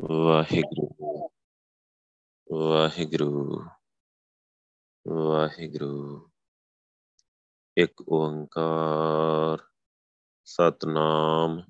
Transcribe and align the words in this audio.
ਵਾਹਿਗੁਰੂ 0.00 1.30
ਵਾਹਿਗੁਰੂ 2.52 3.64
ਵਾਹਿਗੁਰੂ। 5.08 6.30
ਇੱਕ 7.76 8.02
ਓੰਕਾਰ, 8.08 9.58
ਸਤਨਾਮ, 10.44 11.62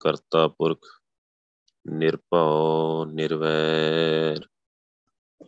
ਕਰਤਾ 0.00 0.48
ਪੁਰਖ, 0.48 0.86
ਨਿਰਭਉ, 1.86 3.04
ਨਿਰਵੈਰ, 3.04 4.48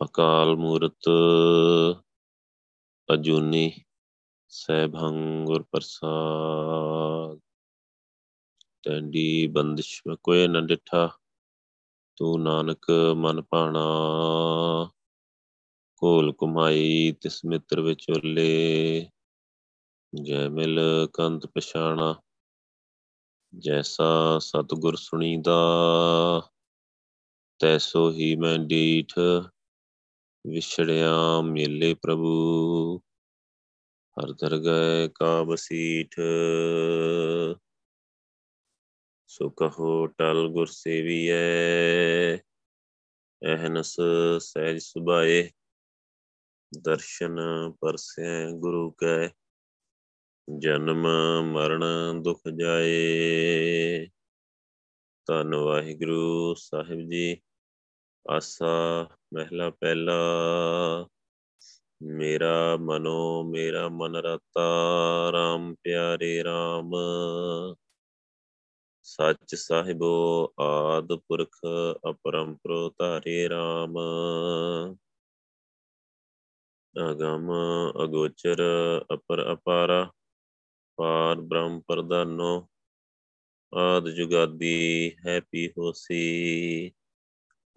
ਅਕਾਲ 0.05 0.55
ਮੂਰਤ, 0.55 1.09
ਅਜੂਨੀ, 3.13 3.71
ਸੈਭੰ 4.47 5.45
ਗੁਰ 5.45 5.63
ਪ੍ਰਸਾਦ। 5.63 7.39
ਟੰਡੀ 8.83 9.47
ਬੰਦਿਸ਼ 9.47 10.01
ਕੋਏ 10.23 10.47
ਨ 10.47 10.67
ਡਿਠਾ। 10.67 11.09
ਤੂੰ 12.19 12.43
ਨਾਨਕ 12.43 12.91
ਮਨ 13.15 13.41
ਭਾਣਾ। 13.41 13.83
ਕੋਲ 15.97 16.33
ਕੁਮਾਈ 16.33 17.11
ਤਿਸ 17.21 17.45
ਮਿੱਤਰ 17.45 17.81
ਵਿਚੋਲੇ। 17.81 19.09
ਜੈ 20.23 20.49
ਮਿਲ 20.49 20.79
ਕੰਤ 21.13 21.45
ਪਛਾਣਾ। 21.45 22.15
ਜੈਸਾ 23.57 24.39
ਸਤਗੁਰ 24.39 24.95
ਸੁਣੀਦਾ 24.95 25.57
ਤੈਸੋ 27.59 28.11
ਹੀ 28.11 28.35
ਮੈਂ 28.35 28.59
ਡੀਠ 28.59 29.13
ਵਿਛੜਿਆ 30.47 31.41
ਮੇਲੇ 31.41 31.93
ਪ੍ਰਭੂ। 31.93 33.01
ਹਰ 34.17 34.31
ਦਰਗਹਿ 34.31 35.09
ਕਾ 35.15 35.43
ਬਸੀਠ 35.43 36.19
ਸੋ 39.41 39.49
ਕਹੋ 39.49 40.07
ਟਲ 40.07 40.47
ਗੁਰ 40.47 40.67
ਸੇਵੀਐ 40.67 42.37
ਅਹਨਸ 43.41 43.95
ਸਹਿਜ 44.39 44.79
ਸੁਭਾਏ, 44.79 45.49
ਦਰਸ਼ਨ 46.81 47.37
ਪਰਸੈ 47.81 48.51
ਗੁਰੂ 48.51 48.91
ਕੈ, 48.91 49.29
ਜਨਮ 50.59 51.07
ਮਰਨ 51.51 51.83
ਦੁਖ 52.21 52.41
ਜਾਏ। 52.57 54.07
ਧੰਨ 55.27 55.55
ਵਾਹਿਗੁਰੂ 55.55 56.53
ਸਾਹਿਬ 56.53 56.99
ਜੀ, 56.99 57.41
ਆਸਾ 58.31 59.09
ਮਹਿਲਾ 59.33 59.69
ਪਹਿਲਾ, 59.69 60.19
ਮੇਰਾ 62.01 62.77
ਮਨੋ 62.77 63.43
ਮੇਰਾ 63.43 63.89
ਮਨ 63.89 64.15
ਰਤਾ 64.15 64.69
RAM 65.29 65.75
ਪਿਆਰੇ 65.83 66.43
RAM 66.43 66.91
ਸੱਚ 69.09 69.55
ਸਾਹਿਬੋ 69.55 70.53
ਆਦ 70.59 71.15
ਪੁਰਖ 71.15 71.55
ਅਪਰੰਪਰੋ 72.09 72.89
ਧਾਰੇ 72.89 73.47
RAM 73.47 73.95
ਅਗਮ 76.95 77.51
ਅਗੋਚਰ 78.03 78.61
ਅਪਰ 79.13 79.53
ਅਪਾਰਾ, 79.53 80.11
ਪਾਰ 80.97 81.35
ਬ੍ਰਹਮ 81.35 81.81
ਪ੍ਰਦਾਨੋ 81.81 82.67
ਆਦ 83.73 84.09
ਜੁਗਾਦੀ 84.09 85.11
ਹੈ 85.25 85.39
ਪੀ 85.39 85.67
ਹੋਸੀ। 85.67 86.91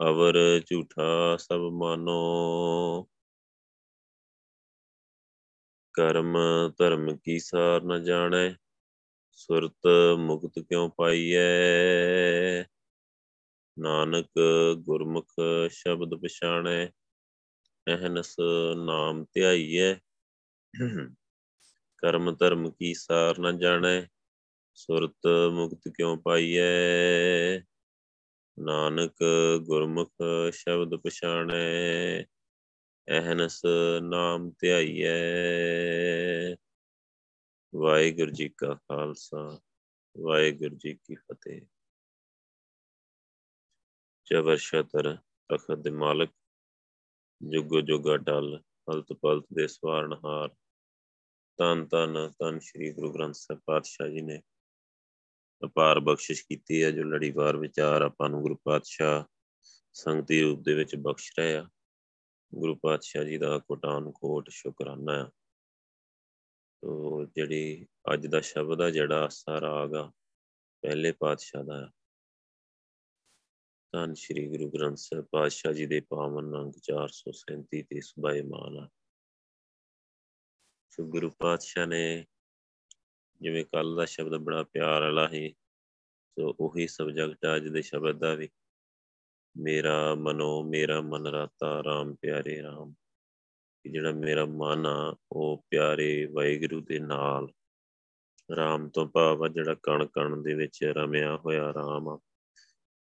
ਅਵਰ 0.01 0.61
ਝੂਠਾ 0.67 1.37
ਸਭ 1.37 1.61
ਮਾਨੋ। 1.73 3.09
ਕਰਮ 5.95 6.37
ਧਰਮ 6.79 7.17
ਕੀ 7.17 7.39
ਸਾਰ 7.39 7.83
ਨ 7.83 8.05
ਜਾਣੈ 8.05 8.62
ਸੁਰਤ 9.33 9.87
ਮੁਕਤ 10.19 10.59
ਕਿਉ 10.59 10.89
ਪਾਈਐ? 10.89 11.41
ਨਾਨਕ 13.79 14.31
ਗੁਰਮੁਖ 14.77 15.33
ਸ਼ਬਦ 15.71 16.15
ਪਛਾਣੈ, 16.15 16.87
ਅਹਨਸ 17.87 18.37
ਨਾਮ 18.87 19.25
ਧਿਆਈਐ। 19.25 19.95
ਕਰਮ 21.99 22.37
ਧਰਮ 22.37 22.71
ਕੀ 22.71 22.95
ਸਾਰ 22.95 23.39
ਨ 23.39 23.59
ਜਾਣੈ, 23.59 24.03
ਸੁਰਤ 24.75 25.27
ਮੁਕਤ 25.53 25.89
ਕਿਉ 25.89 26.17
ਪਾਈਐ? 26.17 27.59
ਨਾਨਕ 28.59 29.17
ਗੁਰਮੁਖ 29.63 30.13
ਸ਼ਬਦ 30.53 30.95
ਪਛਾਣੈ, 30.97 32.23
ਅਹਨਸ 33.09 33.63
ਨਾਮ 34.03 34.51
ਧਿਆਈਐ। 34.61 35.13
ਵਾਹਿਗੁਰੂ 37.75 38.31
ਜੀ 38.31 38.49
ਕਾ 38.49 38.75
ਖਾਲਸਾ, 38.75 39.61
ਵਾਹਿਗੁਰੂ 40.21 40.77
ਜੀ 40.77 40.95
ਕੀ 40.95 41.15
ਫਤਿਹ। 41.15 41.61
ਜਬਰ 44.27 44.57
ਸ਼ਤਰ 44.57 45.17
ਤਖਤ 45.51 45.79
ਦੇ 45.79 45.91
ਮਾਲਕ, 45.91 46.31
ਜੁਗੋ 47.43 47.81
ਜੁਗਾ 47.81 48.17
ਟਲ 48.17 48.63
ਹਲਤ 48.91 49.13
ਪਲਤ 49.13 49.47
ਦੇ 49.53 49.67
ਸਵਾਰਨਹਾਰ 49.69 50.49
ਤਨ 51.59 51.87
ਤਨ 51.87 52.31
ਤਨ 52.39 52.59
ਸ੍ਰੀ 52.59 52.93
ਗੁਰੂ 52.93 53.13
ਗ੍ਰੰਥ 53.13 53.35
ਸਾਹਿਬ 53.35 53.61
ਪਾਤਸ਼ਾਹ 53.67 54.09
ਜੀ 54.09 54.21
ਨੇ 54.21 54.43
ਅਪਾਰ 55.63 56.01
ਬਖਸ਼ਿਸ਼ 56.01 56.47
ਕੀਤੀ 56.47 56.85
ਹੈ, 56.85 56.91
ਜੋ 56.91 57.03
ਲੜੀਵਾਰ 57.03 57.57
ਵਿਚਾਰ 57.57 58.03
ਆਪਾਂ 58.03 58.31
ਨੂੰ 58.31 58.43
ਗੁਰੂ 58.43 58.55
ਪਾਤਸ਼ਾਹ 58.55 59.25
ਸੰਗਤੀ 59.93 60.43
ਰੂਪ 60.43 60.61
ਦੇ 60.61 60.75
ਵਿੱਚ 60.75 60.97
ਬਖਸ਼ 60.97 61.33
ਰਿਹਾ 61.39 61.69
ਗੁਰੂ 62.55 62.75
ਪਾਤਸ਼ਾਹ 62.75 63.25
ਜੀ 63.25 63.39
ਦਾ 63.39 63.59
ਕੋਟਾਨ 63.59 64.11
ਕੋਟ 64.11 64.51
ਸ਼ੁਕਰਾਨਾ 64.51 65.25
ਹੈ 65.25 65.31
ਤੋ 66.83 67.25
ਜਿਹੜੀ 67.25 67.87
ਅੱਜ 68.13 68.27
ਦਾ 68.27 68.41
ਸ਼ਬਦ 68.41 68.81
ਆ, 68.81 68.91
ਜਿਹੜਾ 68.91 69.25
ਆਸਾ 69.25 69.61
ਰਾਗ 69.61 69.95
ਆ, 69.95 70.13
ਪਹਿਲੇ 70.83 71.13
ਪਾਤਸ਼ਾਹ 71.13 71.65
ਦਾ 71.65 71.91
ਧੰਨ 73.93 74.15
ਸ਼੍ਰੀ 74.15 74.49
ਗੁਰੂ 74.49 74.71
ਗ੍ਰੰਥ 74.71 74.97
ਸਾਹਿਬ 74.97 75.25
ਪਾਤਸ਼ਾਹ 75.25 75.73
ਜੀ 75.73 75.87
ਦੇ 75.87 76.01
ਪਾਵਨ 76.01 76.57
ਅੰਗ 76.57 76.73
437 76.73 77.83
ਤੇ 77.83 78.01
ਸੁਭਾਏ 78.01 78.43
ਮਾਨ 78.43 78.79
ਆ। 78.79 78.89
ਸੋ 80.91 81.05
ਗੁਰੂ 81.05 81.31
ਪਾਤਸ਼ਾਹ 81.31 81.87
ਨੇ 81.87 82.27
ਜਿਵੇਂ 83.41 83.65
ਕੱਲ 83.65 83.97
ਦਾ 83.97 84.05
ਸ਼ਬਦ 84.05 84.37
ਬੜਾ 84.37 84.63
ਪਿਆਰ 84.63 85.03
ਵਾਲਾ 85.03 85.29
ਸੀ, 85.29 85.55
ਸੋ 86.39 86.57
ਉਹੀ 86.61 86.87
ਸਬਜੈਕਟ 86.87 87.47
ਅੱਜ 87.57 87.69
ਦੇ 87.69 87.83
ਸ਼ਬਦ 87.83 88.19
ਦਾ 88.19 88.35
ਵੀ। 88.35 88.49
ਮੇਰਾ 89.57 90.15
ਮਨੋ, 90.15 90.63
ਮੇਰਾ 90.63 91.01
ਮਨ 91.01 91.27
ਰਾਤਾ 91.27 91.81
RAM 91.81 92.15
ਪਿਆਰੇ 92.15 92.63
RAM 92.63 92.93
ਜਿਹੜਾ 93.91 94.13
ਮੇਰਾ 94.13 94.45
ਮਨ 94.45 94.87
ਆ, 94.87 95.17
ਉਹ 95.33 95.65
ਪਿਆਰੇ 95.71 96.27
ਵਾਹਿਗੁਰੂ 96.33 96.81
ਦੇ 96.81 96.99
ਨਾਲ 96.99 97.45
RAM 98.53 98.91
ਤੋਂ 98.91 99.07
ਭਾਵ 99.07 99.45
ਆ, 99.45 99.49
ਜਿਹੜਾ 99.49 99.75
ਕਣ 99.83 100.07
ਕਣ 100.07 100.43
ਦੇ 100.43 100.55
ਵਿੱਚ 100.55 100.85
ਰਮਿਆ 100.85 101.37
ਹੋਇਆ 101.37 101.71
RAM 101.71 102.09
ਆ, 102.09 102.21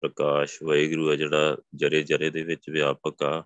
ਪ੍ਰਕਾਸ਼ 0.00 0.62
ਵਾਹਿਗੁਰੂ 0.62 1.10
ਆ, 1.10 1.14
ਜਿਹੜਾ 1.14 1.56
ਜਰੇ 1.74 2.02
ਜਰੇ 2.02 2.30
ਦੇ 2.30 2.42
ਵਿੱਚ 2.42 2.70
ਵਿਆਪਕ 2.70 3.22
ਆ। 3.22 3.44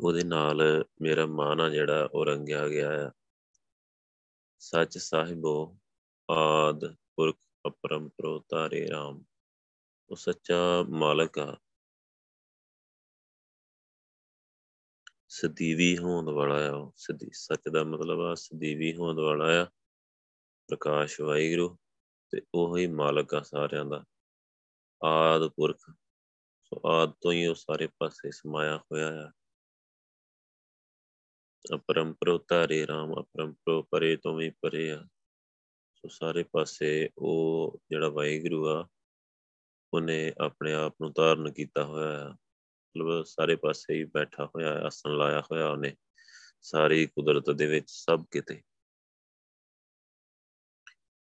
ਉਹਦੇ 0.00 0.24
ਨਾਲ 0.24 0.84
ਮੇਰਾ 1.00 1.26
ਮਨ 1.26 1.60
ਆ, 1.60 1.68
ਜਿਹੜਾ 1.68 2.08
ਉਹ 2.12 2.26
ਰੰਗਿਆ 2.26 2.68
ਗਿਆ 2.68 3.08
ਆ। 3.08 3.10
ਸੱਚ 4.58 4.98
ਸਾਹਿਬੋ, 4.98 5.78
ਆਦ 6.30 6.94
ਪੁਰਖ 6.94 7.36
ਅਪਰੰਪਰੋ 7.66 8.38
ਤਾਰੇ 8.38 8.88
RAM 8.90 9.24
ਉਹ 10.10 10.16
ਸੱਚਾ 10.16 10.84
ਮਾਲਕ 10.88 11.38
ਆ। 11.38 11.58
ਸਦੀਵੀ 15.32 15.98
ਹੋਣ 15.98 16.30
ਵਾਲਾ 16.30 16.68
ਆ। 16.68 16.72
ਉਹ 16.72 16.92
ਸਦੀ, 16.96 17.30
ਸੱਚ 17.32 17.60
ਦਾ 17.72 17.84
ਮਤਲਬ 17.84 18.20
ਆ, 18.20 18.34
ਸਦੀਵੀ 18.34 18.96
ਹੋਣ 18.96 19.20
ਵਾਲਾ 19.20 19.62
ਆ। 19.62 19.64
ਪ੍ਰਕਾਸ਼ 20.68 21.20
ਵਾਹਿਗੁਰੂ 21.20 21.78
ਤੇ 22.30 22.42
ਉਹ 22.54 22.78
ਹੀ 22.78 22.86
ਮਾਲਕ 22.86 23.34
ਆ 23.34 23.40
ਸਾਰਿਆਂ 23.40 23.84
ਦਾ। 23.84 24.04
ਆਦ 25.04 25.48
ਪੁਰਖ, 25.48 25.78
ਸੋ 26.62 26.80
ਆਦ 26.86 27.12
ਤੋਂ 27.20 27.32
ਹੀ 27.32 27.46
ਉਹ 27.46 27.54
ਸਾਰੇ 27.54 27.86
ਪਾਸੇ 27.86 28.30
ਸਮਾਇਆ 28.30 28.76
ਹੋਇਆ 28.76 29.26
ਆ। 29.26 29.32
ਅਪਰੰਪਰੋ 31.74 32.44
ਧਾਰੇ 32.48 32.86
ਰਾਮ, 32.86 33.20
ਅਪਰੰਪਰੋ 33.20 33.82
ਪਰੇ 33.82 34.16
ਤੋਂ 34.16 34.34
ਵੀ 34.34 34.50
ਪਰੇ 34.50 34.90
ਆ। 34.90 35.04
ਸੋ 35.94 36.08
ਸਾਰੇ 36.08 36.42
ਪਾਸੇ 36.42 37.10
ਉਹ 37.18 37.80
ਜਿਹੜਾ 37.90 38.08
ਵਾਹਿਗੁਰੂ 38.08 38.68
ਆ, 38.68 38.88
ਉਹਨੇ 39.94 40.32
ਆਪਣੇ 40.40 40.72
ਆਪ 40.72 40.96
ਨੂੰ 41.00 41.12
ਧਾਰਨ 41.12 41.52
ਕੀਤਾ 41.52 41.84
ਹੋਇਆ 41.84 42.30
ਹੈ 42.30 42.34
ਮਤਲਬ 42.96 43.24
ਸਾਰੇ 43.24 43.56
ਪਾਸੇ 43.56 43.94
ਹੀ 43.94 44.04
ਬੈਠਾ 44.04 44.46
ਹੋਇਆ 44.46 44.74
ਹੈ 44.74 44.80
ਆਸਣ 44.80 45.16
ਲਾਇਆ 45.16 45.40
ਹੋਇਆ 45.40 45.68
ਉਹਨੇ। 45.68 45.96
ਸਾਰੀ 46.62 47.06
ਕੁਦਰਤ 47.06 47.50
ਦੇ 47.50 47.66
ਵਿੱਚ 47.66 47.90
ਸਭ 47.90 48.24
ਕਿਤੇ। 48.30 48.62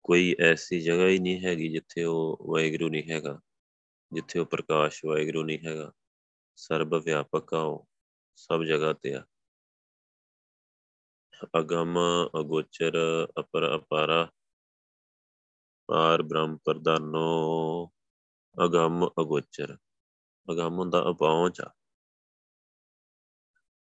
ਕੋਈ 0.02 0.36
ਐਸੀ 0.40 0.80
ਜਗ੍ਹਾ 0.80 1.08
ਹੀ 1.08 1.18
ਨਹੀਂ 1.18 1.44
ਹੈਗੀ 1.44 1.68
ਜਿੱਥੇ 1.68 2.04
ਉਹ 2.04 2.38
ਵਾਹਿਗੁਰੂ 2.50 2.88
ਨਹੀਂ 2.88 3.10
ਹੈਗਾ। 3.10 3.40
ਜਿੱਥੇ 4.12 4.38
ਉਹ 4.38 4.46
ਪ੍ਰਕਾਸ਼ 4.46 5.04
ਵਾਹਿਗੁਰੂ 5.04 5.44
ਨਹੀਂ 5.44 5.58
ਹੈਗਾ। 5.66 5.92
ਸਰਬ 6.56 6.94
ਵਿਆਪਕ 6.94 7.54
ਆ 7.54 7.60
ਉਹ। 7.60 7.88
ਸਭ 8.36 8.62
ਜਗ੍ਹਾ 8.62 8.92
ਤੇ 8.92 9.14
ਆ। 9.14 9.24
ਅਗਮ, 11.58 11.98
ਅਗੋਚਰ, 12.40 13.26
ਅਪਰ 13.38 13.76
ਅਪਾਰਾ, 13.76 14.32
ਪਾਰ 15.86 16.22
ਬ੍ਰਹਮ 16.22 16.56
ਪ੍ਰਦਾਨੋ 16.56 17.86
ਅਗੰਮ, 18.64 19.08
ਅਗੋਚਰ। 19.20 19.78
ਅਗੰਮ 20.52 20.78
ਹੁੰਦਾ 20.78 21.10
ਅਪਹੁੰਚ 21.10 21.60
ਆ। 21.60 21.70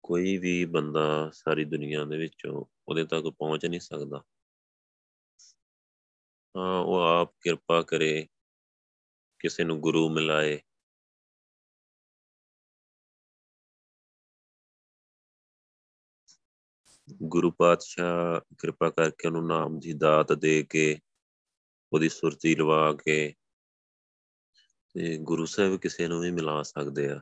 ਕੋਈ 0.02 0.38
ਵੀ 0.38 0.64
ਬੰਦਾ 0.64 1.30
ਸਾਰੀ 1.32 1.64
ਦੁਨੀਆ 1.64 2.04
ਦੇ 2.04 2.18
ਵਿੱਚੋਂ 2.18 2.64
ਉਹਦੇ 2.88 3.04
ਤੱਕ 3.04 3.28
ਪਹੁੰਚ 3.28 3.66
ਨਹੀਂ 3.66 3.80
ਸਕਦਾ। 3.80 4.22
ਹਾਂ 6.56 6.80
ਉਹ 6.80 7.00
ਆਪ 7.00 7.34
ਕਿਰਪਾ 7.40 7.82
ਕਰੇ, 7.82 8.28
ਕਿਸੇ 9.38 9.64
ਨੂੰ 9.64 9.80
ਗੁਰੂ 9.80 10.08
ਮਿਲਾਏ। 10.08 10.60
ਗੁਰੂ 17.22 17.50
ਪਾਤਸ਼ਾਹ 17.50 18.54
ਕਿਰਪਾ 18.58 18.90
ਕਰਕੇ 18.90 19.28
ਉਹਨੂੰ 19.28 19.46
ਨਾਮ 19.46 19.80
ਦੀ 19.80 19.92
ਦਾਤ 19.92 20.32
ਦੇ 20.32 20.62
ਕੇ, 20.62 21.00
ਉਹਦੀ 21.92 22.08
ਸੁਰਤੀ 22.08 22.54
ਲਵਾ 22.54 22.92
ਕੇ 22.92 23.34
ਤੇ 24.94 25.16
ਗੁਰੂ 25.16 25.46
ਸਾਹਿਬ 25.46 25.76
ਕਿਸੇ 25.76 26.08
ਨੂੰ 26.08 26.20
ਵੀ 26.20 26.30
ਮਿਲਾ 26.30 26.62
ਸਕਦੇ 26.62 27.10
ਆ। 27.10 27.20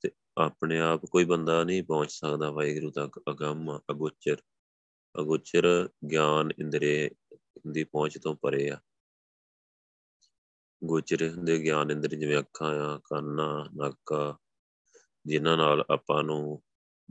ਤੇ 0.00 0.10
ਆਪਣੇ 0.38 0.80
ਆਪ 0.80 1.06
ਕੋਈ 1.06 1.24
ਬੰਦਾ 1.24 1.64
ਨਹੀਂ 1.64 1.82
ਪਹੁੰਚ 1.82 2.10
ਸਕਦਾ 2.10 2.50
ਵਾਹਿਗੁਰੂ 2.50 2.90
ਤੱਕ। 2.90 3.20
ਅਗੰਮ, 3.30 3.80
ਅਗੋਚਰ 3.90 4.36
ਅਗੋਚਰ 5.20 5.88
ਗਿਆਨ 6.10 6.50
ਇੰਦਰੇ 6.58 7.10
ਦੀ 7.70 7.84
ਪਹੁੰਚ 7.84 8.18
ਤੋਂ 8.18 8.34
ਪਰੇ 8.34 8.70
ਆ। 8.70 8.80
ਗੋਚਰ 10.84 11.28
ਹੁੰਦੇ 11.28 11.58
ਗਿਆਨ 11.58 11.90
ਇੰਦਰ 11.90 12.08
ਜਿਵੇਂ 12.08 12.38
ਅੱਖਾਂ 12.38 12.80
ਆ, 12.80 13.00
ਕੰਨ 13.04 13.40
ਆ 13.40 13.68
ਨੱਕ 13.76 14.12
ਆ, 14.12 14.38
ਜਿਨ੍ਹਾਂ 15.26 15.56
ਨਾਲ 15.56 15.84
ਆਪਾਂ 15.90 16.22
ਨੂੰ 16.22 16.62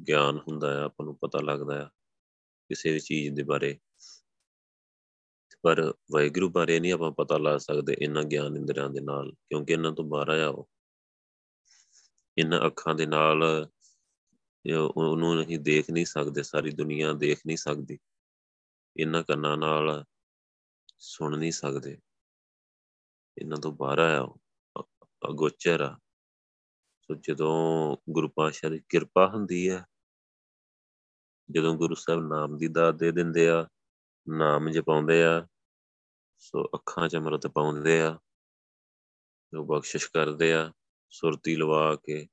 ਗਿਆਨ 0.07 0.37
ਹੁੰਦਾ 0.37 0.81
ਆ, 0.81 0.85
ਆਪਾਂ 0.85 1.05
ਨੂੰ 1.05 1.17
ਪਤਾ 1.17 1.39
ਲੱਗਦਾ 1.39 1.85
ਆ 1.85 1.89
ਕਿਸੇ 2.69 2.91
ਵੀ 2.91 2.99
ਚੀਜ਼ 2.99 3.35
ਦੇ 3.35 3.43
ਬਾਰੇ। 3.43 3.79
ਪਰ 5.65 5.81
ਵਾਹਿਗੁਰੂ 6.11 6.49
ਬਾਰੇ 6.49 6.79
ਨਹੀਂ 6.79 6.93
ਆਪਾਂ 6.93 7.11
ਪਤਾ 7.11 7.37
ਲਾ 7.37 7.57
ਸਕਦੇ 7.57 7.95
ਇਹਨਾਂ 8.01 8.23
ਗਿਆਨ 8.23 8.55
ਇੰਦਰੀਆਂ 8.55 8.89
ਦੇ 8.89 9.01
ਨਾਲ, 9.01 9.31
ਕਿਉਂਕਿ 9.31 9.73
ਇਹਨਾਂ 9.73 9.91
ਤੋਂ 9.91 10.03
ਬਾਹਰ 10.05 10.29
ਆ 10.29 10.47
ਉਹ। 10.47 10.69
ਇਹਨਾਂ 12.37 12.59
ਅੱਖਾਂ 12.67 12.93
ਦੇ 12.95 13.05
ਨਾਲ 13.05 13.43
ਉਹਨੂੰ 14.97 15.35
ਨਹੀਂ 15.35 15.57
ਦੇਖ 15.59 15.89
ਨਹੀਂ 15.91 16.05
ਸਕਦੇ, 16.05 16.43
ਸਾਰੀ 16.43 16.71
ਦੁਨੀਆ 16.71 17.13
ਦੇਖ 17.13 17.41
ਨਹੀਂ 17.47 17.57
ਸਕਦੀ। 17.57 17.97
ਇਹਨਾਂ 18.97 19.23
ਕੰਨਾਂ 19.23 19.55
ਨਾਲ 19.57 20.03
ਸੁਣ 20.99 21.37
ਨਹੀਂ 21.37 21.51
ਸਕਦੇ। 21.51 21.97
ਇਹਨਾਂ 23.37 23.57
ਤੋਂ 23.57 23.71
ਬਾਹਰ 23.71 23.99
ਆ 23.99 24.19
ਉਹ 24.21 24.39
ਅਗੋਚਰ 25.29 25.81
ਆ। 25.81 25.97
ਸੋ 27.01 27.15
ਜਦੋਂ 27.15 27.97
ਗੁਰੂ 28.09 28.29
ਪਾਤਸ਼ਾਹ 28.29 28.69
ਦੀ 28.69 28.81
ਕਿਰਪਾ 28.89 29.27
ਹੁੰਦੀ 29.27 29.69
ਹੈ, 29.69 29.85
ਜਦੋਂ 31.51 31.75
ਗੁਰੂ 31.75 31.95
ਸਾਹਿਬ 31.95 32.21
ਨਾਮ 32.27 32.57
ਦੀ 32.57 32.67
ਦਾਤ 32.67 32.95
ਦੇ 32.95 33.11
ਦਿੰਦੇ 33.11 33.49
ਆ, 33.49 33.67
ਨਾਮ 34.27 34.69
ਜਪਾਉਂਦੇ 34.69 35.23
ਆ 35.23 35.47
ਸੋ 36.37 36.63
ਅੱਖਾਂ 36.63 37.09
'ਚ 37.09 37.15
ਅੰਮ੍ਰਿਤ 37.15 37.47
ਪਾਉਂਦੇ 37.47 38.01
ਆ, 38.01 38.19
ਜੋ 39.53 39.65
ਬਖਸ਼ਿਸ਼ 39.65 40.09
ਕਰਦੇ 40.09 40.53
ਆ, 40.53 40.73
ਸੁਰਤੀ 41.09 41.55
ਲਵਾ 41.55 41.95
ਕੇ 41.95 42.27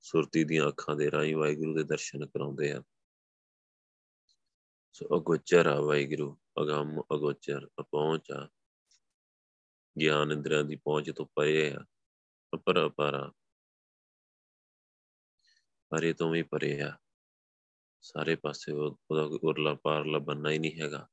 ਸੁਰਤੀ 0.00 0.44
ਦੀਆਂ 0.44 0.68
ਅੱਖਾਂ 0.68 0.96
ਦੇ 0.96 1.10
ਰਾਹੀਂ 1.10 1.36
ਵਾਹਿਗੁਰੂ 1.36 1.74
ਦੇ 1.74 1.82
ਦਰਸ਼ਨ 1.82 2.26
ਕਰਾਉਂਦੇ 2.26 2.72
ਆ। 2.72 2.82
ਸੋ 4.92 5.18
ਅਗੋਚਰ 5.18 5.66
ਆ 5.66 5.80
ਵਾਹਿਗੁਰੂ, 5.80 6.38
ਅਗੰਮ 6.62 7.00
ਅਗੋਚਰ, 7.00 7.68
ਅਪਹੁੰਚ 7.80 8.30
ਆ। 8.30 8.48
ਗਿਆਨ 10.00 10.32
ਇੰਦਰੀਆਂ 10.32 10.64
ਦੀ 10.64 10.76
ਪਹੁੰਚ 10.76 11.10
ਤੋਂ 11.10 11.26
ਪਰੇ 11.34 11.74
ਆ, 11.74 11.84
ਅਪਰ 12.54 12.86
ਅਪਾਰਾ 12.86 13.32
ਪਰੇ 15.90 16.12
ਤੋਂ 16.12 16.30
ਵੀ 16.30 16.42
ਪਰੇ 16.42 16.80
ਆ। 16.80 16.98
ਸਾਰੇ 18.00 18.36
ਪਾਸੇ 18.36 18.72
ਉਹਦਾ 18.72 19.26
ਕੋਈ 19.26 19.38
ਉਰਲਾ 19.42 19.74
ਪਾਰਲਾ 19.74 20.18
ਬੰਨਾ 20.18 20.50
ਹੀ 20.50 20.58
ਨਹੀਂ 20.58 20.80
ਹੈਗਾ। 20.80 21.08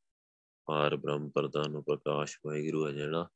ਪਾਰ 0.65 0.95
ਬ੍ਰਹਮ 0.95 1.29
ਪ੍ਰਦਾਨ 1.29 1.81
ਪ੍ਰਕਾਸ਼ 1.81 2.39
ਵਾਹਿਗੁਰੂ 2.45 2.87
ਹੈ 2.87 2.91
ਜਿਹੜਾ। 2.91 3.29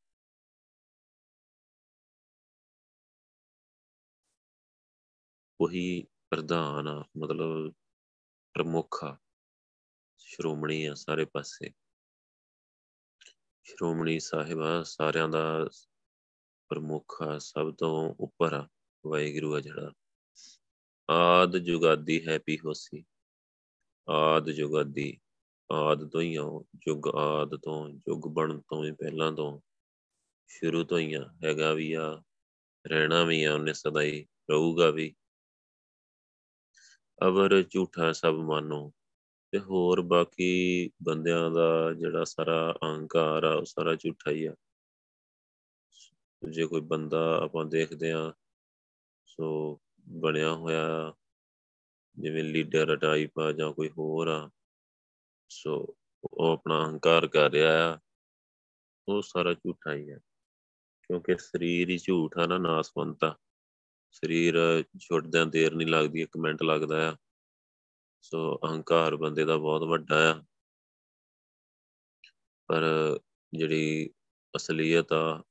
ਉਹੀ 5.62 6.08
ਪ੍ਰਧਾਨ 6.30 6.88
ਆ, 6.88 7.06
ਮਤਲਬ 7.18 7.74
ਪ੍ਰਮੁੱਖ 8.54 9.04
ਆ, 9.04 9.18
ਸ਼੍ਰੋਮਣੀ 10.18 10.86
ਆ 10.86 10.94
ਸਾਰੇ 10.94 11.26
ਪਾਸੇ। 11.26 11.72
ਸ਼੍ਰੋਮਣੀ 13.64 14.20
ਸਾਹਿਬਾ 14.20 14.84
ਸਾਰਿਆਂ 14.84 15.30
ਦਾ 15.30 15.70
ਪ੍ਰਮੁੱਖ 16.70 17.22
ਆ, 17.22 17.38
ਸਭ 17.38 17.76
ਤੋਂ 17.76 18.16
ਉੱਪਰ 18.20 18.54
ਆ 18.54 18.68
ਵਾਹਿਗੁਰੂ 19.08 19.56
ਆ 19.56 19.60
ਜਿਹੜਾ। 19.60 19.92
ਆਦ 21.10 21.58
ਜੁਗਾਦੀ 21.58 22.28
ਹੈ 22.28 22.40
ਪੀ 22.40 22.60
ਹੋਸੀ 22.60 23.06
ਆਦ 24.10 24.50
ਜੁਗਾਦੀ 24.50 25.20
ਆਦ 25.72 26.10
ਤੋਂ 26.10 26.22
ਹੀ 26.22 26.36
ਆ 26.36 26.64
ਜੁਗ 26.76 27.08
ਆਦ 27.16 27.56
ਤੋਂ, 27.56 27.90
ਜੁਗ 27.90 28.28
ਬਣ 28.28 28.60
ਤੋਂ 28.60 28.86
ਹੀ 28.86 28.92
ਪਹਿਲਾਂ 28.92 29.32
ਤੋਂ 29.32 29.60
ਸ਼ੁਰੂ 30.48 30.84
ਤੋਂ 30.84 31.00
ਹੀ 31.00 31.14
ਆ, 31.14 31.30
ਹੈਗਾ 31.46 31.74
ਵੀ 31.74 31.94
ਆ, 31.94 32.24
ਰਹਿਣਾ 32.88 33.24
ਵੀ 33.24 33.44
ਆ 33.44 33.54
ਉਹਨੇ 33.54 33.74
ਸਦਾ 33.74 34.02
ਹੀ 34.02 34.28
ਰਹੂਗਾ 34.52 34.90
ਵੀ। 34.90 35.16
ਅਵਰ 37.28 37.62
ਝੂਠਾ 37.62 38.12
ਸਭ 38.14 38.34
ਮਾਨੋ 38.34 38.94
ਤੇ 39.52 39.60
ਹੋਰ 39.60 40.02
ਬਾਕੀ 40.02 40.92
ਬੰਦਿਆਂ 41.04 41.52
ਦਾ 41.52 41.94
ਜਿਹੜਾ 41.94 42.24
ਸਾਰਾ 42.24 42.76
ਅਹੰਕਾਰ 42.84 43.44
ਆ, 43.44 43.54
ਉਹ 43.54 43.66
ਸਾਰਾ 43.66 43.96
ਝੂਠਾ 43.96 44.32
ਹੀ 44.32 44.46
ਆ। 44.46 44.56
ਜੇ 46.50 46.66
ਕੋਈ 46.66 46.82
ਬੰਦਾ 46.82 47.40
ਆਪਾਂ 47.44 47.66
ਦੇਖਦੇ 47.66 48.12
ਆ 48.12 48.34
ਸੋ 49.26 49.80
ਬਣਿਆ 50.10 50.54
ਹੋਇਆ, 50.54 51.14
ਜਿਵੇਂ 52.20 52.44
ਲੀਡਰ 52.44 52.98
ਟਾਈਪ 52.98 53.40
ਆ 53.40 53.52
ਜਾਂ 53.52 53.74
ਕੋਈ 53.74 53.90
ਹੋਰ 53.90 54.28
ਆ 54.28 54.50
ਸੋ 55.50 55.98
ਉਹ 56.24 56.54
ਆਪਣਾ 56.54 56.88
ਹੰਕਾਰ 56.88 57.28
ਕਰ 57.28 57.52
ਰਿਹਾ 57.52 57.94
ਆ। 57.94 58.00
ਉਹ 59.08 59.22
ਸਾਰਾ 59.22 59.54
ਝੂਠਾ 59.54 59.94
ਹੀ 59.94 60.12
ਹੈ 60.12 60.18
ਕਿਉਂਕਿ 61.04 61.38
ਸਰੀਰ 61.38 61.90
ਹੀ 61.90 61.98
ਝੂਠ 61.98 62.38
ਆ 62.38 62.46
ਨਾ, 62.46 62.58
ਨਾਸਵੰਤਾ 62.58 63.38
ਸਰੀਰ 64.12 64.84
ਛੁੱਟਦਿਆਂ 65.00 65.46
ਦੇਰ 65.46 65.76
ਨਹੀਂ 65.76 65.88
ਲੱਗਦੀ, 65.88 66.22
ਇੱਕ 66.22 66.38
ਮਿੰਟ 66.38 66.64
ਲੱਗਦਾ 66.64 67.12
ਆ। 67.12 67.18
ਸੋ 68.22 68.58
ਅਹੰਕਾਰ 68.58 69.16
ਬੰਦੇ 69.16 69.46
ਦਾ 69.46 69.58
ਬਹੁਤ 69.58 69.82
ਵੱਡਾ 69.82 70.34
ਆ। 70.34 70.44
ਪਰ 72.68 72.84
ਜਿਹੜੀ 73.54 74.10
ਅਸਲੀਅਤ 74.56 75.14
ਆ, 75.14 75.44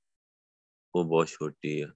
ਉਹ 0.95 1.05
ਬਹੁਤ 1.05 1.29
ਛੋਟੀ 1.29 1.81
ਆ। 1.81 1.89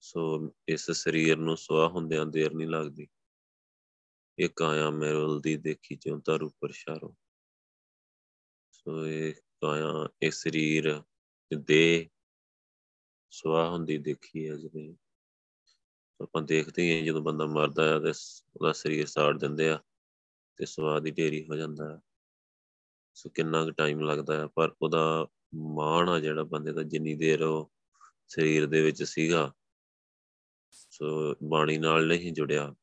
ਸੋ 0.00 0.52
ਇਸ 0.68 0.90
ਸਰੀਰ 0.90 1.36
ਨੂੰ 1.36 1.56
ਸਵਾਹ 1.56 1.88
ਹੁੰਦਿਆਂ 1.88 2.26
ਦੇਰ 2.26 2.54
ਨਹੀਂ 2.54 2.68
ਲੱਗਦੀ। 2.68 3.08
ਇਹ 4.38 4.48
ਕਾਇਆ 4.56 4.90
ਦੀ 5.42 5.56
ਦੇਖੀ 5.56 5.96
ਜਿਉਂ 5.96 6.20
ਤਰ 6.20 6.48
ਪਰਸ਼ਾਰੋ। 6.48 7.16
ਸੋ 8.70 9.06
ਇਹ 9.06 9.34
ਕਾਇਆ 9.34 10.08
ਇਹ 10.22 10.30
ਸਰੀਰ 10.30 11.02
ਦੇ 11.54 12.08
ਸਵਾਹ 13.30 13.70
ਹੁੰਦੀ 13.70 13.98
ਦੇਖੀ 13.98 14.48
ਹੈ 14.48 14.54
ਜਿਵੇਂ। 14.54 14.94
ਆਪਾਂ 16.22 16.42
ਦੇਖਦੇ 16.42 16.98
ਹਾਂ 16.98 17.06
ਜਦੋਂ 17.06 17.22
ਬੰਦਾ 17.22 17.46
ਮਰਦਾ 17.46 17.88
ਹੈ 17.88 17.98
ਤੇ 17.98 18.12
ਉਹਦਾ 18.56 18.72
ਸਰੀਰ 18.72 19.06
ਸਾੜ 19.06 19.38
ਦਿੰਦੇ 19.38 19.68
ਆ 19.68 19.82
ਤੇ 20.56 20.66
ਸਵਾਹ 20.66 21.00
ਦੀ 21.00 21.10
ਢੇਰੀ 21.10 21.46
ਹੋ 21.48 21.56
ਜਾਂਦਾ 21.56 21.96
ਹੈ 21.96 22.00
ਸੋ 23.14 23.30
ਕਿੰਨਾ 23.30 23.64
ਕੁ 23.64 23.70
ਟਾਈਮ 23.70 24.00
ਲੱਗਦਾ 24.00 24.40
ਹੈ 24.40 24.46
ਪਰ 24.46 24.74
ਉਹਦਾ 24.82 25.26
ਮਾਣ 25.54 26.08
ਆ 26.08 26.20
ਜਿਹੜਾ 26.20 26.42
ਬੰਦੇ 26.42 26.72
ਦਾ 26.72 26.82
ਜਿੰਨੀ 26.82 27.14
ਦੇਰ 27.14 27.42
ਉਹ 27.42 27.72
ਸਰੀਰ 28.28 28.66
ਦੇ 28.66 28.82
ਵਿੱਚ 28.82 29.02
ਸੀਗਾ। 29.02 29.52
ਸੋ 30.70 31.34
ਬਾਣੀ 31.42 31.78
ਨਾਲ 31.78 32.06
ਨਹੀਂ 32.06 32.32
ਜੁੜਿਆ। 32.32 32.74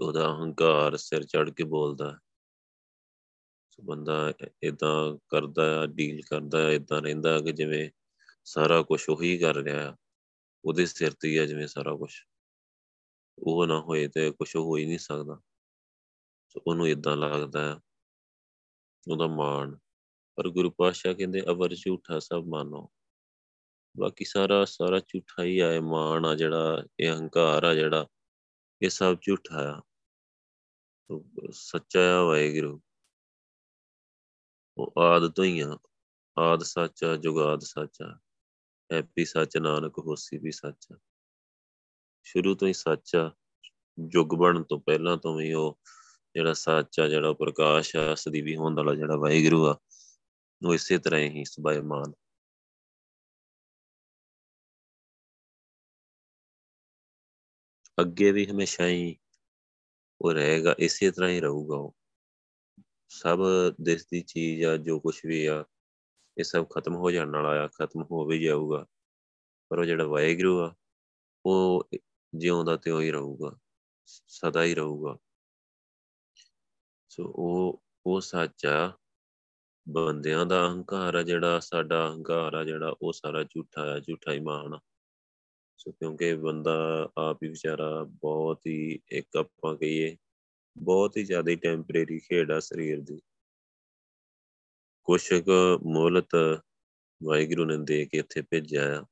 ਉਹਦਾ 0.00 0.34
ਹੰਕਾਰ, 0.34 0.96
ਸਿਰ 0.96 1.24
ਚੜ 1.24 1.50
ਕੇ 1.50 1.64
ਬੋਲਦਾ 1.64 2.18
ਸੋ 3.70 3.82
ਬੰਦਾ 3.82 4.32
ਇਦਾਂ 4.62 5.18
ਕਰਦਾ 5.28 5.82
ਆ 5.82 5.86
ਡੀਲ 5.86 6.22
ਕਰਦਾ 6.30 6.66
ਆ 6.66 6.70
ਇਦਾਂ 6.70 7.02
ਰਹਿੰਦਾ 7.02 7.40
ਕਿ 7.40 7.52
ਜਿਵੇਂ 7.52 7.90
ਸਾਰਾ 8.44 8.82
ਕੁਝ 8.82 9.08
ਉਹੀ 9.08 9.38
ਕਰ 9.38 9.54
ਰਿਹਾ 9.54 9.90
ਆ। 9.90 9.96
ਉਹਦੇ 10.64 10.86
ਸਿਰ 10.86 11.12
ਤੇ 11.12 11.28
ਹੀ 11.28 11.36
ਆ 11.36 11.46
ਜਿਵੇਂ 11.46 11.66
ਸਾਰਾ 11.66 11.96
ਕੁਝ 11.96 12.14
ਉਹ 13.38 13.66
ਨਾ 13.66 13.80
ਹੋਏ 13.80 14.08
ਤੇ 14.08 14.30
ਕੁਝ 14.30 14.56
ਹੋ 14.56 14.76
ਹੀ 14.76 14.86
ਨਹੀਂ 14.86 14.98
ਸਕਦਾ। 14.98 15.40
ਸੋ 16.48 16.60
ਉਹਨੂੰ 16.66 16.88
ਇਦਾਂ 16.88 17.16
ਲੱਗਦਾ 17.16 17.74
ਆ। 17.74 17.80
ਉਹਦਾ 19.10 19.26
ਮਾਣ। 19.26 19.76
ਪਰ 20.34 20.48
ਗੁਰੂ 20.48 20.70
ਪਾਤਸ਼ਾਹ 20.70 21.14
ਕਹਿੰਦੇ, 21.14 21.40
ਅਵਰ 21.40 21.74
ਝੂਠਾ 21.74 22.18
ਸਭ 22.18 22.44
ਮਾਨੋ। 22.48 22.92
ਬਾਕੀ 23.98 24.24
ਸਾਰਾ 24.24 24.64
ਸਾਰਾ 24.64 24.98
ਝੂਠਾ 24.98 25.42
ਹੀ 25.42 25.58
ਆ 25.58 25.80
ਮਾਣ 25.80 26.24
ਆ 26.24 26.34
ਜਿਹੜਾ, 26.34 26.84
ਇਹ 27.00 27.12
ਹੰਕਾਰ 27.12 27.64
ਆ 27.64 27.74
ਜਿਹੜਾ, 27.74 28.06
ਇਹ 28.82 28.88
ਸਭ 28.88 29.16
ਝੂਠਾ 29.22 29.78
ਆ। 29.78 29.82
ਸੱਚਾ 31.50 32.20
ਆ 32.20 32.22
ਵਾਹਿਗੁਰੂ। 32.22 32.80
ਉਹ 34.78 34.94
ਆਦ 34.98 35.32
ਤੋਂ 35.32 35.44
ਹੀ 35.44 35.60
ਆ। 35.60 35.78
ਆਦ 36.38 36.62
ਸੱਚਾ 36.62 37.16
ਜੁਗਾਦ 37.16 37.60
ਸੱਚਾ 37.60 38.18
ਹੈਪੀ 38.92 39.24
ਸੱਚ 39.24 39.56
ਨਾਨਕ 39.56 39.98
ਹੋਸੀ 39.98 40.38
ਵੀ 40.38 40.52
ਸੱਚਾ 40.52 40.98
ਸ਼ੁਰੂ 42.22 42.54
ਤੋਂ 42.54 42.68
ਹੀ 42.68 42.72
ਸੱਚਾ 42.72 43.32
ਜੁਗ 43.98 44.26
ਬਣ 44.26 44.62
ਤੋਂ 44.62 44.80
ਪਹਿਲਾਂ 44.80 45.16
ਤੋਂ 45.16 45.40
ਹੀ 45.40 45.52
ਉਹ 45.52 45.78
ਜਿਹੜਾ 46.34 46.52
ਸੱਚਾ 46.52 47.08
ਜਿਹੜਾ 47.08 47.32
ਪ੍ਰਕਾਸ਼ 47.32 47.96
ਆ, 47.96 48.14
ਸਦੀ 48.14 48.40
ਵੀ 48.40 48.56
ਹੋਣ 48.56 48.74
ਵਾਲਾ 48.74 48.94
ਜਿਹੜਾ 48.94 49.16
ਵਾਹਿਗੁਰੂ 49.16 49.66
ਆ, 49.66 49.78
ਉਹ 50.66 50.74
ਇਸੇ 50.74 50.98
ਤਰ੍ਹਾਂ 50.98 51.20
ਹੀ 51.20 51.44
ਸੁਭਾਇਮਾਨ 51.44 52.12
ਅੱਗੇ 58.00 58.32
ਵੀ 58.32 58.46
ਹਮੇਸ਼ਾ 58.46 58.86
ਹੀ 58.86 59.16
ਉਹ 60.20 60.32
ਰਹੇਗਾ, 60.32 60.74
ਇਸੇ 60.78 61.10
ਤਰ੍ਹਾਂ 61.10 61.30
ਹੀ 61.30 61.40
ਰਹੂਗਾ 61.40 61.76
ਉਹ। 61.76 61.96
ਸਭ 63.08 63.38
ਦੇਸ 63.80 64.06
ਦੀ 64.06 64.20
ਚੀਜ਼ 64.20 64.64
ਆ, 64.64 64.76
ਜੋ 64.76 65.00
ਕੁਝ 65.00 65.26
ਵੀ 65.26 65.46
ਆ, 65.46 65.64
ਇਹ 66.38 66.44
ਸਭ 66.44 66.64
ਖਤਮ 66.64 66.94
ਹੋ 66.94 67.10
ਜਾਣ 67.10 67.30
ਵਾਲਾ 67.30 67.64
ਆ, 67.64 67.66
ਖਤਮ 67.66 68.02
ਹੋ 68.02 68.26
ਵੀ 68.26 68.44
ਜਾਊਗਾ। 68.44 68.86
ਪਰ 69.68 69.78
ਉਹ 69.78 69.84
ਜਿਹੜਾ 69.84 70.06
ਵਾਹਿਗੁਰੂ 70.06 70.60
ਆ, 70.60 70.74
ਉਹ 71.46 71.88
ਜਿਉਂਦਾ 72.34 72.76
ਤੇ 72.76 72.90
ਹੀ 72.90 73.10
ਰਹੂਗਾ, 73.10 73.58
ਸਦਾ 74.06 74.64
ਹੀ 74.64 74.74
ਰਹੂਗਾ। 74.74 75.18
ਸੋ 77.08 77.24
ਉਹ 77.24 77.82
ਉਹ 78.06 78.20
ਸੱਚ 78.20 78.66
ਆ, 78.66 78.98
ਬੰਦਿਆਂ 79.88 80.46
ਦਾ 80.46 80.66
ਅਹੰਕਾਰ 80.66 81.14
ਆ 81.14 81.22
ਜਿਹੜਾ, 81.22 81.60
ਸਾਡਾ 81.60 82.08
ਅਹੰਕਾਰ 82.08 82.54
ਆ 82.54 82.64
ਜਿਹੜਾ, 82.64 82.96
ਉਹ 83.02 83.12
ਸਾਰਾ 83.12 83.44
ਝੂਠਾ 83.44 83.82
ਆ, 83.82 83.98
ਝੂਠਾ 84.00 84.32
ਹੀ 84.32 84.40
ਮਾਨ 84.40 84.78
ਸੋ 85.78 85.92
ਕਿਉਂਕਿ 85.92 86.34
ਬੰਦਾ 86.34 87.08
ਆਪ 87.18 87.42
ਹੀ 87.42 87.48
ਵਿਚਾਰਾ 87.48 88.04
ਬਹੁਤ 88.04 88.60
ਹੀ, 88.66 89.00
ਇੱਕ 89.08 89.36
ਆਪਾਂ 89.36 89.76
ਕਹੀਏ, 89.76 90.16
ਬਹੁਤ 90.78 91.16
ਹੀ 91.16 91.24
ਜ਼ਿਆਦਾ 91.24 91.54
ਟੈਂਪਰੇਰੀ 91.54 92.18
ਖੇਡ 92.18 92.52
ਆ 92.52 92.60
ਸਰੀਰ 92.60 93.00
ਦੀ। 93.00 93.20
ਕੁਛ 95.04 95.32
ਕੁ 95.32 95.78
ਮੋਹਲਤ 95.92 96.34
ਵਾਹਿਗੁਰੂ 97.22 97.64
ਨੇ 97.64 97.76
ਦੇ 97.76 98.06
ਕੇ 98.06 98.18
ਇੱਥੇ 98.18 98.42
ਭੇਜਿਆ 98.42 99.00
ਆ। 99.00 99.04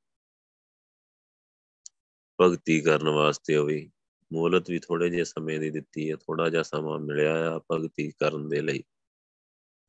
ਭਗਤੀ 2.41 2.81
ਕਰਨ 2.81 3.09
ਵਾਸਤੇ 3.09 3.55
ਉਹ 3.55 3.65
ਵੀ, 3.65 3.91
ਮੋਹਲਤ 4.33 4.69
ਵੀ 4.69 4.79
ਥੋੜੇ 4.79 5.09
ਜਿਹੇ 5.09 5.23
ਸਮੇਂ 5.23 5.59
ਦੀ 5.59 5.69
ਦਿੱਤੀ 5.69 6.11
ਹੈ 6.11 6.15
ਥੋੜਾ 6.15 6.49
ਜਿਹਾ 6.49 6.63
ਸਮਾਂ 6.63 6.99
ਮਿਲਿਆ 6.99 7.55
ਆ 7.55 7.61
ਭਗਤੀ 7.71 8.11
ਕਰਨ 8.11 8.49
ਦੇ 8.49 8.61
ਲਈ। 8.61 8.83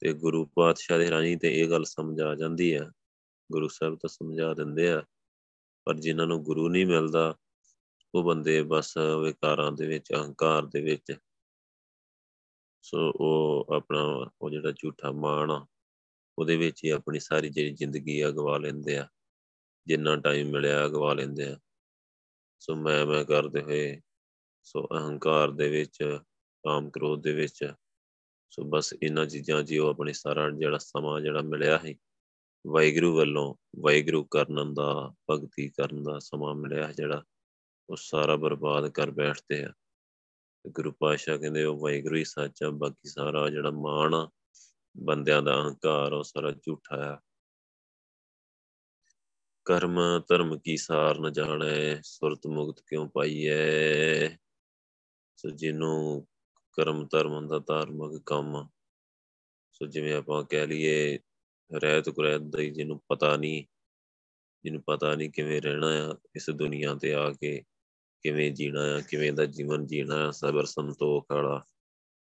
ਤੇ 0.00 0.12
ਗੁਰੂ 0.12 0.44
ਪਾਤਸ਼ਾਹ 0.44 0.98
ਦੇ 0.98 1.10
ਰਾਹੀਂ 1.10 1.36
ਤੇ 1.36 1.60
ਇਹ 1.60 1.70
ਗੱਲ 1.70 1.84
ਸਮਝ 1.84 2.20
ਆ 2.20 2.34
ਜਾਂਦੀ 2.34 2.72
ਆ, 2.72 2.92
ਗੁਰੂ 3.52 3.68
ਸਾਹਿਬ 3.68 3.94
ਤਾਂ 3.94 4.08
ਸਮਝਾ 4.08 4.54
ਦਿੰਦੇ 4.54 4.90
ਆ 4.90 5.04
ਪਰ 5.86 5.94
ਜਿਨ੍ਹਾਂ 5.94 6.26
ਨੂੰ 6.26 6.42
ਗੁਰੂ 6.42 6.68
ਨਹੀਂ 6.68 6.86
ਮਿਲਦਾ, 6.86 7.34
ਉਹ 8.14 8.24
ਬੰਦੇ 8.24 8.62
ਬਸ 8.62 8.94
ਵਿਕਾਰਾਂ 8.96 9.72
ਦੇ 9.72 9.86
ਵਿੱਚ, 9.86 10.12
ਅਹੰਕਾਰ 10.12 10.66
ਦੇ 10.66 10.80
ਵਿੱਚ। 10.80 11.16
ਸੋ 12.82 13.12
ਉਹ 13.16 13.66
ਆਪਣਾ, 13.76 14.30
ਉਹ 14.42 14.50
ਜਿਹੜਾ 14.50 14.72
ਝੂਠਾ 14.72 15.12
ਮਾਣ 15.12 15.50
ਆ, 15.50 15.66
ਉਹਦੇ 16.38 16.56
ਵਿੱਚ 16.56 16.84
ਹੀ 16.84 16.90
ਆਪਣੀ 16.90 17.20
ਸਾਰੀ 17.20 17.48
ਜਿਹੜੀ 17.48 17.70
ਜ਼ਿੰਦਗੀ 17.70 18.20
ਆ 18.20 18.30
ਗਵਾ 18.30 18.58
ਲੈਂਦੇ 18.58 18.98
ਆ। 18.98 19.08
ਜਿੰਨਾ 19.86 20.16
ਟਾਈਮ 20.16 20.50
ਮਿਲਿਆ 20.50 20.88
ਗਵਾ 20.88 21.14
ਲੈਂਦੇ 21.14 21.44
ਆ। 21.44 21.58
ਸੋ 22.58 22.74
ਮੈਂ 22.74 23.06
ਮੈਂ 23.06 23.24
ਕਰਦੇ 23.24 23.62
ਹੋਏ, 23.62 24.00
ਸੋ 24.62 24.84
ਅਹੰਕਾਰ 24.84 25.50
ਦੇ 25.50 25.68
ਵਿੱਚ, 25.68 26.18
ਕਾਮ 26.64 26.90
ਕ੍ਰੋਧ 26.90 27.22
ਦੇ 27.22 27.32
ਵਿੱਚ, 27.32 27.72
ਸੋ 28.50 28.64
ਬਸ 28.64 28.94
ਇਹਨਾਂ 29.02 29.26
ਚੀਜ਼ਾਂ 29.26 29.62
'ਚ 29.62 29.78
ਉਹ 29.78 29.88
ਆਪਣੀ 29.88 30.12
ਸਾਰਾ 30.12 30.50
ਜਿਹੜਾ 30.50 30.78
ਸਮਾਂ 30.78 31.20
ਜਿਹੜਾ 31.20 31.42
ਮਿਲਿਆ 31.42 31.78
ਹੈ 31.78 31.94
ਵਾਹਿਗੁਰੂ 32.66 33.16
ਵੱਲੋਂ 33.16 33.54
ਵਾਹਿਗੁਰੂ 33.82 34.24
ਕਰਨ 34.24 34.74
ਦਾ, 34.74 35.14
ਭਗਤੀ 35.30 35.68
ਕਰਨ 35.68 36.02
ਦਾ 36.02 36.18
ਸਮਾਂ 36.18 36.54
ਮਿਲਿਆ 36.54 36.92
ਜਿਹੜਾ 36.92 37.22
ਉਹ 37.90 37.96
ਸਾਰਾ 37.96 38.36
ਬਰਬਾਦ 38.36 38.88
ਕਰ 38.88 39.10
ਬੈਠਦੇ 39.10 39.64
ਆ। 39.64 39.72
ਗੁਰੂ 40.68 40.92
ਪਾਸ਼ਾ 40.92 41.36
ਕਹਿੰਦੇ 41.36 41.64
ਉਹ 41.64 41.80
ਵਾਹਿਗੁਰੂ 41.80 42.16
ਹੀ 42.16 42.24
ਸੱਚ 42.24 42.62
ਆ, 42.62 42.70
ਬਾਕੀ 42.70 43.08
ਸਾਰਾ 43.08 43.50
ਜਿਹੜਾ 43.50 43.70
ਮਾਣ 43.70 44.14
ਆ, 44.14 44.30
ਬੰਦਿਆਂ 44.96 45.42
ਦਾ 45.42 45.54
ਅਹੰਕਾਰ 45.54 46.12
ਉਹ 46.12 46.22
ਸਾਰਾ 46.22 46.50
ਝੂਠਾ 46.50 46.96
ਆ। 46.96 47.20
ਕਰਮ, 49.64 49.98
ਧਰਮ 50.28 50.58
ਕੀ 50.58 50.76
ਸਾਰ 50.76 51.18
ਨ 51.18 51.32
ਜਾਣੈ, 51.32 52.00
ਸੁਰਤ 52.02 52.46
ਮੁਕਤ 52.46 52.82
ਕਿਉ 52.86 53.08
ਪਾਈਐ? 53.08 54.28
ਸੋ 55.36 55.50
ਜਿਹਨੂੰ 55.50 56.28
ਕਰਮ 56.72 57.06
ਧਰਮ 57.06 57.48
ਦਾ 57.48 57.58
ਧਾਰਮਿਕ 57.58 58.22
ਕੰਮ, 58.26 58.68
ਸੋ 59.72 59.86
ਜਿਵੇਂ 59.86 60.14
ਆਪਾਂ 60.14 60.44
ਕਹਿ 60.44 60.66
ਲਈਏ 60.66 61.18
ਰਹਿਤ 61.70 62.08
ਕੁਰੈਤ 62.08 62.42
ਦਾ 62.42 62.62
ਜਿਹਨੂੰ 62.62 63.00
ਪਤਾ 63.08 63.36
ਨਹੀਂ, 63.36 63.64
ਜਿਹਨੂੰ 64.64 64.82
ਪਤਾ 64.82 65.14
ਨਹੀਂ 65.14 65.30
ਕਿਵੇਂ 65.30 65.62
ਰਹਿਣਾ 65.62 65.88
ਆ 66.06 66.16
ਇਸ 66.36 66.50
ਦੁਨੀਆ 66.50 66.94
ਤੇ 66.94 67.14
ਆ 67.14 67.30
ਕੇ, 67.30 67.62
ਕਿਵੇਂ 68.22 68.50
ਜੀਣਾ 68.52 68.82
ਆ, 68.96 69.00
ਕਿਵੇਂ 69.00 69.32
ਦਾ 69.32 69.44
ਜੀਵਨ 69.46 69.86
ਜੀਣਾ 69.86 70.28
ਆ, 70.28 70.30
ਸਬਰ 70.30 70.64
ਸੰਤੋਖ 70.64 71.26
ਵਾਲਾ। 71.32 71.62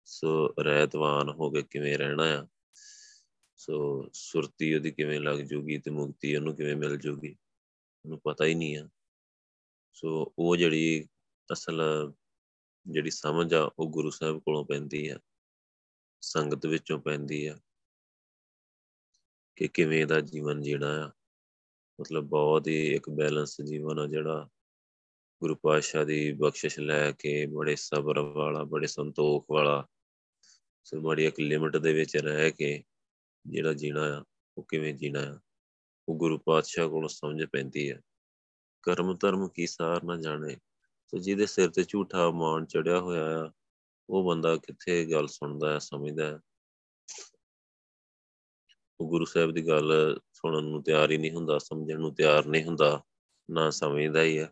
ਸੋ 0.04 0.54
ਰਹਿਤਵਾਨ 0.60 1.30
ਹੋ 1.30 1.50
ਕੇ 1.50 1.62
ਕਿਵੇਂ 1.62 1.98
ਰਹਿਣਾ 1.98 2.24
ਆ, 2.40 2.46
ਸੋ 3.56 4.08
ਸੁਰਤੀ 4.12 4.74
ਉਹਦੀ 4.74 4.90
ਕਿਵੇਂ 4.90 5.20
ਲੱਗ 5.20 5.38
ਜੂਗੀ 5.38 5.78
ਤੇ 5.78 5.90
ਮੁਕਤੀ 5.90 6.36
ਉਹਨੂੰ 6.36 6.56
ਕਿਵੇਂ 6.56 6.76
ਮਿਲ 6.76 6.96
ਜੂਗੀ, 6.96 7.36
ਉਹਨੂੰ 8.04 8.20
ਪਤਾ 8.24 8.44
ਹੀ 8.44 8.54
ਨਹੀਂ 8.54 8.76
ਆ। 8.78 8.88
ਸੋ 9.92 10.32
ਉਹ 10.38 10.56
ਜਿਹੜੀ 10.56 11.08
ਅਸਲ 11.52 11.82
ਜਿਹੜੀ 12.86 13.10
ਸਮਝ 13.10 13.54
ਆ 13.54 13.70
ਉਹ 13.78 13.90
ਗੁਰੂ 13.90 14.10
ਸਾਹਿਬ 14.10 14.38
ਕੋਲੋਂ 14.38 14.64
ਪੈਂਦੀ 14.64 15.08
ਆ, 15.08 15.18
ਸੰਗਤ 16.22 16.66
ਵਿੱਚੋਂ 16.66 16.98
ਪੈਂਦੀ 16.98 17.46
ਆ। 17.46 17.58
ਕਿ 19.56 19.68
ਕਿਵੇਂ 19.68 20.06
ਦਾ 20.06 20.20
ਜੀਵਨ 20.20 20.62
ਜੀਣਾ 20.62 21.06
ਆ। 21.06 21.10
ਮਤਲਬ 22.00 22.24
ਬਹੁਤ 22.24 22.68
ਹੀ 22.68 22.94
ਇੱਕ 22.94 23.10
ਬੈਲੈਂਸ 23.10 23.60
ਜੀਵਨ 23.60 23.98
ਆ 23.98 24.06
ਜਿਹੜਾ 24.06 24.48
ਗੁਰੂ 25.42 25.54
ਪਾਤਸ਼ਾਹ 25.54 26.04
ਦੀ 26.04 26.32
ਬਖਸ਼ਿਸ਼ 26.32 26.78
ਲੈ 26.78 27.12
ਕੇ 27.12 27.46
ਬੜੇ 27.46 27.76
ਸਬਰ 27.76 28.18
ਵਾਲਾ, 28.18 28.64
ਬੜੇ 28.64 28.86
ਸੰਤੋਖ 28.86 29.46
ਵਾਲਾ 29.50 29.86
ਸੋ 30.84 31.00
ਬੜੀ 31.00 31.26
ਇੱਕ 31.26 31.40
ਲਿਮਟ 31.40 31.76
ਦੇ 31.76 31.92
ਵਿੱਚ 31.92 32.16
ਰਹਿ 32.16 32.50
ਕੇ 32.50 32.84
ਜਿਹੜਾ 33.46 33.72
ਜੀਣਾ 33.72 34.20
ਆ, 34.20 34.24
ਉਹ 34.58 34.66
ਕਿਵੇਂ 34.68 34.94
ਜੀਣਾ 34.94 35.20
ਆ, 35.20 35.38
ਉਹ 36.08 36.16
ਗੁਰੂ 36.16 36.38
ਪਾਤਸ਼ਾਹ 36.38 36.88
ਕੋਲੋਂ 36.88 37.08
ਸਮਝ 37.08 37.44
ਪੈਂਦੀ 37.44 37.90
ਆ। 37.90 38.00
ਕਰਮ 38.82 39.16
ਧਰਮ 39.16 39.48
ਕੀ 39.48 39.66
ਸਾਰ 39.66 40.04
ਨਾ 40.04 40.16
ਜਾਣੇ 40.16 40.56
ਸੋ 41.06 41.18
ਜਿਹਦੇ 41.18 41.46
ਸਿਰ 41.46 41.70
ਤੇ 41.70 41.84
ਝੂਠਾ 41.84 42.30
ਮਾਣ 42.30 42.64
ਚੜਿਆ 42.64 43.00
ਹੋਇਆ 43.00 43.44
ਆ, 43.44 43.52
ਉਹ 44.10 44.28
ਬੰਦਾ 44.28 44.56
ਕਿੱਥੇ 44.56 45.04
ਗੱਲ 45.10 45.28
ਸੁਣਦਾ 45.28 45.72
ਹੈ 45.72 45.78
ਸਮਝਦਾ 45.78 46.26
ਹੈ 46.26 46.38
ਉਹ 49.02 49.08
ਗੁਰੂ 49.08 49.24
ਸਾਹਿਬ 49.24 49.50
ਦੀ 49.50 49.68
ਗੱਲ 49.68 50.20
ਸੁਣਨ 50.32 50.64
ਨੂੰ 50.64 50.82
ਤਿਆਰ 50.82 51.10
ਹੀ 51.10 51.16
ਨਹੀਂ 51.16 51.32
ਹੁੰਦਾ, 51.32 51.58
ਸਮਝਣ 51.58 52.00
ਨੂੰ 52.00 52.14
ਤਿਆਰ 52.14 52.46
ਨਹੀਂ 52.46 52.64
ਹੁੰਦਾ, 52.64 53.02
ਨਾ 53.50 53.70
ਸਮਝਦਾ 53.70 54.22
ਹੀ 54.22 54.38
ਆ। 54.38 54.48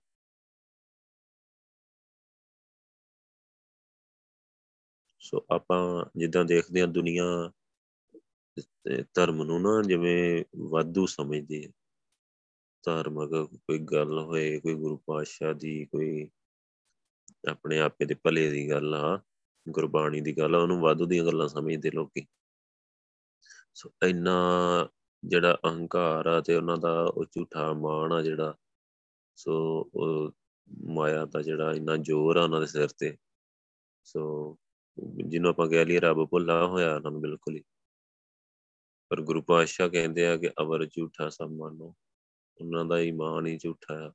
ਸੋ 5.20 5.46
ਆਪਾਂ 5.50 6.10
ਜਿੱਦਾਂ 6.16 6.44
ਦੇਖਦੇ 6.44 6.80
ਹਾਂ 6.80 6.88
ਦੁਨੀਆ 6.88 7.52
ਧਰਮ 9.14 9.42
ਨੂੰ 9.42 9.62
ਨਾ 9.62 9.82
ਜਿਵੇਂ 9.82 10.44
ਵਾਧੂ 10.56 11.06
ਸਮਝਦੀ 11.06 11.64
ਹੈ 11.64 11.70
ਧਾਰਮਿਕ 12.82 13.30
ਕੋਈ 13.54 13.78
ਗੱਲ 13.78 14.18
ਹੋਏ, 14.18 14.60
ਕੋਈ 14.60 14.74
ਗੁਰੂ 14.74 14.96
ਪਾਤਸ਼ਾਹ 14.96 15.54
ਦੀ, 15.54 15.84
ਕੋਈ 15.84 16.30
ਆਪਣੇ 17.50 17.78
ਆਪੇ 17.80 18.04
ਦੇ 18.04 18.14
ਭਲੇ 18.14 18.50
ਦੀ 18.50 18.70
ਗੱਲ 18.70 18.94
ਆ, 18.94 19.20
ਗੁਰਬਾਣੀ 19.68 20.20
ਦੀ 20.20 20.38
ਗੱਲ 20.38 20.54
ਆ, 20.54 20.58
ਉਹਨੂੰ 20.58 20.80
ਵਾਧੂ 20.80 21.06
ਦੀਆਂ 21.06 21.24
ਗੱਲਾਂ 21.24 21.48
ਸਮਝਦੇ 21.48 21.90
ਲੋਕੀ। 21.90 22.26
ਸੋ 23.80 23.90
ਇੰਨਾ 24.08 24.34
ਜਿਹੜਾ 25.22 25.58
ਅਹੰਕਾਰ 25.64 26.26
ਆ 26.26 26.40
ਤੇ 26.40 26.56
ਉਹਨਾਂ 26.56 26.76
ਦਾ 26.76 26.92
ਉਹ 27.04 27.24
ਝੂਠਾ 27.24 27.72
ਮਾਣ 27.72 28.12
ਆ 28.12 28.20
ਜਿਹੜਾ, 28.22 28.54
ਸੋ 29.36 29.52
ਉਹ 29.94 30.32
ਮਾਇਆ 30.94 31.24
ਦਾ 31.24 31.42
ਜਿਹੜਾ 31.42 31.72
ਇੰਨਾ 31.72 31.96
ਜ਼ੋਰ 31.96 32.36
ਆ 32.36 32.42
ਉਹਨਾਂ 32.44 32.60
ਦੇ 32.60 32.66
ਸਿਰ 32.66 32.88
ਤੇ, 32.88 33.16
ਸੋ 34.04 34.58
ਜਿਹਨੂੰ 35.26 35.50
ਆਪਾਂ 35.50 35.68
ਕਹਿ 35.68 35.84
ਲਈਏ 35.84 36.00
ਰੱਬ 36.00 36.24
ਭੁੱਲਾ 36.30 36.66
ਹੋਇਆ 36.66 36.94
ਉਹਨਾਂ 36.94 37.10
ਨੂੰ 37.10 37.20
ਬਿਲਕੁਲ 37.20 37.56
ਹੀ। 37.56 37.62
ਪਰ 39.10 39.20
ਗੁਰੂ 39.20 39.42
ਪਾਤਸ਼ਾਹ 39.42 39.88
ਕਹਿੰਦੇ 39.88 40.26
ਆ 40.26 40.36
ਕਿ 40.36 40.50
ਅਵਰ 40.60 40.86
ਝੂਠਾ 40.86 41.28
ਸਭ 41.28 41.50
ਮੰਨੋ, 41.50 41.94
ਉਹਨਾਂ 42.60 42.84
ਦਾ 42.84 42.98
ਈਮਾਨ 43.00 43.46
ਹੀ 43.46 43.56
ਝੂਠਾ 43.58 43.94
ਆ। 44.06 44.12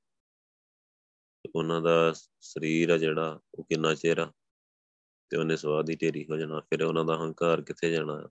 ਉਹਨਾਂ 1.56 1.82
ਦਾ 1.82 2.14
ਸਰੀਰ 2.42 2.90
ਆ 2.90 2.98
ਜਿਹੜਾ, 2.98 3.40
ਉਹ 3.56 3.64
ਕਿੰਨਾ 3.64 3.94
ਚਿਰ 3.96 4.20
ਆ, 4.20 4.32
ਤੇ 5.32 5.38
ਉਹਨੇ 5.38 5.58
ਸਵਾਦ 5.58 5.90
ਹੀ 5.90 5.96
ਢੇਰੀ 5.96 6.26
ਹੋ 6.32 6.38
ਜਾਣਾ, 6.38 6.60
ਫਿਰ 6.60 6.84
ਉਹਨਾਂ 6.84 7.06
ਦਾ 7.06 7.18
ਹੰਕਾਰ 7.18 7.62
ਕਿੱਥੇ 7.62 7.92
ਜਾਣਾ 7.92 8.28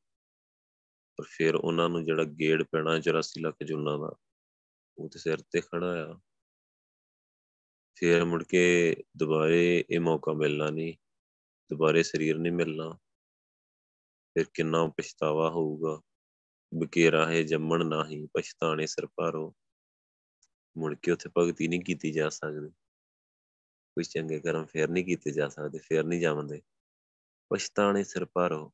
ਪਰ 1.17 1.25
ਫਿਰ 1.29 1.55
ਉਹਨਾਂ 1.55 1.89
ਨੂੰ 1.89 2.05
ਜਿਹੜਾ 2.05 2.25
ਗੇੜ 2.25 2.63
ਪੈਣਾ 2.63 2.99
84 2.99 3.41
ਲੱਖ 3.41 3.57
ਜੁਨਾ 3.65 3.97
ਦਾ, 3.97 4.15
ਉਹ 4.99 5.09
ਤੇ 5.11 5.19
ਸਿਰ 5.19 5.39
ਤੇ 5.51 5.61
ਖੜਾ 5.61 6.13
ਆ। 6.13 6.21
ਫਿਰ 7.95 8.25
ਮੁੜ 8.25 8.45
ਕੇ 8.45 8.97
ਦੁਬਾਰੇ 9.17 9.85
ਇਹ 9.91 10.01
ਮੌਕਾ 10.01 10.33
ਮਿਲਣਾ 10.33 10.71
ਨਹੀਂ, 10.71 10.95
ਦੁਬਾਰੇ 11.71 12.03
ਸਰੀਰ 12.03 12.39
ਨਹੀਂ 12.39 12.53
ਮਿਲਣਾ। 12.53 12.93
ਫਿਰ 14.35 14.47
ਕਿੰਨਾ 14.55 14.87
ਪਛਤਾਵਾ 14.87 15.51
ਹੋਊਗਾ। 15.51 16.01
ਬਕੇਰਾ 16.75 17.27
ਹੈ 17.27 17.43
ਜੰਮਣ 17.43 17.85
ਨਹੀਂ 17.85 18.29
ਪਛਤਾਣੇ 18.35 18.87
ਸਿਰ 18.87 19.07
ਭਾਰੋ। 19.07 19.55
ਮੁੜ 20.79 20.97
ਕੇ 21.03 21.11
ਉੱਥੇ 21.11 21.31
ਭਗਤੀ 21.39 21.69
ਨਹੀਂ 21.69 21.81
ਕੀਤੀ 21.81 22.13
ਜਾ 22.13 22.29
ਸਕਦੀ। 22.29 22.71
ਕੋਈ 23.95 24.05
ਚੰਗੇ 24.05 24.41
ਕਰਮ 24.41 24.65
ਫੇਰ 24.65 24.89
ਨਹੀਂ 24.89 25.05
ਕੀਤੇ 25.05 25.31
ਜਾ 25.31 25.49
ਸਕਦੇ, 25.49 25.79
ਫੇਰ 25.79 26.05
ਨਹੀਂ 26.05 26.21
ਜਾਵੰਦੇ 26.21 26.63
ਪਛਤਾਣੇ 27.55 28.05
ਸਿਰ 28.05 28.27
ਭਾਰੋ। 28.33 28.73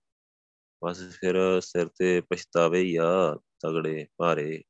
ਬਸ 0.84 1.16
ਫਿਰ 1.16 1.60
ਸਿਰ 1.60 1.88
ਤੇ 1.88 2.20
ਪਛਤਾਵੇ 2.20 2.80
ਹੀ 2.80 2.96
ਆ 2.96 3.38
ਤਗੜੇ 3.62 4.06
ਭਾਰੇ, 4.16 4.64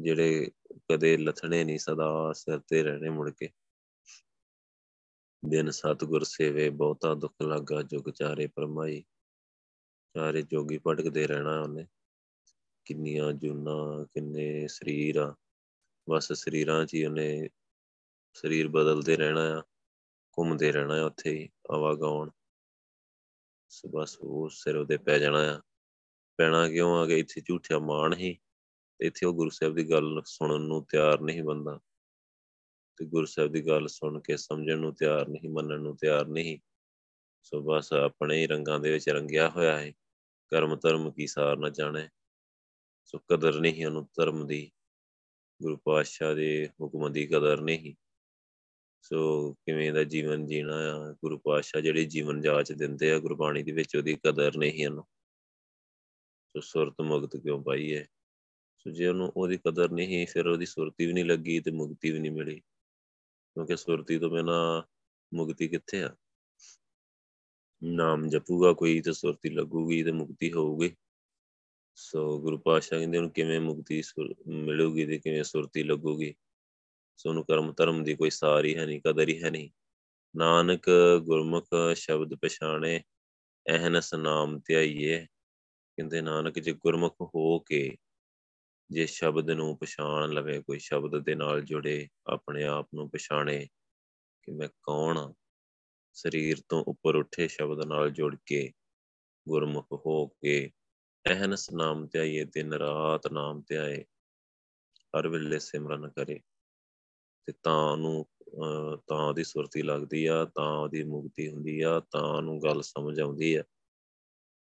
ਜਿਹੜੇ 0.00 0.50
ਕਦੇ 0.92 1.16
ਲਥਣੇ 1.16 1.64
ਨਹੀਂ 1.64 1.78
ਸਦਾ 1.78 2.32
ਸਿਰ 2.32 2.58
ਤੇ 2.58 2.82
ਰਹਿਣੇ 2.82 3.08
ਮੁੜ 3.08 3.30
ਕੇ। 3.30 3.50
ਬਿਨ 5.44 5.70
ਸਤਗੁਰ 5.70 6.24
ਸੇਵੇ, 6.24 6.70
ਬਹੁਤਾ 6.70 7.14
ਦੁੱਖ 7.14 7.34
ਲੱਗਾ 7.42 7.82
ਜੁਗ 7.82 8.10
ਚਾਰੇ 8.10 8.46
ਪਰਮਾਈ 8.46 9.04
ਚਾਰੇ 10.14 10.42
ਜੋਗੀ 10.42 10.80
ਭਟਕਦੇ 10.86 11.26
ਰਹਿਣਾ 11.26 11.60
ਉਹਨੇ। 11.60 11.86
ਕਿੰਨੀਆਂ 12.84 13.32
ਜੁਨਾ, 13.32 14.06
ਕਿੰਨੇ 14.14 14.68
ਸਰੀਰ 14.68 15.16
ਆ। 15.16 15.34
ਬਸ 16.10 16.32
ਸਰੀਰਾਂ 16.32 16.86
'ਚ 16.86 16.94
ਹੀ 16.94 17.04
ਉਹਨੇ 17.04 17.48
ਸਰੀਰ 18.34 18.68
ਬਦਲਦੇ 18.68 19.16
ਰਹਿਣਾ 19.16 19.58
ਆ, 19.58 19.62
ਘੁੰਮਦੇ 20.38 20.72
ਰਹਿਣਾ 20.72 21.02
ਆ 21.02 21.04
ਉੱਥੇ 21.04 21.30
ਹੀ 21.30 21.48
ਆਵਾਗਾਉਣ। 21.70 22.30
ਸੋ 23.74 23.88
ਬਸ 23.88 24.18
ਉਹ 24.20 24.48
ਸਿਰ 24.48 24.76
ਉਹਦੇ 24.76 24.96
ਪੈ 24.96 25.18
ਜਾਣਾ 25.18 25.56
ਆ। 25.56 25.60
ਪੈਣਾ 26.36 26.68
ਕਿਉਂ 26.68 26.96
ਆ 26.96 27.06
ਕਿ 27.06 27.18
ਇੱਥੇ 27.18 27.40
ਝੂਠਿਆ 27.40 27.78
ਮਾਣ 27.78 28.14
ਹੀ? 28.14 28.38
ਇੱਥੇ 29.00 29.26
ਉਹ 29.26 29.34
ਗੁਰੂ 29.34 29.50
ਸਾਹਿਬ 29.50 29.74
ਦੀ 29.74 29.90
ਗੱਲ 29.90 30.22
ਸੁਣਨ 30.24 30.62
ਨੂੰ 30.62 30.84
ਤਿਆਰ 30.84 31.20
ਨਹੀਂ 31.20 31.42
ਬੰਦਾ। 31.42 31.80
ਤੇ 32.96 33.04
ਗੁਰੂ 33.04 33.26
ਸਾਹਿਬ 33.26 33.52
ਦੀ 33.52 33.66
ਗੱਲ 33.66 33.88
ਸੁਣ 33.88 34.20
ਕੇ 34.20 34.36
ਸਮਝਣ 34.36 34.78
ਨੂੰ 34.78 34.94
ਤਿਆਰ 34.94 35.28
ਨਹੀਂ, 35.28 35.50
ਮੰਨਣ 35.50 35.80
ਨੂੰ 35.80 35.96
ਤਿਆਰ 35.96 36.26
ਨਹੀਂ। 36.26 36.58
ਸੋ 37.42 37.60
ਬਸ 37.60 37.92
ਆਪਣੇ 37.92 38.42
ਹੀ 38.42 38.46
ਰੰਗਾਂ 38.46 38.80
ਦੇ 38.80 38.92
ਵਿੱਚ 38.92 39.08
ਰੰਗਿਆ 39.08 39.48
ਹੋਇਆ 39.48 39.80
ਹੈ। 39.80 39.92
ਕਰਮ 40.48 40.76
ਧਰਮ 40.76 41.12
ਕੀ 41.12 41.26
ਸਾਰ 41.26 41.56
ਨਾ 41.56 41.68
ਜਾਣੇ। 41.68 42.08
ਸੋ 43.04 43.18
ਕਦਰ 43.18 43.60
ਨਹੀਂ 43.60 43.86
ਉਹਨੂੰ 43.86 44.08
ਧਰਮ 44.16 44.46
ਦੀ। 44.46 44.72
ਗੁਰੂ 45.62 45.76
ਪਾਤਸ਼ਾਹ 45.76 46.34
ਦੇ 46.34 46.68
ਹੁਕਮ 46.80 47.12
ਦੀ 47.12 47.26
ਕਦਰ 47.26 47.60
ਨਹੀਂ। 47.60 47.94
ਸੋ 49.04 49.52
ਕਿਵੇਂ 49.52 49.92
ਦਾ 49.92 50.04
ਜੀਵਨ 50.04 50.46
ਜੀਣਾ 50.46 50.74
ਆ? 50.74 51.12
ਗੁਰੂ 51.12 51.38
ਪਾਤਸ਼ਾਹ 51.38 51.80
ਜਿਹੜੇ 51.80 52.04
ਜੀਵਨ 52.04 52.40
ਜਾਚ 52.40 52.72
ਦਿੰਦੇ 52.72 53.12
ਆ, 53.12 53.18
ਗੁਰਬਾਣੀ 53.18 53.62
ਦੇ 53.62 53.72
ਵਿੱਚ 53.72 53.96
ਉਹਦੀ 53.96 54.18
ਕਦਰ 54.26 54.56
ਨਹੀਂ 54.56 54.86
ਉਹਨੂੰ। 54.86 55.04
ਸੋ 56.48 56.60
ਸੁਰਤ 56.60 56.94
ਮੁਕਤ 57.00 57.36
ਕਿਉਂ 57.36 57.62
ਪਾਈਏ 57.62 58.04
ਸੋ 58.78 58.90
ਜੇ 58.90 59.06
ਉਹਨੂੰ 59.06 59.32
ਉਹਦੀ 59.36 59.56
ਕਦਰ 59.56 59.90
ਨਹੀਂ 59.90 60.26
ਫਿਰ 60.26 60.46
ਉਹਦੀ 60.46 60.66
ਸੁਰਤੀ 60.66 61.06
ਵੀ 61.06 61.12
ਨਹੀਂ 61.12 61.24
ਲੱਗੀ 61.24 61.60
ਤੇ 61.60 61.70
ਮੁਕਤੀ 61.70 62.10
ਵੀ 62.10 62.18
ਨਹੀਂ 62.18 62.32
ਮਿਲੀ। 62.32 62.60
ਕਿਉਂਕਿ 63.54 63.76
ਸੁਰਤੀ 63.76 64.18
ਤੋਂ 64.18 64.30
ਬਿਨਾ 64.30 64.84
ਮੁਕਤੀ 65.34 65.68
ਕਿੱਥੇ 65.68 66.02
ਆ? 66.02 66.16
ਨਾਮ 67.82 68.28
ਜਪੂਗਾ 68.28 68.72
ਕੋਈ 68.72 69.00
ਤੇ 69.00 69.12
ਸੁਰਤੀ 69.12 69.48
ਲੱਗੂਗੀ 69.48 70.02
ਤੇ 70.02 70.12
ਮੁਕਤੀ 70.12 70.52
ਹੋਊਗੀ। 70.52 70.96
ਸੋ 71.94 72.40
ਗੁਰੂ 72.40 72.58
ਪਾਤਸ਼ਾਹ 72.58 72.98
ਕਹਿੰਦੇ 72.98 73.18
ਉਹਨੂੰ 73.18 73.30
ਕਿਵੇਂ 73.30 73.60
ਮੁਕਤੀ 73.60 74.02
ਮਿਲੂਗੀ 74.46 75.06
ਤੇ 75.06 75.18
ਕਿਵੇਂ 75.18 75.44
ਸੁਰਤੀ 75.44 75.82
ਲੱਗੂਗੀ? 75.82 76.34
ਸੋ 77.16 77.28
ਉਹਨੂੰ 77.28 77.44
ਕਰਮ 77.44 77.72
ਧਰਮ 77.72 78.04
ਦੀ 78.04 78.14
ਕੋਈ 78.14 78.30
ਸਾਰੀ 78.30 78.76
ਹੈ 78.76 78.86
ਨਹੀਂ, 78.86 79.00
ਕਦਰ 79.06 79.28
ਹੀ 79.28 79.42
ਹੈ 79.42 79.50
ਨਹੀਂ। 79.50 79.70
ਨਾਨਕ 80.36 80.90
ਗੁਰਮੁਖ 81.22 81.66
ਸ਼ਬਦ 81.94 82.34
ਪਛਾਣੇ 82.34 83.02
ਐਹਨਸ 83.68 84.14
ਨਾਮ 84.14 84.60
ਧਿਆਈਏ। 84.66 85.26
ਕਹਿੰਦੇ 85.96 86.20
ਨਾਨਕ 86.20 86.58
ਜੇ 86.58 86.72
ਗੁਰਮੁਖ 86.72 87.16
ਹੋ 87.34 87.58
ਕੇ 87.58 87.96
ਜੇ 88.90 89.06
ਸ਼ਬਦ 89.06 89.50
ਨੂੰ 89.50 89.78
ਪਛਾਣ 89.78 90.30
ਲਵੇ, 90.30 90.62
ਕੋਈ 90.62 90.78
ਸ਼ਬਦ 90.78 91.24
ਦੇ 91.24 91.34
ਨਾਲ 91.34 91.60
ਜੁੜੇ, 91.60 92.08
ਆਪਣੇ 92.26 92.64
ਆਪ 92.64 92.88
ਨੂੰ 92.94 93.10
ਪਛਾਣੇ, 93.10 93.68
ਕਿ 94.42 94.52
ਮੈਂ 94.52 94.68
ਕੌਣ 94.82 95.16
ਹਾਂ? 95.16 95.32
ਸਰੀਰ 96.12 96.56
ਤੋਂ 96.68 96.84
ਉੱਪਰ 96.84 97.14
ਉੱਠੇ 97.14 97.48
ਸ਼ਬਦ 97.48 97.86
ਨਾਲ 97.86 98.10
ਜੁੜ 98.10 98.36
ਕੇ 98.46 98.72
ਗੁਰਮੁਖ 99.48 99.86
ਹੋ 99.92 100.26
ਕੇ 100.26 100.70
ਅਹਨਸ 101.30 101.70
ਨਾਮ 101.70 102.06
ਧਿਆਈਏ, 102.06 102.44
ਦਿਨ 102.44 102.72
ਰਾਤ 102.72 103.32
ਨਾਮ 103.32 103.62
ਧਿਆਏ, 103.68 104.04
ਹਰ 105.18 105.28
ਵੇਲੇ 105.28 105.58
ਸਿਮਰਨ 105.58 106.08
ਕਰੇ। 106.08 106.40
ਤੇ 107.46 107.52
ਤਾਂ 107.62 107.92
ਉਹਨੂੰ 107.92 108.26
ਤਾਂ 109.06 109.28
ਉਹਦੀ 109.28 109.44
ਸੁਰਤੀ 109.44 109.82
ਲੱਗਦੀ 109.82 110.26
ਆ, 110.26 110.44
ਤਾਂ 110.44 110.78
ਉਹਦੀ 110.78 111.04
ਮੁਕਤੀ 111.04 111.48
ਹੁੰਦੀ 111.48 111.80
ਆ, 111.80 112.00
ਤਾਂ 112.10 112.22
ਉਹਨੂੰ 112.22 112.62
ਗੱਲ 112.62 112.82
ਸਮਝ 112.82 113.20
ਆਉਂਦੀ 113.20 113.54
ਆ। 113.54 113.62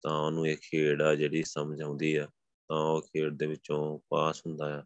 ਤਾਂ 0.01 0.19
ਉਹਨੂੰ 0.19 0.47
ਇਹ 0.47 0.57
ਖੇਡ 0.57 1.01
ਆ 1.01 1.15
ਜਿਹੜੀ 1.15 1.43
ਸਮਝ 1.43 1.81
ਆਉਂਦੀ 1.81 2.15
ਆ। 2.15 2.27
ਤਾਂ 2.67 2.77
ਉਹ 2.77 3.01
ਖੇਡ 3.01 3.37
ਦੇ 3.37 3.47
ਵਿੱਚੋਂ 3.47 3.99
ਪਾਸ 4.09 4.41
ਹੁੰਦਾ 4.45 4.79
ਆ। 4.79 4.83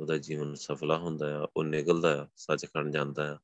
ਉਹਦਾ 0.00 0.16
ਜੀਵਨ 0.16 0.54
ਸਫਲਾ 0.54 0.98
ਹੁੰਦਾ 0.98 1.42
ਆ, 1.42 1.46
ਉਹ 1.56 1.64
ਨਿਕਲਦਾ 1.64 2.22
ਆ, 2.22 2.28
ਸੱਚਖੰਡ 2.36 2.92
ਜਾਂਦਾ 2.92 3.34
ਆ। 3.34 3.38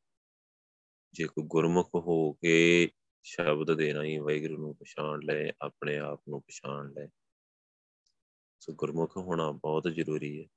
ਜੇ 1.12 1.24
ਕੋਈ 1.24 1.44
ਗੁਰਮੁਖ 1.44 1.90
ਹੋ 1.94 2.32
ਕੇ 2.32 2.88
ਸ਼ਬਦ 3.22 3.74
ਦੇ 3.74 3.94
ਰਾਹੀਂ 3.94 4.20
ਵਾਹਿਗੁਰੂ 4.20 4.56
ਨੂੰ 4.56 4.76
ਪਛਾਣ 4.76 5.20
ਲੈ 5.22 5.52
ਆਪਣੇ 5.60 5.98
ਆਪ 5.98 6.22
ਨੂੰ 6.28 6.42
ਪਛਾਣ 6.42 6.92
ਲੈ 6.92 7.08
ਸੋ 8.60 8.72
ਗੁਰਮੁਖ 8.72 9.16
ਹੋਣਾ 9.16 9.50
ਬਹੁਤ 9.50 9.84
ਜ਼ਰੂਰੀ 9.84 10.40
ਹੈ 10.40 10.48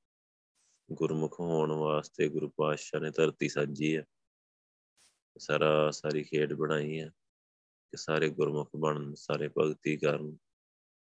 ਗੁਰਮੁਖ 0.93 1.39
ਹੋਣ 1.39 1.71
ਵਾਸਤੇ 1.71 2.29
ਗੁਰੂ 2.29 2.49
ਪਾਤਸ਼ਾਹ 2.49 3.01
ਨੇ 3.01 3.11
ਧਰਤੀ 3.11 3.49
ਸਾਜੀ 3.49 3.97
ਹੈ 3.97 4.05
ਸਾਰਾ, 5.37 5.91
ਸਾਰੀ 5.91 6.23
ਖੇਡ 6.23 6.53
ਬਣਾਈ 6.53 6.99
ਹੈ 6.99 7.07
ਕਿ 7.91 7.97
ਸਾਰੇ 7.97 8.29
ਗੁਰਮੁਖ 8.29 8.69
ਬਣਨ, 8.75 9.15
ਸਾਰੇ 9.15 9.49
ਭਗਤੀ 9.57 9.97
ਕਰਨ, 9.97 10.37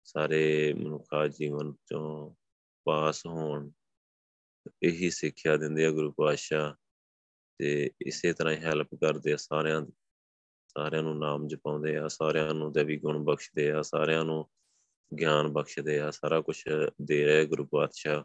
ਸਾਰੇ 0.04 0.74
ਮਨੁੱਖਾ 0.74 1.28
ਜੀਵਨ 1.28 1.74
ਚੋਂ 1.74 2.36
ਪਾਸ 2.84 3.26
ਹੋਣ। 3.26 3.72
ਇਹੀ 4.84 5.10
ਸਿੱਖਿਆ 5.10 5.58
ਦਿੰਦੇ 5.58 5.86
ਆ 5.86 5.92
ਗੁਰੂ 5.92 6.12
ਪਾਤਸ਼ਾਹ 6.12 6.74
ਤੇ 7.60 7.92
ਇਸੇ 8.02 8.34
ਤਰ੍ਹਾਂ 8.34 8.54
ਹੀ 8.54 8.60
ਹੈਲਪ 8.60 8.96
ਕਰਦੇ 8.96 9.34
ਆ 9.34 9.36
ਸਾਰਿਆਂ 9.36 9.82
ਦੀ। 9.82 9.94
ਸਾਰਿਆਂ 10.68 11.04
ਨੂੰ 11.04 11.20
ਨਾਮ 11.20 11.48
ਜਪਾਉਂਦੇ 11.48 11.98
ਆ, 11.98 12.08
ਸਾਰਿਆਂ 12.08 12.54
ਨੂੰ 12.54 12.74
ਦੇਵੀ 12.74 12.98
ਗੁਣ 12.98 13.24
ਬਖਸ਼ਦੇ 13.24 13.72
ਆ, 13.72 13.82
ਸਾਰਿਆਂ 13.82 14.26
ਨੂੰ 14.26 14.50
ਗਿਆਨ 15.20 15.48
ਬਖਸ਼ਦੇ 15.48 16.00
ਆ, 16.00 16.12
ਸਾਰਾ 16.12 16.42
ਕੁਝ 16.42 16.64
ਦੇ 17.02 17.26
ਰਿਹਾ 17.26 17.44
ਗੁਰੂ 17.44 17.66
ਪਾਤਸ਼ਾਹ। 17.66 18.24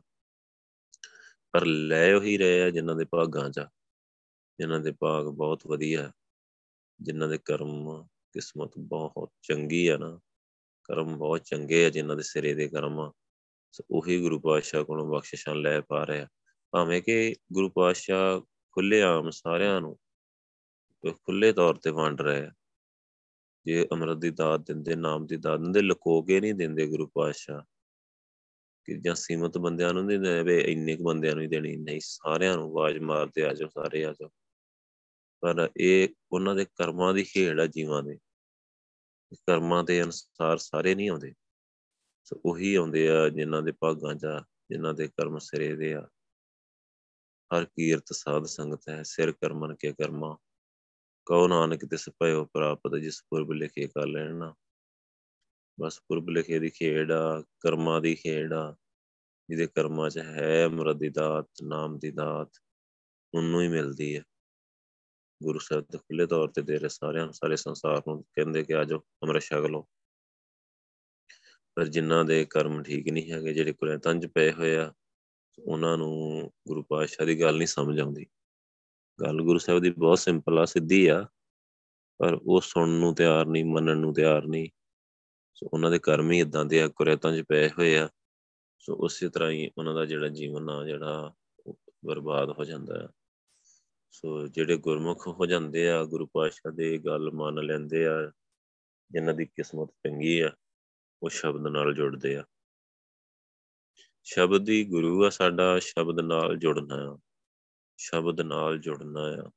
ਪਰ 1.52 1.66
ਲੈ 1.66 2.14
ਉਹੀ 2.14 2.38
ਰਹੇ 2.38 2.62
ਆ 2.62 2.70
ਜਿਨ੍ਹਾਂ 2.70 2.96
ਦੇ 2.96 3.04
ਭਾਗਾਂ 3.04 3.50
'ਚ 3.50 3.60
ਜਿਨ੍ਹਾਂ 4.58 4.80
ਦੇ 4.80 4.92
ਭਾਗ 4.92 5.26
ਬਹੁਤ 5.26 5.66
ਵਧੀਆ 5.66 6.12
ਜਿਨ੍ਹਾਂ 7.00 7.28
ਦੇ 7.28 7.38
ਕਰਮ 7.44 8.06
ਕਿਸਮਤ 8.32 8.72
ਬਹੁਤ 8.78 9.30
ਚੰਗੀ 9.42 9.88
ਆ 9.88 9.96
ਨਾ। 9.96 10.20
ਕਰਮ 10.84 11.18
ਬਹੁਤ 11.18 11.40
ਚੰਗੇ 11.40 11.86
ਆ 11.86 11.90
ਜਿਨ੍ਹਾਂ 11.90 12.16
ਦੇ 12.16 12.22
ਸਿਰੇ 12.22 12.54
ਦੇ 12.54 12.68
ਕਰਮ 12.68 13.00
ਆ। 13.00 13.12
ਉਹੀ 13.90 14.20
ਗੁਰੂ 14.20 14.40
ਪਾਤਸ਼ਾਹ 14.40 14.84
ਕੋਲੋਂ 14.84 15.06
ਬਖਸ਼ਿਸ਼ਾਂ 15.06 15.54
ਲੈ 15.54 15.80
ਪਾ 15.80 16.06
ਰਿਹਾ 16.06 16.26
ਭਾਵੇਂ 16.70 17.02
ਕਿ 17.02 17.34
ਗੁਰੂ 17.52 17.68
ਪਾਤਸ਼ਾਹ 17.68 18.40
ਖੁੱਲੇ 18.72 19.02
ਆਮ 19.02 19.30
ਸਾਰਿਆਂ 19.30 19.80
ਨੂੰ 19.80 19.98
ਖੁੱਲੇ 21.22 21.52
ਤੌਰ 21.52 21.74
ਤੇ 21.74 21.90
ਵੰਡ 21.90 22.20
ਰਹੇ 22.20 22.46
ਆ। 22.46 22.52
ਜੇ 23.64 23.88
ਅਮਰਤ 23.92 24.16
ਦੀ 24.16 24.30
ਦਾਤ 24.30 24.60
ਦਿੰਦੇ, 24.60 24.96
ਨਾਮ 24.96 25.26
ਦੀ 25.26 25.36
ਦਾਤ 25.36 25.60
ਦਿੰਦੇ, 25.60 25.80
ਲੁਕੋ 25.80 26.22
ਕੇ 26.22 26.40
ਨਹੀਂ 26.40 26.54
ਦਿੰਦੇ 26.54 26.86
ਗੁਰੂ 26.86 27.06
ਪਾਤਸ਼ਾਹ। 27.06 27.77
ਕਿ 28.88 29.00
ਜਾਂ 29.00 29.14
ਸੀਮਤ 29.14 29.58
ਬੰਦਿਆਂ 29.58 29.94
ਨੂੰ 29.94 30.06
ਨਹੀਂ 30.06 30.18
ਦਿੰਦੇ 30.18 30.42
ਵੇ 30.42 30.60
ਇੰਨੇ 30.60 30.96
ਕੁ 30.96 31.04
ਬੰਦਿਆਂ 31.04 31.34
ਨੂੰ 31.34 31.42
ਹੀ 31.42 31.48
ਦੇਣੀ 31.48 31.76
ਨਹੀਂ 31.76 32.00
ਸਾਰਿਆਂ 32.04 32.56
ਨੂੰ 32.56 32.64
ਆਵਾਜ਼ 32.64 32.98
ਮਾਰਦੇ 32.98 33.44
ਆ 33.44 33.54
ਜਾਓ, 33.54 33.68
ਸਾਰੇ 33.68 34.04
ਆ 34.04 34.12
ਜਾਓ। 34.12 34.28
ਪਰ 35.40 35.70
ਇਹ 35.76 36.08
ਉਹਨਾਂ 36.32 36.54
ਦੇ 36.54 36.64
ਕਰਮਾਂ 36.64 37.14
ਦੀ 37.14 37.22
ਖੇਡ 37.22 37.60
ਆ 37.60 37.66
ਜੀਵਾਂ 37.66 38.02
ਦੇ। 38.02 38.18
ਕਰਮਾਂ 39.34 39.84
ਦੇ 39.84 40.02
ਅਨੁਸਾਰ 40.02 40.58
ਸਾਰੇ 40.58 40.94
ਨਹੀਂ 40.94 41.10
ਆਉਂਦੇ। 41.10 41.34
ਸੋ 42.24 42.40
ਉਹੀ 42.44 42.74
ਆਉਂਦੇ 42.74 43.10
ਆ 43.10 43.28
ਜਿਨ੍ਹਾਂ 43.28 43.62
ਦੇ 43.62 43.72
ਭਾਗਾਂ 43.72 44.14
'ਚ 44.14 44.26
ਜਿਨ੍ਹਾਂ 44.70 44.94
ਦੇ 44.94 45.08
ਕਰਮ 45.08 45.38
ਸਿਰੇ 45.38 45.76
ਦੇ 45.76 45.94
ਆ। 45.94 46.08
ਹਰ 47.56 47.64
ਕੀਰਤ 47.64 48.04
ਸਾਧ 48.12 48.44
ਸੰਗਤ 48.44 48.88
ਹੈ, 48.88 49.02
ਸਿਰ 49.02 49.32
ਕਰਮਨ 49.32 49.74
ਕੇ 49.74 49.92
ਕਰਮਾ। 49.92 50.38
ਕਉ 51.26 51.48
ਨਾਨਕ 51.48 51.84
ਤਿਸ 51.84 52.08
ਭਇਓ 52.08 52.44
ਪ੍ਰਾਪਤ, 52.44 52.96
ਜਿਸ 52.96 53.22
ਪੁਰਬ 53.30 53.52
ਲਿਖੇ 53.52 53.88
ਕਰ 53.88 54.06
ਲੈਣਾ 54.06 54.54
ਬਸ 55.80 56.00
ਪੁਰਬ 56.08 56.28
ਲਿਖੇ 56.28 56.58
ਦੀ 56.58 56.70
ਖੇਡ 56.70 57.12
ਆ, 57.12 57.44
ਕਰਮਾਂ 57.60 58.00
ਦੀ 58.00 58.14
ਖੇਡ 58.14 58.52
ਆ, 58.52 58.76
ਜਿਹਦੇ 59.48 59.66
ਕਰਮਾਂ 59.66 60.10
'ਚ 60.10 60.18
ਹੈ 60.18 60.66
ਅਮਰਤ 60.66 60.96
ਦੀ 60.96 61.08
ਦਾਤ, 61.08 61.48
ਨਾਮ 61.62 61.98
ਦੀ 61.98 62.10
ਦਾਤ, 62.10 62.50
ਉਹਨੂੰ 63.34 63.62
ਹੀ 63.62 63.68
ਮਿਲਦੀ 63.68 64.16
ਹੈ 64.16 64.22
ਗੁਰੂ 65.42 65.58
ਸਾਹਿਬ 65.58 65.84
ਦੇ 65.92 65.98
ਖੁੱਲੇ 65.98 66.26
ਤੌਰ 66.26 66.48
ਤੇ 66.48 66.62
ਦੇ 66.62 66.78
ਰਹੇ 66.78 66.88
ਸਾਰਿਆਂ 66.88 67.24
ਨੂੰ, 67.24 67.32
ਸਾਰੇ 67.32 67.56
ਸੰਸਾਰ 67.56 68.02
ਨੂੰ 68.06 68.22
ਕਹਿੰਦੇ 68.22 68.62
ਕਿ 68.62 68.74
ਆਜੋ 68.74 68.98
ਅਮਰ 69.24 69.40
ਛਕ 69.40 69.66
ਲਓ। 69.70 69.86
ਪਰ 71.76 71.88
ਜਿਨ੍ਹਾਂ 71.88 72.24
ਦੇ 72.24 72.44
ਕਰਮ 72.44 72.82
ਠੀਕ 72.82 73.08
ਨਹੀਂ 73.08 73.32
ਹੈਗੇ, 73.32 73.54
ਜਿਹੜੇ 73.54 73.72
ਕੁਲੇ 73.72 73.98
ਤੰਜ 73.98 74.26
ਪਏ 74.26 74.52
ਹੋਏ 74.52 74.76
ਆ, 74.76 74.92
ਉਹਨਾਂ 75.58 75.98
ਨੂੰ 75.98 76.52
ਗੁਰੂ 76.68 76.82
ਪਾਤਸ਼ਾਹ 76.82 77.26
ਦੀ 77.26 77.40
ਗੱਲ 77.40 77.56
ਨਹੀਂ 77.56 77.66
ਸਮਝ 77.66 78.00
ਆਉਂਦੀ। 78.00 78.26
ਗੱਲ 79.20 79.42
ਗੁਰੂ 79.42 79.58
ਸਾਹਿਬ 79.58 79.82
ਦੀ 79.82 79.90
ਬਹੁਤ 79.90 80.18
ਸਿੰਪਲ 80.18 80.58
ਆ, 80.58 80.64
ਸਿੱਧੀ 80.64 81.06
ਆ, 81.06 81.26
ਪਰ 82.18 82.38
ਉਹ 82.46 82.60
ਸੁਣਨ 82.60 82.90
ਨੂੰ 82.90 83.14
ਤਿਆਰ 83.14 83.46
ਨਹੀਂ, 83.46 83.64
ਮੰਨਣ 83.64 83.96
ਨੂੰ 83.96 84.14
ਤਿਆਰ 84.14 84.46
ਨਹੀਂ 84.46 84.68
ਸੋ 85.58 85.68
ਉਹਨਾਂ 85.72 85.90
ਦੇ 85.90 85.98
ਕਰਮ 85.98 86.32
ਹੀ 86.32 86.38
ਇਦਾਂ 86.40 86.64
ਦੇ 86.64 86.82
ਆ, 86.82 86.88
ਕੁਰੇਤਾਂ 86.88 87.36
'ਚ 87.36 87.44
ਪਏ 87.48 87.68
ਹੋਏ 87.68 87.98
ਆ। 87.98 88.08
ਸੋ 88.78 88.94
ਉਸੇ 88.94 89.28
ਤਰ੍ਹਾਂ 89.28 89.50
ਹੀ 89.50 89.70
ਉਹਨਾਂ 89.78 89.94
ਦਾ 89.94 90.04
ਜਿਹੜਾ 90.04 90.28
ਜੀਵਨ 90.28 90.70
ਆ, 90.70 90.84
ਜਿਹੜਾ 90.84 91.34
ਬਰਬਾਦ 92.04 92.50
ਹੋ 92.50 92.64
ਜਾਂਦਾ 92.64 93.02
ਹੈ 93.02 93.08
ਸੋ 94.10 94.46
ਜਿਹੜੇ 94.46 94.76
ਗੁਰਮੁਖ 94.76 95.28
ਹੋ 95.28 95.46
ਜਾਂਦੇ 95.46 95.90
ਆ, 95.90 96.04
ਗੁਰੂ 96.04 96.26
ਪਾਤਸ਼ਾਹ 96.26 96.72
ਦੇ 96.72 96.98
ਗੱਲ 96.98 97.30
ਮੰਨ 97.30 97.62
ਲੈਂਦੇ 97.64 98.06
ਆ, 98.06 98.32
ਜਿਨ੍ਹਾਂ 99.10 99.34
ਦੀ 99.34 99.46
ਕਿਸਮਤ 99.46 99.90
ਚੰਗੀ 99.90 100.40
ਆ, 100.40 100.50
ਉਹ 101.22 101.28
ਸ਼ਬਦ 101.28 101.66
ਨਾਲ 101.66 101.94
ਜੁੜਦੇ 101.94 102.36
ਆ। 102.36 102.44
ਸ਼ਬਦ 104.24 104.68
ਹੀ 104.68 104.84
ਗੁਰੂ 104.84 105.24
ਆ 105.24 105.28
ਸਾਡਾ, 105.28 105.78
ਸ਼ਬਦ 105.78 106.20
ਨਾਲ 106.20 106.56
ਜੁੜਨਾ 106.56 106.94
ਆ। 106.94 107.18
ਸ਼ਬਦ 107.96 108.40
ਨਾਲ 108.40 108.78
ਜੁੜਨਾ 108.78 109.20
ਆ। 109.20 109.50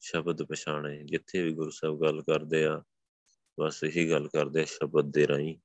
ਸ਼ਬਦ 0.00 0.42
ਪਛਾਣੇ, 0.42 1.02
ਜਿੱਥੇ 1.04 1.42
ਵੀ 1.42 1.52
ਗੁਰੂ 1.52 1.70
ਸਾਹਿਬ 1.70 2.00
ਗੱਲ 2.00 2.22
ਕਰਦੇ 2.22 2.64
ਆ 2.64 2.82
ਬਸ 3.60 3.84
ਇਹੀ 3.84 4.10
ਗੱਲ 4.10 4.28
ਕਰਦੇ 4.28 4.60
ਆ 4.60 4.64
ਸ਼ਬਦ 4.64 5.12
ਦੇ 5.12 5.28
ਰਾਹੀਂ। 5.28 5.56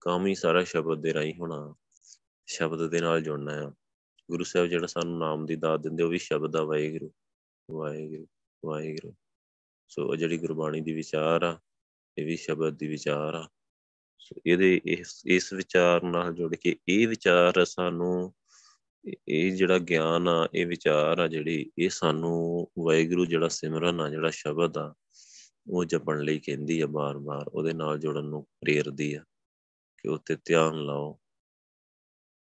ਕੰਮ 0.00 0.26
ਹੀ 0.26 0.34
ਸਾਰਾ 0.34 0.64
ਸ਼ਬਦ 0.64 1.02
ਦੇ 1.02 1.14
ਰਾਹੀਂ 1.14 1.34
ਹੋਣਾ। 1.34 1.74
ਸ਼ਬਦ 2.46 2.90
ਦੇ 2.90 3.00
ਨਾਲ 3.00 3.22
ਜੁੜਨਾ 3.22 3.52
ਆ। 3.52 3.72
ਗੁਰੂ 4.30 4.44
ਸਾਹਿਬ 4.44 4.66
ਜਿਹੜਾ 4.66 4.86
ਸਾਨੂੰ 4.86 5.18
ਨਾਮ 5.18 5.46
ਦੀ 5.46 5.56
ਦਾਤ 5.56 5.80
ਦਿੰਦੇ, 5.80 6.02
ਉਹ 6.02 6.08
ਵੀ 6.08 6.18
ਸ਼ਬਦ 6.18 6.56
ਆ, 6.56 6.62
ਵਾਹਿਗੁਰੂ 6.62 7.12
ਵਾਹਿਗੁਰੂ 7.70 8.26
ਵਾਹਿਗੁਰੂ। 8.64 9.14
ਸੋ 9.88 10.16
ਜਿਹੜੀ 10.16 10.38
ਗੁਰਬਾਣੀ 10.38 10.80
ਦੀ 10.80 10.94
ਵਿਚਾਰ 10.94 11.42
ਆ, 11.42 11.60
ਇਹ 12.18 12.26
ਵੀ 12.26 12.36
ਸ਼ਬਦ 12.36 12.78
ਦੀ 12.78 12.88
ਵਿਚਾਰ 12.88 13.34
ਆ। 13.34 13.48
ਸੋ 14.18 14.40
ਇਹਦੇ 14.46 14.80
ਇਸ 14.84 15.22
ਇਸ 15.26 15.52
ਵਿਚਾਰ 15.52 16.02
ਨਾਲ 16.02 16.34
ਜੁੜ 16.34 16.54
ਕੇ 16.54 16.76
ਇਹ 16.88 17.08
ਵਿਚਾਰ 17.08 17.64
ਸਾਨੂੰ, 17.64 18.34
ਇਹ 19.28 19.52
ਜਿਹੜਾ 19.52 19.78
ਗਿਆਨ 19.78 20.28
ਆ, 20.28 20.48
ਇਹ 20.54 20.66
ਵਿਚਾਰ 20.66 21.18
ਆ 21.18 21.28
ਜਿਹੜੀ, 21.28 21.70
ਇਹ 21.78 21.90
ਸਾਨੂੰ 21.90 22.68
ਵਾਹਿਗੁਰੂ 22.78 23.26
ਜਿਹੜਾ 23.26 23.48
ਸਿਮਰਨ 23.48 24.00
ਆ, 24.00 24.08
ਜਿਹੜਾ 24.08 24.30
ਸ਼ਬਦ 24.30 24.78
ਆ 24.78 24.94
ਉਹ 25.70 25.84
ਜਪਣ 25.84 26.20
ਲਈ 26.20 26.38
ਕਹਿੰਦੀ 26.38 26.80
ਆ 26.80 26.86
ਬਾਰ-ਬਾਰ, 26.86 27.48
ਉਹਦੇ 27.48 27.72
ਨਾਲ 27.72 27.98
ਜੁੜਨ 27.98 28.24
ਨੂੰ 28.24 28.44
ਪ੍ਰੇਰਦੀ 28.44 29.14
ਆ 29.14 29.24
ਕਿ 29.98 30.08
ਉੱਤੇ 30.08 30.36
ਧਿਆਨ 30.44 30.84
ਲਾਓ। 30.84 31.20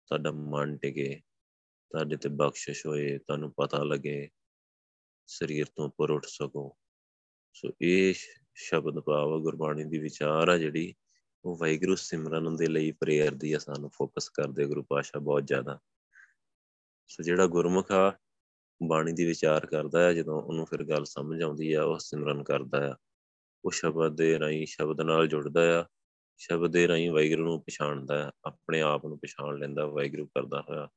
ਤੁਹਾਡਾ 0.08 0.32
ਮਨ 0.32 0.78
ਟਿਕੇ, 0.78 1.22
ਤੁਹਾਡੇ 1.90 2.18
ਤੇ 2.18 2.30
ਬਖਸ਼ਿਸ਼ 2.30 2.86
ਹੋਏ, 2.86 3.18
ਤੁਹਾਨੂੰ 3.18 3.54
ਪਤਾ 3.58 3.84
ਲੱਗੇ, 3.84 4.30
ਸਰੀਰ 5.28 5.66
ਤੋਂ 5.66 5.86
ਉੱਪਰ 5.86 6.10
ਉੱਠ 6.10 6.26
ਸਕੋ। 6.26 6.78
ਸੋ 7.54 7.70
ਇਹ 7.82 8.14
ਸ਼ਬਦ 8.56 9.00
ਭਾਵ 9.00 9.40
ਗੁਰਬਾਣੀ 9.40 9.84
ਦੀ 9.84 9.98
ਵਿਚਾਰ 9.98 10.48
ਆ 10.48 10.58
ਜਿਹੜੀ, 10.58 10.96
ਉਹ 11.46 11.58
ਵਾਹਿਗੁਰੂ 11.58 11.96
ਸਿਮਰਨ 11.96 12.56
ਦੇ 12.56 12.68
ਲਈ 12.68 12.92
ਪ੍ਰੇਰਦੀ 12.92 13.54
ਆ, 13.54 13.58
ਸਾਨੂੰ 13.58 13.90
ਫੋਕਸ 13.90 14.30
ਕਰਦੇ 14.30 14.66
ਗੁਰੂ 14.66 14.84
ਪਾਸ਼ਾ 14.84 15.20
ਬਹੁਤ 15.20 15.48
ਜ਼ਿਆਦਾ। 15.48 15.80
ਸੋ 17.08 17.24
ਜਿਹੜਾ 17.24 17.48
ਗੁਰਮੁਖ 17.48 17.92
ਆ, 17.92 18.18
ਬਾਣੀ 18.84 19.12
ਦੀ 19.12 19.26
ਵਿਚਾਰ 19.26 19.66
ਕਰਦਾ 19.66 20.04
ਹੈ 20.04 20.14
ਜਦੋਂ 20.14 20.42
ਉਹਨੂੰ 20.42 20.66
ਫਿਰ 20.66 20.84
ਗੱਲ 20.84 21.06
ਸਮਝ 21.06 21.42
ਆਉਂਦੀ 21.42 21.74
ਆ, 21.74 21.84
ਉਹ 21.84 22.00
ਸਿਮਰਨ 22.00 22.44
ਕਰਦਾ 22.44 22.92
ਆ। 22.92 22.96
ਉਹ 23.68 23.72
ਸ਼ਬਦ 23.72 24.18
ਦੇ 24.18 24.40
ਰਾਹੀਂ 24.40 24.66
ਸ਼ਬਦ 24.66 25.02
ਨਾਲ 25.02 25.28
ਜੁੜਦਾ 25.28 25.82
ਆ, 25.82 25.86
ਸ਼ਬਦ 26.38 26.72
ਦੇ 26.72 26.88
ਰਾਹੀਂ 26.88 27.12
ਵਾਹਿਗੁਰੂ 27.12 27.44
ਨੂੰ 27.44 27.62
ਪਛਾਣਦਾ 27.62 28.24
ਹੈ 28.24 28.32
ਆਪਣੇ 28.46 28.82
ਆਪ 28.82 29.06
ਨੂੰ 29.06 29.20
ਪਛਾਣ 29.20 29.58
ਲੈਂਦਾ, 29.58 29.86
ਵਾਹਿਗੁਰੂ 29.86 30.26
ਕਰਦਾ 30.26 30.62
ਹੋਇਆ 30.70 30.88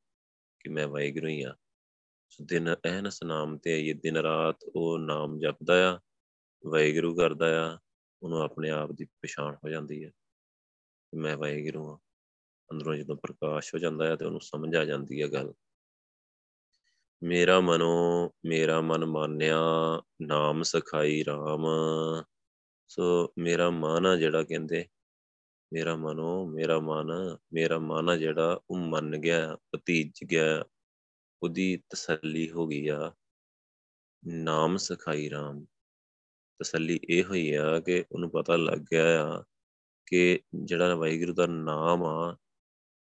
ਕਿ 0.61 0.69
ਮੈਂ 0.69 0.89
ਵਾਹਿਗੁਰੂ 0.89 1.27
ਹੀ 1.27 1.43
ਆ 1.43 1.57
ਸੋ 2.31 2.45
ਦਿਨ 2.45 2.77
ਐਨਸ 2.87 3.23
ਨਾਮ 3.23 3.59
ਤੇ 3.59 3.89
ਇਹ 3.89 3.95
ਦਿਨ 3.95 4.17
ਰਾਤ 4.17 4.57
ਉਹ 4.77 4.99
ਨਾਮ 4.99 5.39
ਜਪਦਾ 5.39 5.95
ਆ, 5.95 5.99
ਵਾਹਿਗੁਰੂ 6.67 7.15
ਕਰਦਾ 7.15 7.75
ਆ, 7.75 7.79
ਉਹਨੂੰ 8.23 8.41
ਆਪਣੇ 8.41 8.71
ਆਪ 8.71 8.93
ਦੀ 8.93 9.05
ਪਛਾਣ 9.05 9.55
ਹੋ 9.55 9.69
ਜਾਂਦੀ 9.69 10.05
ਹੈ 10.05 10.11
ਮੈਂ 11.15 11.37
ਵਾਹਿਗੁਰੂ 11.37 11.91
ਹਾਂ। 11.91 11.99
ਅੰਦਰੋਂ 12.73 12.95
ਜਦੋਂ 12.95 13.17
ਪ੍ਰਕਾਸ਼ 13.17 13.75
ਹੋ 13.75 13.79
ਜਾਂਦਾ 13.79 14.07
ਹੈ 14.07 14.17
ਤੇ 14.17 14.25
ਉਹਨੂੰ 14.25 14.41
ਸਮਝ 14.41 14.77
ਆ 14.77 14.85
ਜਾਂਦੀ 14.85 15.23
ਹੈ 15.23 15.29
ਗੱਲ। 15.29 15.53
ਮੇਰਾ 17.23 17.61
ਮਨੋ 17.61 18.31
ਮੇਰਾ 18.45 18.81
ਮਨ 18.81 19.05
ਮਾਨਿਆ, 19.05 19.61
ਨਾਮ 20.23 20.63
ਸਖਾਈ 20.63 21.25
RAM 21.29 21.65
ਸੋ 22.91 23.33
ਮੇਰਾ 23.39 23.71
ਮਨ 23.71 24.07
ਆ 24.07 24.17
ਜਿਹੜਾ 24.17 24.43
ਕਹਿੰਦੇ, 24.43 24.89
ਮੇਰਾ 25.73 25.97
ਮਨੋ, 25.97 26.47
ਮੇਰਾ 26.47 26.79
ਮਨ 26.81 27.37
ਮੇਰਾ 27.53 27.79
ਮਨ 27.79 28.09
ਆ 28.09 28.17
ਜਿਹੜਾ 28.17 28.61
ਉਹ 28.71 28.77
ਮੰਨ 28.77 29.17
ਗਿਆ, 29.17 29.59
ਭਤੀਜ 29.75 30.25
ਗਿਆ, 30.31 30.65
ਉਹਦੀ 31.43 31.83
ਤਸੱਲੀ 31.91 32.51
ਹੋ 32.51 32.67
ਗਈ 32.67 32.89
ਆ। 32.89 33.15
ਨਾਮ 34.27 34.77
ਸਖਾਈ 34.77 35.31
RAM 35.31 35.65
ਤਸੱਲੀ 36.59 37.01
ਇਹ 37.11 37.25
ਹੋਈ 37.25 37.55
ਆ 37.55 37.81
ਕਿ 37.81 38.05
ਉਹਨੂੰ 38.13 38.31
ਪਤਾ 38.31 38.57
ਲੱਗ 38.57 38.79
ਗਿਆ 38.79 39.25
ਆ 39.25 39.45
ਕਿ 40.07 40.41
ਜਿਹੜਾ 40.55 40.95
ਵਾਹਿਗੁਰੂ 40.95 41.35
ਦਾ 41.35 41.47
ਨਾਮ 41.47 42.03
ਆ, 42.03 42.37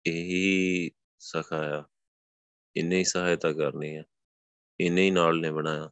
ਇਹੀ 0.05 0.91
ਸਖਾ 1.19 1.79
ਆ 1.79 1.83
ਇੰਨੇ 2.75 2.97
ਹੀ 2.97 3.03
ਸਹਾਇਤਾ 3.03 3.53
ਕਰਨੀ 3.53 3.95
ਆ। 3.95 4.03
ਇੰਨੇ 4.79 5.01
ਹੀ 5.01 5.11
ਨਾਲ 5.11 5.39
ਨੇ 5.39 5.51
ਬਣਾਇਆ 5.51 5.89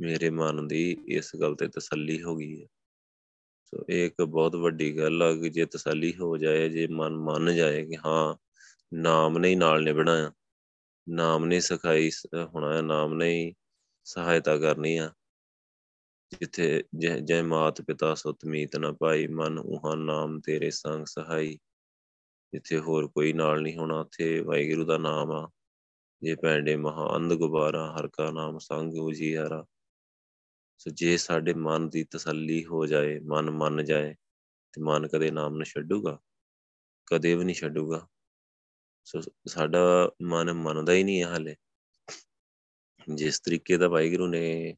ਮੇਰੇ 0.00 0.30
ਮਨ 0.30 0.68
ਦੀ 0.68 0.96
ਇਸ 1.08 1.36
ਗੱਲ 1.40 1.54
ਤੇ 1.54 1.68
ਤਸੱਲੀ 1.68 2.22
ਹੋ 2.22 2.36
ਗਈ 2.36 2.62
ਹੈ। 2.62 2.66
ਸੋ 3.64 3.84
ਇਹ 3.88 4.06
ਇੱਕ 4.06 4.22
ਬਹੁਤ 4.22 4.56
ਵੱਡੀ 4.56 4.98
ਗੱਲ 4.98 5.22
ਆ 5.22 5.34
ਕਿ 5.34 5.50
ਜੇ 5.50 5.66
ਤਸੱਲੀ 5.66 6.14
ਹੋ 6.20 6.36
ਜਾਏ, 6.36 6.68
ਜੇ 6.68 6.86
ਮਨ 6.86 7.16
ਮੰਨ 7.16 7.54
ਜਾਏ 7.54 7.86
ਕਿ 7.86 7.96
ਹਾਂ, 8.06 8.36
ਨਾਮ 8.94 9.38
ਨੇ 9.38 9.48
ਹੀ 9.48 9.54
ਨਾਲ 9.54 9.82
ਨੇ 9.82 9.92
ਬਣਾਇਆ 9.92 10.32
ਨਾਮ 11.08 11.44
ਨੇ 11.44 11.60
ਸਿਖਾਈ 11.60 12.10
ਹੋਣਾ 12.34 12.76
ਹੈ 12.76 12.82
ਨਾਮ 12.82 13.14
ਨੇ 13.14 13.34
ਹੀ 13.34 13.54
ਸਹਾਇਤਾ 14.04 14.58
ਕਰਨੀ 14.58 14.96
ਆ। 14.96 15.14
ਜਿੱਥੇ 16.40 16.84
ਜੈ 17.24 17.42
ਮਾਤ 17.42 17.82
ਪਿਤਾ 17.82 18.14
ਸੁਤ 18.14 18.44
ਮੀਤ 18.46 18.76
ਨਾ 18.76 18.92
ਪਾਈ, 18.92 19.26
ਮਨ 19.26 19.58
ਉਹਾਂ 19.58 19.96
ਨਾਮ 19.96 20.40
ਤੇਰੇ 20.40 20.70
ਸੰਗ 20.70 21.06
ਸਹਾਈ। 21.06 21.58
ਜਿੱਥੇ 22.52 22.78
ਹੋਰ 22.78 23.08
ਕੋਈ 23.08 23.32
ਨਾਲ 23.32 23.62
ਨਹੀਂ 23.62 23.76
ਹੋਣਾ, 23.76 24.00
ਉੱਥੇ 24.00 24.40
ਵਾਹਿਗੁਰੂ 24.40 24.84
ਦਾ 24.84 24.98
ਨਾਮ 24.98 25.30
ਆ। 25.30 25.50
ਜੇ 26.22 26.34
ਪੈਂਡੇ 26.34 26.76
ਮਹਾ 26.76 27.16
ਅੰਧ 27.16 27.34
ਗੁਬਾਰਾ, 27.34 27.96
ਹਰ 27.96 28.08
ਕਾ 28.08 28.30
ਨਾਮ 28.30 28.58
ਸੰਗ 28.58 28.94
ਉਜੀਆਰਾ 28.94 29.64
ਸੋ 30.78 30.90
ਜੇ 30.90 31.16
ਸਾਡੇ 31.16 31.54
ਮਨ 31.54 31.88
ਦੀ 31.88 32.04
ਤਸੱਲੀ 32.04 32.64
ਹੋ 32.64 32.86
ਜਾਏ, 32.86 33.18
ਮਨ 33.20 33.50
ਮੰਨ 33.50 33.84
ਜਾਏ 33.84 34.14
ਤੇ 34.74 34.82
ਮਨ 34.82 35.08
ਕਦੇ 35.08 35.30
ਨਾਮ 35.30 35.56
ਨੂੰ 35.56 35.64
ਛੱਡੂਗਾ, 35.64 36.18
ਕਦੇ 37.06 37.34
ਵੀ 37.34 37.44
ਨਹੀਂ 37.44 37.56
ਛੱਡੂਗਾ। 37.56 38.06
ਸੋ 39.04 39.20
ਸਾਡਾ 39.46 40.10
ਮਨ 40.22 40.52
ਮੰਨਦਾ 40.52 40.92
ਹੀ 40.92 41.04
ਨਹੀਂ 41.04 41.22
ਹੈ 41.22 41.36
ਹਲੇ। 41.36 41.56
ਜਿਸ 43.14 43.40
ਤਰੀਕੇ 43.40 43.76
ਦਾ 43.76 43.88
ਵਾਹਿਗੁਰੂ 43.88 44.26
ਨੇ 44.26 44.76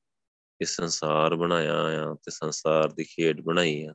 ਇਹ 0.60 0.66
ਸੰਸਾਰ 0.66 1.34
ਬਣਾਇਆ 1.34 1.74
ਆ 1.74 2.14
ਤੇ 2.14 2.30
ਸੰਸਾਰ 2.30 2.92
ਦੀ 2.92 3.04
ਖੇਡ 3.04 3.40
ਬਣਾਈ 3.40 3.84
ਆ, 3.84 3.94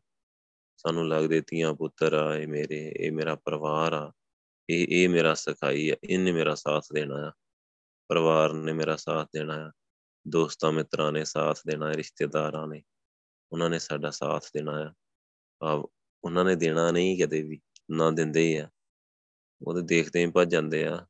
ਸਾਨੂੰ 0.77 1.07
ਲੱਗਦੇ 1.07 1.41
ਤੀਆਂ 1.41 1.73
ਪੁੱਤਰ 1.73 2.13
ਆ, 2.13 2.35
ਇਹ 2.35 2.47
ਮੇਰੇ, 2.47 2.93
ਇਹ 2.99 3.11
ਮੇਰਾ 3.11 3.35
ਪਰਿਵਾਰ 3.35 3.93
ਆ, 3.93 4.11
ਇਹ 4.69 4.87
ਇਹ 4.89 5.09
ਮੇਰਾ 5.09 5.33
ਸਖਾਈ 5.33 5.89
ਆ, 5.89 5.95
ਇਹਨੇ 6.03 6.31
ਮੇਰਾ 6.31 6.55
ਸਾਥ 6.55 6.83
ਦੇਣਾ 6.93 7.27
ਆ, 7.27 7.31
ਪਰਿਵਾਰ 8.07 8.53
ਨੇ 8.53 8.73
ਮੇਰਾ 8.73 8.95
ਸਾਥ 8.95 9.29
ਦੇਣਾ 9.33 9.67
ਆ। 9.67 9.71
ਦੋਸਤਾਂ 10.27 10.71
ਮਿੱਤਰਾਂ 10.71 11.11
ਨੇ 11.11 11.25
ਸਾਥ 11.25 11.59
ਦੇਣਾ 11.67 11.87
ਹੈ 11.87 11.93
ਰਿਸ਼ਤੇਦਾਰਾਂ 11.93 12.67
ਨੇ, 12.67 12.83
ਉਹਨਾਂ 13.51 13.69
ਨੇ 13.69 13.79
ਸਾਡਾ 13.79 14.09
ਸਾਥ 14.09 14.45
ਦੇਣਾ 14.53 14.71
ਆ। 14.71 14.93
ਆ 15.63 15.89
ਉਹਨਾਂ 16.23 16.45
ਨੇ 16.45 16.55
ਦੇਣਾ 16.55 16.91
ਨਹੀਂ 16.91 17.23
ਕਦੇ 17.23 17.41
ਵੀ, 17.41 17.61
ਨਾ 17.91 18.11
ਦਿੰਦੇ 18.11 18.41
ਹੀ 18.41 18.55
ਆ। 18.55 18.69
ਉਹਦੇ 19.67 19.81
ਦੇਖਦੇ 19.81 20.25
ਹੀ 20.25 20.31
ਭੱਜ 20.31 20.51
ਜਾਂਦੇ 20.51 20.85
ਆ। 20.85 21.05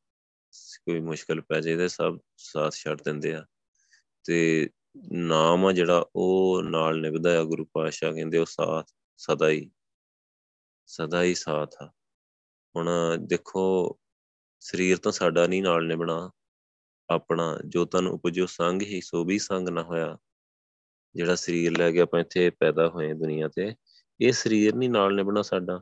ਕੋਈ 0.78 1.00
ਮੁਸ਼ਕਲ 1.00 1.42
ਪੈ 1.42 1.60
ਜਾਏ 1.62 1.78
ਤੇ 1.78 1.88
ਸਭ 1.88 2.20
ਸਾਥ 2.38 2.74
ਛੱਡ 2.74 3.02
ਦਿੰਦੇ 3.02 3.34
ਆ। 3.34 3.46
ਤੇ 4.24 4.70
ਨਾਮ 5.12 5.66
ਆ 5.66 5.72
ਜਿਹੜਾ, 5.72 6.06
ਉਹ 6.16 6.64
ਨਾਲ 6.64 7.02
ਨਿਭਦਾ 7.02 7.40
ਆ, 7.40 7.44
ਗੁਰੂ 7.44 7.66
ਪਾਤਸ਼ਾਹ 7.66 8.14
ਕਹਿੰਦੇ 8.14 8.38
ਉਹ 8.38 8.46
ਸਾਥ 8.46 8.92
ਸਦਾ 9.18 9.50
ਹੀ 9.50 9.72
ਸਦਾ 10.86 11.24
ਹੀ 11.24 11.36
ਸਾਥ 11.36 11.76
ਆ। 11.82 11.92
ਹੁਣ 12.76 12.90
ਦੇਖੋ, 13.20 13.98
ਸਰੀਰ 14.60 14.98
ਤਾਂ 14.98 15.12
ਸਾਡਾ 15.12 15.48
ਨਹੀਂ 15.48 15.64
ਨਾਲ 15.64 15.88
ਨਿਭਣਾ। 15.88 16.32
ਆਪਣਾ 17.12 17.58
ਜੋ 17.68 17.86
ਤਨ 17.86 18.08
ਉਪਜੋ 18.08 18.46
ਸੰਗ 18.46 18.82
ਹੀ, 18.82 19.02
ਸੋ 19.02 19.26
ਵੀ 19.26 19.40
ਸੰਗ 19.40 19.70
ਨਾ 19.70 19.84
ਹੋਇਆ। 19.84 20.18
ਜਿਹੜਾ 21.16 21.36
ਸਰੀਰ 21.36 21.78
ਲੈ 21.78 21.92
ਕੇ 21.92 22.02
ਆਪਾਂ 22.02 22.20
ਇੱਥੇ 22.20 22.50
ਪੈਦਾ 22.50 22.90
ਹੋਏ 22.90 23.14
ਦੁਨੀਆ 23.14 23.48
ਤੇ, 23.48 23.76
ਇਹ 24.22 24.32
ਸਰੀਰ 24.32 24.76
ਨਹੀਂ 24.76 24.90
ਨਾਲ 24.90 25.16
ਨਿਭਣਾ 25.16 25.42
ਸਾਡਾ। 25.42 25.82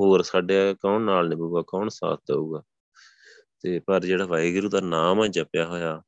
ਹੋਰ 0.00 0.22
ਸਾਡੇ 0.22 0.76
ਕੌਣ 0.80 1.00
ਨਾਲ 1.00 1.28
ਨਿਭੂਗਾ, 1.28 1.62
ਕੌਣ 1.62 1.88
ਸਾਥ 1.88 2.18
ਦੇਊਗਾ? 2.18 2.62
ਤੇ 3.60 3.80
ਪਰ 3.80 4.04
ਜਿਹੜਾ 4.04 4.26
ਵਾਹਿਗੁਰੂ 4.26 4.68
ਦਾ 4.68 4.80
ਨਾਮ 4.80 5.20
ਆ 5.20 5.26
ਜਪਿਆ 5.26 5.66
ਹੋਇਆ, 5.66 6.02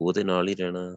ਉਹਦੇ 0.00 0.24
ਨਾਲ 0.24 0.48
ਹੀ 0.48 0.54
ਰਹਿਣਾ। 0.54 0.96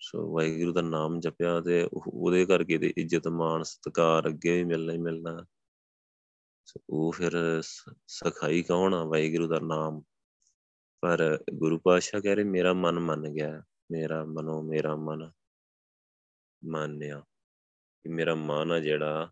ਸੋ 0.00 0.34
ਵਾਹਿਗੁਰੂ 0.34 0.72
ਦਾ 0.72 0.80
ਨਾਮ 0.80 1.20
ਜਪਿਆ 1.20 1.60
ਤੇ 1.60 1.88
ਉਹਦੇ 1.92 2.46
ਕਰਕੇ 2.46 2.78
ਤੇ 2.78 2.94
ਇੱਜ਼ਤ, 2.96 3.28
ਮਾਣ, 3.28 3.62
ਸਤਿਕਾਰ 3.62 4.28
ਅੱਗੇ 4.28 4.52
ਵੀ 4.52 4.64
ਮਿਲਣਾ 4.64 4.92
ਹੀ 4.92 4.98
ਮਿਲਣਾ। 4.98 5.46
ਸੋ 6.64 6.80
ਉਹ 6.90 7.12
ਫਿਰ 7.12 7.62
ਸਖਾਈ 8.06 8.62
ਕੌਣ 8.62 8.94
ਆ 8.94 9.04
ਵਾਹਿਗੁਰੂ 9.04 9.48
ਦਾ 9.48 9.58
ਨਾਮ? 9.58 10.02
ਪਰ 11.00 11.38
ਗੁਰੂ 11.54 11.78
ਪਾਤਸ਼ਾਹ 11.78 12.20
ਕਹ 12.20 12.28
ਰਹੇ, 12.28 12.44
ਮੇਰਾ 12.44 12.72
ਮਨ 12.72 12.98
ਮੰਨ 12.98 13.28
ਗਿਆ, 13.28 13.62
ਮੇਰਾ 13.92 14.24
ਮਨੋ 14.24 14.62
ਮੇਰਾ 14.62 14.96
ਮਨ 14.96 15.30
ਮੰਨਿਆ 16.64 17.20
ਕਿ 18.02 18.08
ਮੇਰਾ 18.08 18.34
ਮਨ 18.34 18.72
ਆ 18.72 18.80
ਜਿਹੜਾ, 18.80 19.30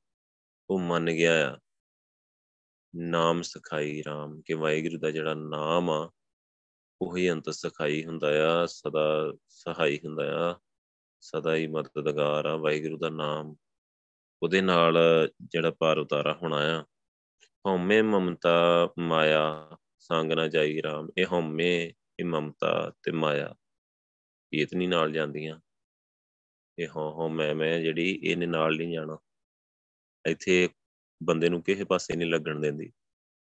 ਉਹ 0.70 0.80
ਮੰਨ 0.80 1.10
ਗਿਆ 1.10 1.54
ਆ। 1.54 1.58
ਨਾਮ 2.96 3.42
ਸਖਾਈ 3.42 4.02
RAM 4.08 4.42
ਕਿ 4.44 4.54
ਵਾਹਿਗੁਰੂ 4.54 4.98
ਦਾ 4.98 5.10
ਜਿਹੜਾ 5.10 5.34
ਨਾਮ 5.34 5.90
ਆ, 5.90 6.10
ਉਹੀ 7.02 7.30
ਅੰਤ 7.30 7.50
ਸਖਾਈ 7.50 8.04
ਹੁੰਦਾ 8.04 8.62
ਆ, 8.62 8.66
ਸਦਾ 8.66 9.32
ਸਹਾਈ 9.48 9.98
ਹੁੰਦਾ 10.04 10.50
ਆ, 10.50 10.58
ਸਦਾ 11.20 11.54
ਹੀ 11.54 11.66
ਮਦਦਗਾਰ 11.66 12.44
ਆ 12.44 12.56
ਵਾਹਿਗੁਰੂ 12.56 12.98
ਦਾ 12.98 13.08
ਨਾਮ। 13.08 13.56
ਉਹਦੇ 14.42 14.60
ਨਾਲ 14.60 14.98
ਜਿਹੜਾ 15.42 15.70
ਪਾਰ 15.70 15.98
ਉਤਾਰਾ 15.98 16.38
ਹੋਣਾ 16.42 16.56
ਆ, 16.56 16.84
ਹਉਮੈ 17.66 18.02
ਮਮਤਾ 18.02 18.88
ਮਾਇਆ 18.98 19.76
ਸੰਗ 20.08 20.32
ਨਾ 20.32 20.48
ਜਾਈ 20.48 20.78
RAM 20.78 21.12
ਇਹ 21.18 21.26
ਹਉਮੈ 21.32 21.90
ਇਹ 22.20 22.24
ਮਮਤਾ 22.24 22.92
ਤੇ 23.02 23.12
ਮਾਇਆ। 23.12 23.54
ਇਹ 24.52 24.62
ਇਤਨੀ 24.62 24.86
ਨਾਲ 24.86 25.12
ਜਾਂਦੀਆਂ। 25.12 25.60
ਇਹ 26.78 26.88
ਹੋ 26.88 27.12
ਹੋ 27.12 27.28
ਮੈਂ 27.28 27.54
ਮੈਂ 27.54 27.80
ਜਿਹੜੀ 27.80 28.20
ਇਹਨੇ 28.22 28.46
ਨਾਲ 28.46 28.76
ਨਹੀਂ 28.76 28.94
ਜਾਣਾ। 28.94 29.18
ਇੱਥੇ 30.26 30.68
ਬੰਦੇ 31.22 31.48
ਨੂੰ 31.48 31.62
ਕਿਸੇ 31.62 31.84
ਪਾਸੇ 31.84 32.16
ਨਹੀਂ 32.16 32.30
ਲੱਗਣ 32.30 32.60
ਦਿੰਦੀ। 32.60 32.92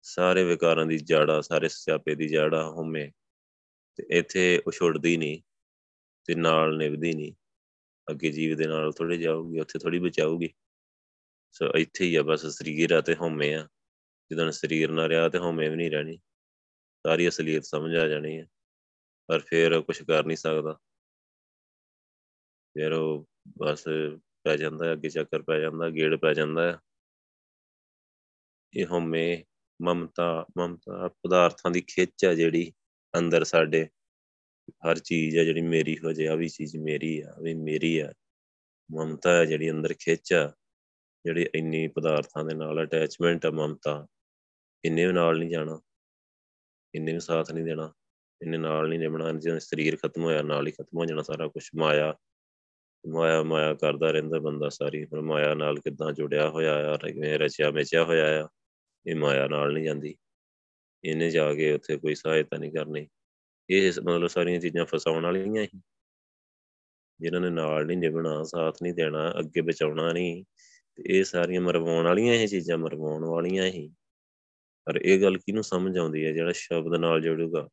ਸਾਰੇ 0.01 0.43
ਵਿਕਾਰਾਂ 0.43 0.85
ਦੀ 0.85 0.97
ਜੜਾ, 0.97 1.41
ਸਾਰੇ 1.41 1.69
ਸਿਆਪੇ 1.69 2.15
ਦੀ 2.15 2.27
ਜੜਾ 2.27 2.69
ਹਉਮੈ 2.69 3.11
ਤੇ 3.95 4.05
ਇੱਥੇ 4.09 4.63
ਉਹ 4.67 4.71
ਛੁੱਟਦੀ 4.71 5.17
ਨਹੀਂ 5.17 5.41
ਤੇ 6.25 6.35
ਨਾਲ 6.35 6.77
ਨਿਭਦੀ 6.77 7.13
ਨਹੀਂ। 7.13 7.33
ਅੱਗੇ 8.11 8.31
ਜੀਵ 8.31 8.57
ਦੇ 8.57 8.67
ਨਾਲ 8.67 8.91
ਥੋੜੇ 8.91 9.17
ਜਾਊਗੀ, 9.17 9.59
ਉੱਥੇ 9.59 9.79
ਥੋੜੀ 9.79 9.99
ਬਚਾਊਗੀ। 9.99 10.49
ਸੋ 11.51 11.65
ਇੱਥੇ 11.77 12.05
ਹੀ 12.05 12.15
ਆ 12.15 12.23
ਬਸ 12.23 12.45
ਸਰੀਰ 12.45 12.91
ਆ 12.91 13.01
ਤੇ 13.01 13.15
ਹਉਮੈ 13.15 13.53
ਆ। 13.53 13.67
ਜਦੋਂ 14.31 14.51
ਸਰੀਰ 14.51 14.91
ਨਾ 14.91 15.09
ਰਿਹਾ 15.09 15.29
ਤੇ 15.29 15.37
ਹਉਮੈ 15.37 15.69
ਵੀ 15.69 15.75
ਨਹੀਂ 15.75 15.91
ਰਹਿਣੀ। 15.91 16.19
ਸਾਰੀ 17.05 17.27
ਅਸਲੀਅਤ 17.27 17.65
ਸਮਝ 17.65 17.95
ਆ 17.95 18.07
ਜਾਣੀ 18.07 18.37
ਹੈ, 18.39 18.45
ਪਰ 19.29 19.39
ਫਿਰ 19.39 19.79
ਕੁਝ 19.81 20.01
ਕਰ 20.01 20.25
ਨਹੀਂ 20.25 20.37
ਸਕਦਾ। 20.37 20.73
ਫਿਰ 22.75 22.91
ਉਹ 22.93 23.25
ਬਸ 23.59 23.83
ਪੈ 24.43 24.55
ਜਾਂਦਾ 24.57 24.91
ਅੱਗੇ 24.91 25.09
ਚੱਕਰ 25.09 25.41
ਪੈ 25.41 25.59
ਜਾਂਦਾ 25.59 25.89
ਗੇੜ 25.89 26.15
ਪੈ 26.15 26.33
ਜਾਂਦਾ 26.33 26.71
ਹੈ। 26.71 26.77
ਇਹ 28.73 28.85
ਹਉਮੈ 28.85 29.25
ਮਮਤਾ 29.79 30.45
ਮਮਤਾ 30.57 31.07
ਪਦਾਰਥਾਂ 31.23 31.71
ਦੀ 31.71 31.81
ਖਿੱਚ 31.81 32.25
ਆ 32.25 32.33
ਜਿਹੜੀ 32.33 32.71
ਅੰਦਰ 33.13 33.43
ਸਾਡੇ। 33.43 33.87
ਹਰ 34.85 34.99
ਚੀਜ਼ 34.99 35.37
ਆ 35.37 35.43
ਜਿਹੜੀ 35.43 35.61
ਮੇਰੀ 35.63 35.97
ਹੋ 35.97 36.11
ਜਾਏ 36.13 36.27
ਆ 36.27 36.35
ਵੀ 36.35 36.47
ਚੀਜ਼ 36.49 36.75
ਮੇਰੀ 36.77 37.19
ਆ 37.21 37.35
ਵੀ 37.41 37.53
ਮੇਰੀ 37.53 37.97
ਆ। 37.99 38.11
ਮਮਤਾ 38.89 39.35
ਹੈ 39.35 39.45
ਜਿਹੜੀ 39.45 39.69
ਅੰਦਰ 39.71 39.93
ਖਿੱਚ 39.99 40.33
ਆ, 40.33 40.47
ਜਿਹੜੀ 41.25 41.45
ਇੰਨੀ 41.55 41.87
ਪਦਾਰਥਾਂ 41.87 42.43
ਦੇ 42.45 42.55
ਨਾਲ 42.55 42.83
ਅਟੈਚਮੈਂਟ 42.83 43.45
ਆ 43.45 43.51
ਮਮਤਾ। 43.51 44.05
ਇੰਨੇ 44.83 45.11
ਨਾਲ 45.11 45.39
ਨਹੀਂ 45.39 45.49
ਜਾਣਾ। 45.49 45.79
ਇੰਨੇ 46.95 47.11
ਨੂੰ 47.11 47.21
ਸਾਥ 47.21 47.51
ਨਹੀਂ 47.51 47.65
ਦੇਣਾ, 47.65 47.93
ਇੰਨੇ 48.41 48.57
ਨਾਲ 48.57 48.89
ਨਹੀਂ 48.89 48.99
ਨਿਭਣਾ 48.99 49.33
ਜਦੋਂ 49.33 49.59
ਸਰੀਰ 49.59 49.95
ਖਤਮ 49.95 50.23
ਹੋਇਆ, 50.23 50.41
ਨਾਲ 50.41 50.67
ਹੀ 50.67 50.71
ਖਤਮ 50.71 50.97
ਹੋ 50.97 51.05
ਜਾਣਾ 51.05 51.21
ਸਾਰਾ 51.21 51.47
ਕੁਝ 51.47 51.69
ਮਾਇਆ 51.75 52.15
ਮਾਇਆ 53.07 53.43
ਮਾਇਆ 53.43 53.73
ਕਰਦਾ 53.73 54.11
ਰਹਿੰਦਾ 54.11 54.39
ਬੰਦਾ 54.39 54.69
ਸਾਰੀ 54.69 55.05
ਪਰ 55.05 55.21
ਮਾਇਆ 55.21 55.53
ਨਾਲ 55.53 55.79
ਕਿਦਾਂ 55.79 56.13
ਜੁੜਿਆ 56.13 56.49
ਹੋਇਆ 56.49 56.93
ਆ, 56.93 56.97
ਕਿਵੇਂ 56.97 57.39
ਰਚਿਆ 57.39 57.71
ਮੇਚਿਆ 57.71 58.03
ਹੋਇਆ 58.03 58.45
ਆ, 58.45 58.49
ਇਹ 59.07 59.15
ਮਾਇਆ 59.15 59.47
ਨਾਲ 59.47 59.73
ਨਹੀਂ 59.73 59.83
ਜਾਂਦੀ। 59.83 60.15
ਇਹਨੇ 61.03 61.29
ਜਾ 61.29 61.53
ਕੇ 61.53 61.73
ਉੱਥੇ 61.73 61.97
ਕੋਈ 61.97 62.15
ਸਹਾਇਤਾ 62.15 62.57
ਨਹੀਂ 62.57 62.71
ਕਰਨੀ। 62.71 63.07
ਇਹ 63.69 63.91
ਮਤਲਬ 64.03 64.27
ਸਾਰੀਆਂ 64.27 64.59
ਚੀਜ਼ਾਂ 64.59 64.85
ਫਸਾਉਣ 64.85 65.23
ਵਾਲੀਆਂ 65.23 65.63
ਹੀ। 65.63 65.81
ਜਿਨ੍ਹਾਂ 67.19 67.41
ਨੇ 67.41 67.49
ਨਾਲ 67.49 67.85
ਨਹੀਂ 67.85 67.97
ਨਿਭਣਾ, 67.97 68.43
ਸਾਥ 68.43 68.77
ਨਹੀਂ 68.83 68.93
ਦੇਣਾ, 68.93 69.33
ਅੱਗੇ 69.39 69.61
ਬਚਾਉਣਾ 69.61 70.13
ਨਹੀਂ। 70.13 70.45
ਤੇ 70.95 71.03
ਇਹ 71.05 71.23
ਸਾਰੀਆਂ 71.23 71.61
ਮਰਵਾਉਣ 71.61 72.05
ਵਾਲੀਆਂ 72.05 72.33
ਇਹ 72.33 72.47
ਚੀਜ਼ਾਂ, 72.47 72.77
ਮਰਵਾਉਣ 72.77 73.25
ਵਾਲੀਆਂ 73.25 73.65
ਹੀ। 73.65 73.95
ਪਰ 74.85 74.95
ਇਹ 74.95 75.21
ਗੱਲ 75.21 75.37
ਕਿਹਨੂੰ 75.37 75.63
ਸਮਝ 75.63 75.97
ਆਉਂਦੀ 75.97 76.25
ਹੈ? 76.25 76.31
ਜਿਹੜਾ 76.31 76.51
ਸ਼ਬਦ 76.51 76.95
ਨਾਲ 76.95 77.21
ਜੁੜੂਗਾ, 77.21 77.69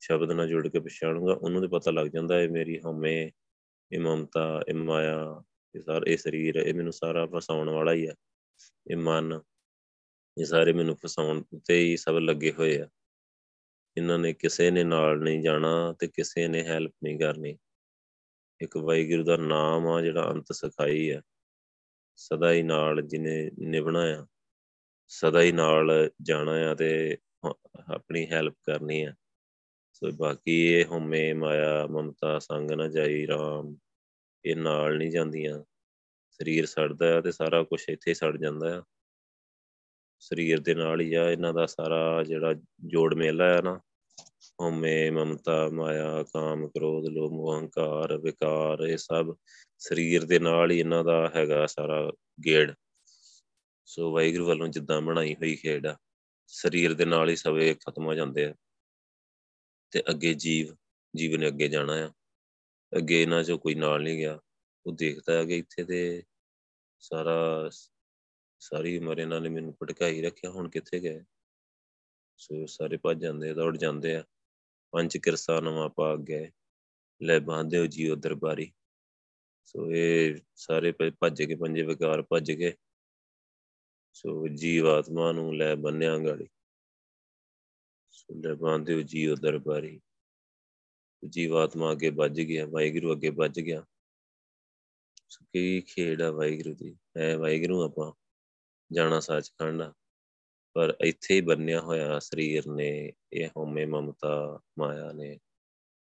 ਸ਼ਬਦ 0.00 0.32
ਨਾਲ 0.32 0.48
ਜੁੜ 0.48 0.68
ਕੇ 0.68 0.80
ਪਛਾਣੂਗਾ, 0.80 1.32
ਉਹਨੂੰ 1.32 1.62
ਤੇ 1.62 1.68
ਪਤਾ 1.68 1.90
ਲੱਗ 1.90 2.06
ਜਾਂਦਾ 2.06 2.38
ਹੈ 2.40 2.48
ਮੇਰੀ 2.48 2.80
ਹਉਮੈ, 2.80 3.30
ਇਹ 3.92 3.98
ਮਮਤਾ, 3.98 4.62
ਇਹ 4.68 4.74
ਮਾਇਆ, 4.74 5.42
ਇਹ 5.74 5.80
ਸਾਰਾ, 5.80 6.00
ਇਹ 6.06 6.16
ਸਰੀਰ, 6.16 6.54
ਇਹ 6.54 6.74
ਮੈਨੂੰ 6.74 6.92
ਸਾਰਾ 6.92 7.26
ਫਸਾਉਣ 7.26 7.70
ਵਾਲਾ 7.70 7.92
ਹੀ 7.92 8.06
ਆ। 8.06 8.14
ਇਹ 8.90 8.96
ਮਨ, 8.96 9.40
ਇਹ 10.40 10.44
ਸਾਰੇ 10.44 10.72
ਮੈਨੂੰ 10.72 10.96
ਫਸਾਉਣ 10.96 11.42
ਤੇ 11.66 11.84
ਹੀ 11.84 11.96
ਸਭ 11.96 12.12
ਲੱਗੇ 12.12 12.52
ਹੋਏ 12.52 12.80
ਆ। 12.80 12.88
ਇਹਨਾਂ 13.96 14.18
ਨੇ 14.18 14.32
ਕਿਸੇ 14.32 14.70
ਨੇ 14.70 14.84
ਨਾਲ 14.84 15.18
ਨਹੀਂ 15.18 15.42
ਜਾਣਾ 15.42 15.94
ਤੇ 15.98 16.06
ਕਿਸੇ 16.06 16.48
ਨੇ 16.48 16.62
ਹੈਲਪ 16.62 16.94
ਨਹੀਂ 17.04 17.18
ਕਰਨੀ। 17.18 17.58
ਇੱਕ 18.60 18.76
ਵਾਹਿਗੁਰੂ 18.76 19.24
ਦਾ 19.24 19.36
ਨਾਮ 19.36 19.86
ਆ 19.86 20.02
ਜਿਹੜਾ 20.02 20.30
ਅੰਤ 20.30 20.46
ਸਖਾਈ 20.52 21.10
ਆ। 21.10 21.22
ਸਦਾ 22.16 22.52
ਹੀ 22.52 22.62
ਨਾਲ 22.62 23.02
ਜਿਹਨੇ 23.02 23.50
ਨਿਭਣਾ 23.58 24.00
ਆ। 24.00 24.26
ਸਦਾ 25.08 25.42
ਹੀ 25.42 25.52
ਨਾਲ 25.52 26.10
ਜਾਣਾ 26.22 26.52
ਆ 26.52 26.74
ਤੇ 26.74 27.18
ਆਪਣੀ 27.94 28.26
ਹੈਲਪ 28.30 28.54
ਕਰਨੀ 28.62 29.02
ਆ। 29.02 29.14
ਸੋ 29.92 30.10
ਬਾਕੀ 30.12 30.66
ਇਹ 30.66 30.86
ਹਉਮੈ, 30.86 31.34
ਮਾਇਆ, 31.34 31.86
ਮਮਤਾ, 31.86 32.38
ਸੰਗ 32.38 32.70
ਨਾ 32.70 32.88
ਜਾਈ, 32.88 33.26
ਰਾਮ, 33.26 33.76
ਇਹ 34.44 34.56
ਨਾਲ 34.56 34.98
ਨਹੀਂ 34.98 35.10
ਜਾਂਦੀਆਂ। 35.10 35.64
ਸਰੀਰ 36.30 36.66
ਸੜਦਾ 36.66 37.18
ਆ 37.18 37.20
ਤੇ 37.20 37.32
ਸਾਰਾ 37.32 37.62
ਕੁਝ 37.62 37.84
ਇੱਥੇ 37.88 38.14
ਸੜ 38.14 38.36
ਜਾਂਦਾ 38.36 38.78
ਆ। 38.78 38.82
ਸਰੀਰ 40.18 40.60
ਦੇ 40.60 40.74
ਨਾਲ 40.74 41.00
ਹੀ 41.00 41.14
ਆ, 41.14 41.30
ਇਹਨਾਂ 41.30 41.54
ਦਾ 41.54 41.66
ਸਾਰਾ 41.66 42.22
ਜਿਹੜਾ 42.22 42.54
ਜੋੜ 42.86 43.14
ਮੇਲਾ 43.14 43.58
ਆ 43.58 43.60
ਨਾ। 43.60 43.80
ਹਉਮੈ, 44.60 45.10
ਮਮਤਾ, 45.10 45.68
ਮਾਇਆ, 45.68 46.22
ਕਾਮ, 46.22 46.68
ਕ੍ਰੋਧ, 46.68 47.06
ਲੋਭ, 47.06 47.60
ਅਹੰਕਾਰ, 47.60 48.16
ਵਿਕਾਰ, 48.16 48.86
ਇਹ 48.86 48.96
ਸਭ 48.96 49.36
ਸਰੀਰ 49.78 50.24
ਦੇ 50.24 50.38
ਨਾਲ 50.38 50.70
ਹੀ 50.70 50.80
ਇਹਨਾਂ 50.80 51.04
ਦਾ 51.04 51.32
ਹੈਗਾ 51.36 51.66
ਸਾਰਾ 51.66 52.12
ਗੇੜ। 52.46 52.72
ਸੋ 53.86 54.12
ਵਾਹਿਗੁਰੂ 54.12 54.46
ਵੱਲੋਂ 54.46 54.68
ਜਿੱਦਾਂ 54.68 55.00
ਬਣਾਈ 55.00 55.34
ਹੋਈ 55.34 55.54
ਖੇਡ 55.56 55.86
ਆ, 55.86 55.96
ਸਰੀਰ 56.46 56.94
ਦੇ 56.94 57.04
ਨਾਲ 57.04 57.30
ਹੀ 57.30 57.36
ਸਵੇ 57.36 57.74
ਖਤਮ 57.74 58.06
ਹੋ 58.06 58.14
ਜਾਂਦੇ 58.14 58.44
ਆ 58.44 58.54
ਤੇ 59.92 60.02
ਅੱਗੇ 60.10 60.32
ਜੀਵ 60.34 60.74
ਜੀਵ 61.14 61.36
ਨੇ 61.38 61.46
ਅੱਗੇ 61.46 61.68
ਜਾਣਾ 61.68 61.94
ਆ। 62.04 62.10
ਅੱਗੇ 62.92 63.20
ਇਹਨਾਂ 63.22 63.42
ਚੋਂ 63.44 63.58
ਕੋਈ 63.58 63.74
ਨਾਲ 63.74 64.02
ਨਹੀਂ 64.02 64.16
ਗਿਆ, 64.18 64.38
ਉਹ 64.86 64.92
ਦੇਖਦਾ 64.92 65.32
ਹੈ 65.32 65.44
ਕਿ 65.44 65.58
ਇੱਥੇ 65.58 65.84
ਤੇ 65.84 66.22
ਸਾਰਾ 67.02 67.70
ਸਾਰੀ 68.60 68.96
ਉਮਰ 68.98 69.18
ਇਹਨਾਂ 69.18 69.40
ਨੇ 69.40 69.48
ਮੈਨੂੰ 69.48 69.74
ਭਟਕਾਈ 69.82 70.22
ਰੱਖਿਆ, 70.22 70.50
ਹੁਣ 70.50 70.68
ਕਿੱਥੇ 70.70 71.00
ਗਏ? 71.00 71.20
ਸੋ 72.40 72.66
ਸਾਰੇ 72.66 72.96
ਭੱਜ 72.96 73.20
ਜਾਂਦੇ 73.22 73.52
ਦੌੜ 73.54 73.76
ਜਾਂਦੇ 73.76 74.14
ਆ। 74.16 74.24
ਪੰਜ 74.92 75.16
ਕਿਰਸਾ 75.16 75.60
ਨਵਾਂ 75.60 75.88
ਪਾ 75.88 76.14
ਗਏ 76.28 76.50
ਲੈ 77.20 77.38
ਬਾਂਦੇ 77.40 77.78
ਹੋ 77.78 77.86
ਜੀਓ 77.86 78.14
ਦਰਬਾਰੀ। 78.16 78.72
ਸੋ 79.64 79.90
ਇਹ 79.90 80.36
ਸਾਰੇ 80.56 80.92
ਭੱਜ 80.92 81.42
ਕੇ, 81.42 81.54
ਪੰਜੇ 81.54 81.82
ਵਿਕਾਰ 81.82 82.22
ਭੱਜ 82.22 82.52
ਗਏ 82.52 82.72
ਸੋ 84.14 84.48
ਜੀਵ 84.48 84.88
ਆਤਮਾ 84.88 85.32
ਨੂੰ 85.32 85.56
ਲੈ 85.56 85.74
ਬੰਨਿਆ 85.74 86.18
ਗਾੜੀ 86.18 86.48
ਸੋ 88.10 88.34
ਲੈ 88.34 88.54
ਬਾਂਦੇ 88.54 88.94
ਹੋ 88.94 89.02
ਜੀਓ 89.02 89.34
ਦਰਬਾਰੀ। 89.34 90.00
ਜੀਵ 91.28 91.56
ਆਤਮਾ 91.56 91.92
ਅੱਗੇ 91.92 92.10
ਵੱਜ 92.10 92.40
ਗਿਆ, 92.40 92.66
ਵਾਹਿਗੁਰੂ 92.66 93.12
ਅੱਗੇ 93.12 93.30
ਵੱਜ 93.30 93.60
ਗਿਆ। 93.60 93.84
ਸੋ 95.28 95.44
ਕੀ 95.52 95.80
ਖੇਡ 95.80 96.22
ਆ 96.22 96.30
ਵਾਹਿਗੁਰੂ 96.30 96.74
ਦੀ? 96.74 96.96
ਹੈ 97.16 97.38
ਵਾਹਿਗੁਰੂ 97.38 97.82
ਆਪਾਂ 97.82 98.12
ਜਾਣਾ 98.92 99.20
ਸੱਚਖੰਡ 99.20 99.82
ਪਰ 100.72 100.96
ਇੱਥੇ 101.00 101.34
ਹੀ 101.34 101.40
ਬੰਨਿਆ 101.40 101.80
ਹੋਇਆ 101.80 102.18
ਸਰੀਰ 102.18 102.66
ਨੇ, 102.66 103.12
ਇਹ 103.32 103.48
ਹਉਮੈ 103.48 103.86
ਮਮਤਾ 103.86 104.60
ਮਾਇਆ 104.78 105.12
ਨੇ, 105.12 105.38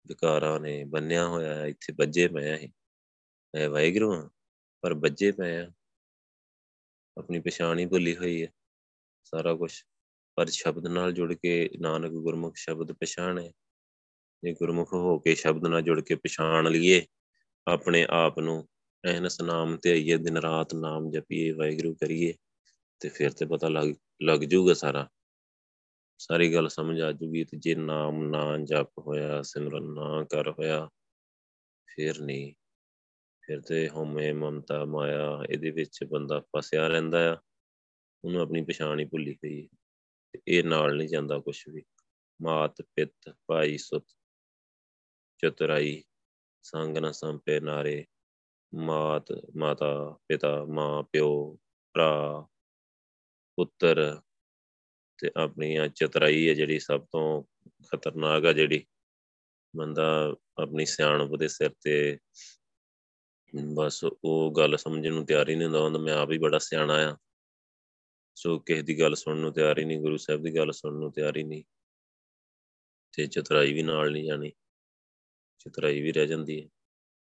ਵਿਕਾਰਾਂ 0.07 0.59
ਨੇ 0.59 0.83
ਬੰਨਿਆ 0.83 1.27
ਹੋਇਆ, 1.27 1.65
ਇੱਥੇ 1.65 1.93
ਵੱਜੇ 1.93 2.27
ਪਏ 2.27 2.49
ਆ 2.51 2.67
ਹੈ 3.55 3.69
ਵਾਹਿਗੁਰੂ 3.69 4.29
ਪਰ 4.81 4.93
ਵੱਜੇ 4.93 5.31
ਪਏ 5.31 5.57
ਆ। 5.57 5.71
ਆਪਣੀ 7.19 7.39
ਪਛਾਣ 7.39 7.79
ਹੀ 7.79 7.85
ਭੁੱਲੀ 7.85 8.15
ਹੋਈ 8.15 8.43
ਹੈ, 8.43 8.47
ਸਾਰਾ 9.23 9.53
ਕੁਝ 9.53 9.71
ਪਰ 10.35 10.47
ਸ਼ਬਦ 10.47 10.87
ਨਾਲ 10.87 11.13
ਜੁੜ 11.13 11.33
ਕੇ 11.33 11.69
ਨਾਨਕ 11.79 12.11
ਗੁਰਮੁਖ 12.11 12.55
ਸ਼ਬਦ 12.55 12.91
ਪਛਾਣੇ 12.91 13.51
ਜੇ 14.43 14.53
ਗੁਰਮੁਖ 14.53 14.93
ਹੋ 14.93 15.19
ਕੇ 15.19 15.35
ਸ਼ਬਦ 15.35 15.67
ਨਾਲ 15.67 15.81
ਜੁੜ 15.81 16.01
ਕੇ 16.01 16.15
ਪਛਾਣ 16.15 16.71
ਲਈਏ, 16.71 17.05
ਆਪਣੇ 17.67 18.05
ਆਪ 18.09 18.39
ਨੂੰ 18.39 18.67
ਐਨਸ 19.05 19.41
ਨਾਮ 19.41 19.77
ਤੇ 19.77 19.91
ਆਈਏ, 19.91 20.17
ਦਿਨ 20.17 20.37
ਰਾਤ 20.37 20.73
ਨਾਮ 20.73 21.11
ਜਪੀਏ, 21.11 21.51
ਵਾਹਿਗੁਰੂ 21.51 21.93
ਕਰੀਏ, 21.93 22.33
ਤੇ 22.99 23.09
ਫਿਰ 23.09 23.31
ਤੇ 23.31 23.45
ਪਤਾ 23.45 23.67
ਲੱਗ 23.67 23.93
ਲੱਗ 24.23 24.39
ਜੂਗਾ 24.39 24.73
ਸਾਰਾ। 24.73 25.09
ਸਾਰੀ 26.17 26.53
ਗੱਲ 26.53 26.67
ਸਮਝ 26.67 27.01
ਆ 27.01 27.11
ਜੂਗੀ 27.11 27.43
ਤੇ 27.43 27.57
ਜੇ 27.57 27.75
ਨਾਮ 27.75 28.29
ਨਾ 28.29 28.57
ਜਪ 28.57 28.99
ਹੋਇਆ, 28.99 29.41
ਸਿਮਰਨ 29.41 29.83
ਨਾ 29.83 30.23
ਕਰ 30.23 30.49
ਹੋਇਆ, 30.49 30.89
ਫਿਰ 31.87 32.21
ਨਹੀਂ। 32.21 32.53
ਫਿਰ 33.49 33.61
ਤੇ 33.61 33.89
ਹਉਮੈ 33.89 34.33
ਮਮਤਾ 34.33 34.85
ਮਾਇਆ, 34.85 35.43
ਇਹਦੇ 35.49 35.71
ਵਿੱਚ 35.71 36.03
ਬੰਦਾ 36.03 36.39
ਫਸਿਆ 36.39 36.87
ਰਹਿੰਦਾ 36.87 37.33
ਆ, 37.33 37.37
ਉਹਨੂੰ 38.23 38.41
ਆਪਣੀ 38.41 38.61
ਪਛਾਣ 38.61 38.99
ਹੀ 38.99 39.05
ਭੁੱਲੀ 39.05 39.33
ਹੋਈ 39.33 39.69
ਤੇ 40.33 40.41
ਇਹ 40.47 40.63
ਨਾਲ 40.63 40.97
ਨਹੀਂ 40.97 41.07
ਜਾਂਦਾ 41.07 41.39
ਕੁਝ 41.39 41.69
ਵੀ। 41.69 41.83
ਮਾਤ, 42.41 42.81
ਪਿਤ, 42.81 43.35
ਭਾਈ, 43.47 43.77
ਸੁਤ, 43.77 44.05
ਚਤੁਰਾਈ, 45.37 46.03
ਸੰਗ 46.63 46.97
ਨ 46.97 47.11
ਸੰਪੇ 47.11 47.59
ਨਾਰੇ, 47.59 48.05
ਮਾਤ, 48.75 49.25
ਮਾਤਾ, 49.55 50.19
ਪਿਤਾ, 50.27 50.65
ਮਾਂ, 50.65 51.03
ਪਿਓ, 51.03 51.57
ਭਰਾ, 51.93 52.47
ਪੁੱਤਰ 53.55 54.21
ਤੇ 55.17 55.31
ਆਪਣੀ 55.35 55.75
ਆ 55.75 55.87
ਚਤਰਾਈ 55.87 56.49
ਹੈ 56.49 56.53
ਜਿਹੜੀ 56.53 56.79
ਸਭ 56.79 57.05
ਤੋਂ 57.05 57.43
ਖਤਰਨਾਕ 57.87 58.45
ਆ 58.45 58.53
ਜਿਹੜੀ। 58.53 58.85
ਬੰਦਾ 59.75 60.35
ਆਪਣੀ 60.57 60.85
ਸਿਆਣਪ 60.85 61.35
ਦੇ 61.35 61.47
ਸਿਰ 61.47 61.69
ਤੇ 61.81 62.17
ਬਸ 63.73 64.05
ਉਹ 64.23 64.53
ਗੱਲ 64.57 64.77
ਸਮਝਣ 64.77 65.13
ਨੂੰ 65.13 65.25
ਤਿਆਰ 65.25 65.49
ਹੀ 65.49 65.55
ਨਹੀਂ 65.55 65.67
ਹੁੰਦਾ। 65.67 65.79
ਹੁੰਦਾ 65.79 65.99
ਮੈਂ 65.99 66.13
ਆਪ 66.13 66.31
ਹੀ 66.31 66.37
ਬੜਾ 66.37 66.59
ਸਿਆਣਾ 66.59 66.93
ਆ। 66.93 67.17
ਸੋ 68.35 68.59
ਕਿਸੇ 68.59 68.81
ਦੀ 68.81 68.99
ਗੱਲ 68.99 69.15
ਸੁਣਨ 69.15 69.39
ਨੂੰ 69.39 69.53
ਤਿਆਰ 69.53 69.79
ਹੀ 69.79 69.85
ਨਹੀਂ, 69.85 69.99
ਗੁਰੂ 69.99 70.17
ਸਾਹਿਬ 70.17 70.41
ਦੀ 70.41 70.55
ਗੱਲ 70.55 70.71
ਸੁਣਨ 70.71 70.95
ਨੂੰ 70.95 71.11
ਤਿਆਰ 71.11 71.37
ਹੀ 71.37 71.43
ਨਹੀਂ। 71.43 71.63
ਤੇ 73.17 73.27
ਚਤਰਾਈ 73.27 73.73
ਵੀ 73.73 73.83
ਨਾਲ 73.83 74.11
ਨਹੀਂ 74.11 74.23
ਜਾਣੀ। 74.23 74.51
ਚਤਰਾਈ 75.59 76.01
ਵੀ 76.01 76.11
ਰਹਿ 76.11 76.27
ਜਾਂਦੀ 76.27 76.61
ਹੈ। 76.61 76.67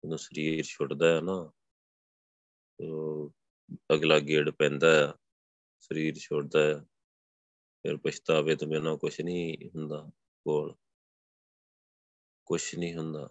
ਜਦੋਂ 0.05 0.16
ਸਰੀਰ 0.16 0.64
ਛੁੱਟਦਾ 0.64 1.16
ਹੈ 1.16 1.20
ਨਾ, 1.20 1.53
ਤੇ 2.79 2.87
ਅਗਲਾ 3.94 4.18
ਗੇੜ 4.18 4.51
ਪੈਂਦਾ 4.51 4.94
ਹੈ 4.94 5.14
ਸਰੀਰ 5.81 6.14
ਛੁੱਟਦਾ 6.14 6.62
ਹੈ 6.64 6.75
ਫਿਰ 7.83 7.96
ਪਛਤਾਵੇ 7.96 8.57
ਤੋਂ 8.57 8.68
ਬਿਨਾਂ 8.68 8.96
ਕੁਝ 8.96 9.20
ਨਹੀਂ 9.20 9.70
ਹੁੰਦਾ 9.77 10.11
ਕੋਲ। 10.44 10.75
ਕੁਝ 12.46 12.62
ਨਹੀਂ 12.79 12.94
ਹੁੰਦਾ। 12.94 13.31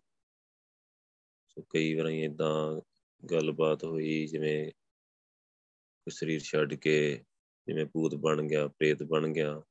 ਸੋ 1.51 1.61
ਕਈ 1.69 1.93
ਵਾਰ 1.95 2.05
ਇਦਾਂ 2.05 2.81
ਗੱਲਬਾਤ 3.23 3.83
ਹੋਈ, 3.83 4.25
ਜਿਵੇਂ 4.27 4.71
ਕੋਈ 4.71 6.11
ਸਰੀਰ 6.11 6.41
ਛੱਡ 6.41 6.73
ਕੇ 6.73 7.25
ਜਿਵੇਂ 7.67 7.85
ਭੂਤ 7.85 8.15
ਬਣ 8.15 8.41
ਗਿਆ, 8.41 8.67
ਪ੍ਰੇਤ 8.67 9.03
ਬਣ 9.03 9.27
ਗਿਆ, 9.27 9.61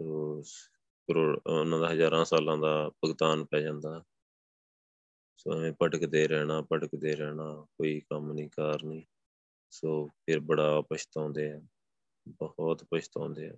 ਸੋ 0.00 0.42
ਉਹਨਾਂ 1.10 1.78
ਦਾ 1.80 1.90
ਹਜ਼ਾਰਾਂ 1.92 2.24
ਸਾਲਾਂ 2.24 2.56
ਦਾ 2.58 2.88
ਭੁਗਤਾਨ 3.00 3.44
ਪੈ 3.44 3.60
ਜਾਂਦਾ। 3.60 4.02
ਸੋ 5.38 5.52
ਐਵੇਂ 5.58 5.72
ਭਟਕਦੇ 5.82 6.26
ਰਹਿਣਾ 6.28 6.60
ਭਟਕਦੇ 6.72 7.14
ਰਹਿਣਾ, 7.16 7.66
ਕੋਈ 7.78 8.00
ਕੰਮ 8.00 8.32
ਨਹੀਂ, 8.32 8.48
ਕਾਰ 8.48 8.82
ਨਹੀਂ। 8.82 9.02
ਸੋ 9.70 10.08
ਫਿਰ 10.26 10.40
ਬੜਾ 10.40 10.80
ਪਛਤਾਉਂਦੇ 10.80 11.50
ਆ, 11.52 11.60
ਬਹੁਤ 12.28 12.84
ਪਛਤਾਉਂਦੇ 12.90 13.48
ਆ। 13.48 13.54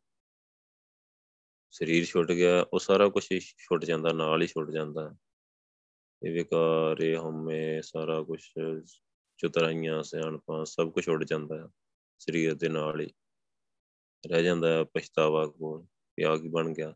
ਸਰੀਰ 1.71 2.05
ਛੁੱਟ 2.05 2.33
ਗਿਆ, 2.33 2.67
ਉਹ 2.73 2.79
ਸਾਰਾ 2.79 3.09
ਕੁਝ 3.09 3.27
ਛੁੱਟ 3.41 3.85
ਜਾਂਦਾ, 3.85 4.13
ਨਾਲ 4.13 4.43
ਹੀ 4.43 4.47
ਛੁੱਟ 4.47 4.71
ਜਾਂਦਾ। 4.71 5.11
ਇਹ 6.23 6.33
ਵਿਕਾਰ, 6.33 7.03
ਇਹ 7.03 7.17
ਹਉਮੈ 7.17 7.81
ਸਾਰਾ 7.81 8.23
ਕੁਝ 8.23 8.41
ਚਤਰਾਈਆਂ, 9.39 10.03
ਸਿਆਣਪਾਂ, 10.03 10.65
ਸਭ 10.65 10.91
ਕੁਝ 10.93 11.09
ਉੱਡ 11.09 11.25
ਜਾਂਦਾ 11.25 11.59
ਹੈ 11.59 11.69
ਸਰੀਰ 12.19 12.55
ਦੇ 12.55 12.69
ਨਾਲ 12.69 13.01
ਹੀ। 13.01 13.09
ਰਹਿ 14.27 14.45
ਜਾਂਦਾ 14.45 14.69
ਹੈ 14.69 14.83
ਪਛਤਾਵਾ 14.85 15.47
ਕੋਲ 15.47 15.85
ਕਿ 15.85 16.25
ਆ 16.27 16.37
ਕੀ 16.37 16.49
ਬਣ 16.49 16.73
ਗਿਆ। 16.73 16.93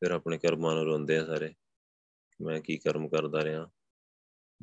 ਫਿਰ 0.00 0.10
ਆਪਣੇ 0.10 0.38
ਕਰਮਾਂ 0.38 0.74
ਨੂੰ 0.74 0.84
ਰੋਂਦੇ 0.84 1.16
ਆ 1.18 1.24
ਸਾਰੇ। 1.24 1.54
ਮੈਂ 2.40 2.60
ਕੀ 2.60 2.76
ਕਰਮ 2.76 3.08
ਕਰਦਾ 3.08 3.44
ਰਿਹਾ? 3.44 3.70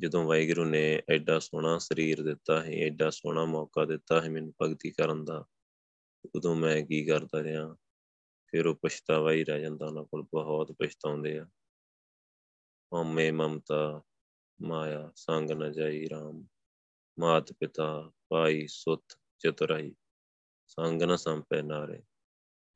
ਜਦੋਂ 0.00 0.24
ਵਾਹਿਗੁਰੂ 0.24 0.64
ਨੇ 0.64 1.02
ਐਡਾ 1.10 1.38
ਸੋਹਣਾ 1.38 1.78
ਸਰੀਰ 1.78 2.22
ਦਿੱਤਾ 2.22 2.62
ਹੈ 2.62 2.70
ਐਡਾ 2.86 3.10
ਸੋਹਣਾ 3.10 3.44
ਮੌਕਾ 3.44 3.84
ਦਿੱਤਾ 3.84 4.20
ਹੈ 4.20 4.28
ਮੈਨੂੰ 4.30 4.52
ਭਗਤੀ 4.62 4.90
ਕਰਨ 4.90 5.24
ਦਾ, 5.24 5.44
ਉਦੋਂ 6.34 6.54
ਮੈਂ 6.56 6.82
ਕੀ 6.82 7.04
ਕਰਦਾ 7.04 7.42
ਰਿਹਾ? 7.42 7.74
ਫਿਰ 8.46 8.66
ਉਹ 8.66 8.74
ਪਛਤਾਵਾ 8.74 9.32
ਹੀ 9.32 9.44
ਰਹਿ 9.44 9.60
ਜਾਂਦਾ, 9.60 9.86
ਉਹਨਾਂ 9.86 10.04
ਕੋਲ 10.04 10.22
ਬਹੁਤ 10.22 10.72
ਪਛਤਾਉਂਦੇ 10.72 11.38
ਆ। 11.38 11.46
ਹਉਮੈ 12.94 13.32
ਮਮਤਾ, 13.32 14.02
ਮਾਇਆ, 14.62 15.12
ਸੰਗ 15.16 15.50
ਨ 15.50 15.72
ਜਾਈ 15.72 16.06
RAM 16.06 16.44
ਮਾਤ 17.18 17.52
ਪਿਤਾ 17.52 18.12
ਭਾਈ 18.28 18.66
ਸੁਤ 18.66 19.04
ਚਤੁਰਾਈ, 19.38 19.94
ਸੰਗ 20.66 21.02
ਨ 21.02 21.16
ਸੰਪੈ 21.16 21.62
ਨਾਰੇ, 21.62 22.02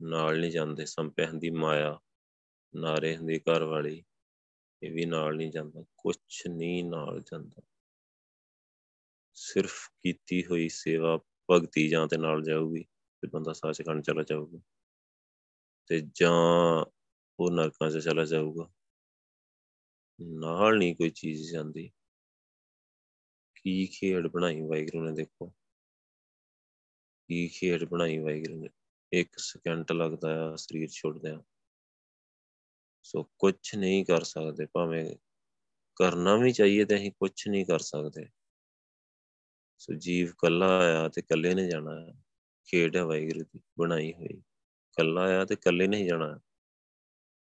ਨਾਲ 0.03 0.41
ਨਹੀਂ 0.41 0.51
ਜਾਂਦੇ 0.51 0.87
ਸੰਪੈ 0.87 1.27
ਹੁੰਦੀ 1.27 1.51
ਮਾਇਆ, 1.51 2.01
ਨਾਰੇ 2.75 3.17
ਹੁੰਦੀ 3.17 3.39
ਘਰ 3.39 3.63
ਵਾਲੀ, 3.63 4.05
ਇਹ 4.83 4.93
ਵੀ 4.93 5.05
ਨਾਲ 5.05 5.37
ਨਹੀਂ 5.37 5.51
ਜਾਂਦਾ, 5.51 5.85
ਕੁਛ 5.97 6.47
ਨਹੀਂ 6.47 6.85
ਨਾਲ 6.85 7.21
ਜਾਂਦਾ। 7.21 7.63
ਸਿਰਫ 9.35 9.89
ਕੀਤੀ 10.03 10.47
ਹੋਈ 10.47 10.69
ਸੇਵਾ 10.69 11.19
ਭਗਤੀ 11.51 11.89
ਜਾਂ 11.89 12.09
ਤੇ 12.09 12.17
ਨਾਲ 12.17 12.43
ਜਾਊਗੀ 12.43 12.85
ਤੇ 13.23 13.29
ਬੰਦਾ 13.29 13.53
ਸੱਚਖੰਡ 13.53 14.03
ਚਲਾ 14.03 14.23
ਜਾਊਗਾ। 14.23 14.59
ਤੇ 15.87 16.01
ਜਾਂ 16.15 16.85
ਉਹ 17.41 17.51
ਨਰਕਾਂ 17.51 17.91
'ਚ 17.91 17.99
ਚਲਾ 17.99 18.25
ਜਾਊਗਾ। 18.25 18.69
ਨਾਲ 20.21 20.79
ਨਹੀਂ 20.79 20.97
ਕੋਈ 20.97 21.11
ਚੀਜ਼ 21.11 21.53
ਜਾਂਦੀ। 21.53 21.91
ਕੀ 23.55 23.87
ਖੇਡ 23.87 24.27
ਬਣਾਈ 24.27 24.61
ਵਾਹਿਗੁਰੂ 24.61 25.05
ਨੇ 25.05 25.13
ਦੇਖੋ। 25.13 25.47
ਕੀ 27.29 27.49
ਖੇਡ 27.49 27.85
ਬਣਾਈ 27.85 28.19
ਵਾਹਿਗੁਰੂ 28.19 28.61
ਨੇ। 28.61 28.69
ਇੱਕ 29.13 29.39
ਸਕਿੰਟ 29.39 29.93
ਲੱਗਦਾ 29.93 30.53
ਆ, 30.53 30.57
ਸਰੀਰ 30.57 30.89
ਛੁੱਟਦਿਆਂ 30.89 31.41
ਸੋ 33.03 33.23
ਕੁਝ 33.39 33.55
ਨਹੀਂ 33.77 34.05
ਕਰ 34.05 34.23
ਸਕਦੇ, 34.23 34.67
ਭਾਵੇਂ 34.67 35.17
ਕਰਨਾ 35.97 36.37
ਵੀ 36.37 36.53
ਚਾਹੀਏ 36.53 36.85
ਤੇ 36.85 36.97
ਅਸੀਂ 36.97 37.13
ਕੁਝ 37.13 37.49
ਨਹੀਂ 37.49 37.67
ਕਰ 37.67 37.79
ਸਕਦੇ। 37.79 38.29
ਸੋ 39.79 39.95
ਜੀਵ 39.95 40.33
ਕੱਲਾ 40.39 40.79
ਆਇਆ 40.79 41.09
ਤੇ 41.09 41.23
ਕੱਲੇ 41.23 41.55
ਨੇ 41.55 41.71
ਜਾਣਾ 41.71 42.01
ਹੈ 42.01 42.25
ਖੇਡ 42.65 42.97
ਹੈ 42.97 43.05
ਵਾਹਿਗੁਰੂ 43.05 43.45
ਦੀ, 43.45 43.61
ਬਣਾਈ 43.79 44.13
ਹੋਈ। 44.13 44.43
ਕੱਲਾ 44.97 45.23
ਆਇਆ 45.23 45.45
ਤੇ 45.45 45.57
ਕੱਲੇ 45.57 45.87
ਨਹੀਂ 45.87 46.09
ਜਾਣਾ। 46.09 46.39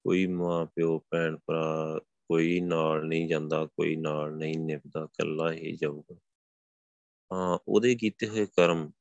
ਕੋਈ 0.03 0.27
ਮਾਂ 0.27 0.67
ਪਿਓ 0.67 0.99
ਭੈਣ 1.11 1.37
ਭਰਾ 1.47 2.01
ਕੋਈ 2.31 2.61
ਨਾਲ 2.61 3.05
ਨਹੀਂ 3.05 3.29
ਜਾਂਦਾ, 3.29 3.67
ਕੋਈ 3.67 3.97
ਨਾਲ 3.97 4.37
ਨਹੀਂ 4.37 4.59
ਨਿਭਦਾ 4.59 5.07
ਕੱਲਾ 5.07 5.53
ਹੀ 5.53 5.77
ਜਾਊਗਾ। 5.77 6.17
ਹਾਂ, 7.33 7.59
ਉਹਦੇ 7.69 7.95
ਕੀਤੇ 7.95 8.29
ਹੋਏ 8.29 8.47
ਕਰਮ, 8.47 8.93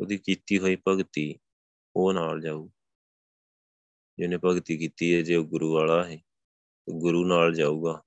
ਉਹਦੀ 0.00 0.18
ਕੀਤੀ 0.18 0.58
ਹੋਈ 0.58 0.76
ਭਗਤੀ, 0.88 1.38
ਉਹ 1.96 2.12
ਨਾਲ 2.12 2.40
ਜਾਊ। 2.40 2.68
ਜਿਹਨੇ 4.18 4.36
ਭਗਤੀ 4.36 4.78
ਕੀਤੀ 4.78 5.14
ਹੈ, 5.14 5.22
ਜੇ 5.22 5.36
ਉਹ 5.36 5.44
ਗੁਰੂ 5.44 5.74
ਵਾਲਾ 5.74 6.04
ਹੈ 6.04 6.18
ਗੁਰੂ 6.90 7.26
ਨਾਲ 7.26 7.54
ਜਾਊਗਾ। 7.54 8.02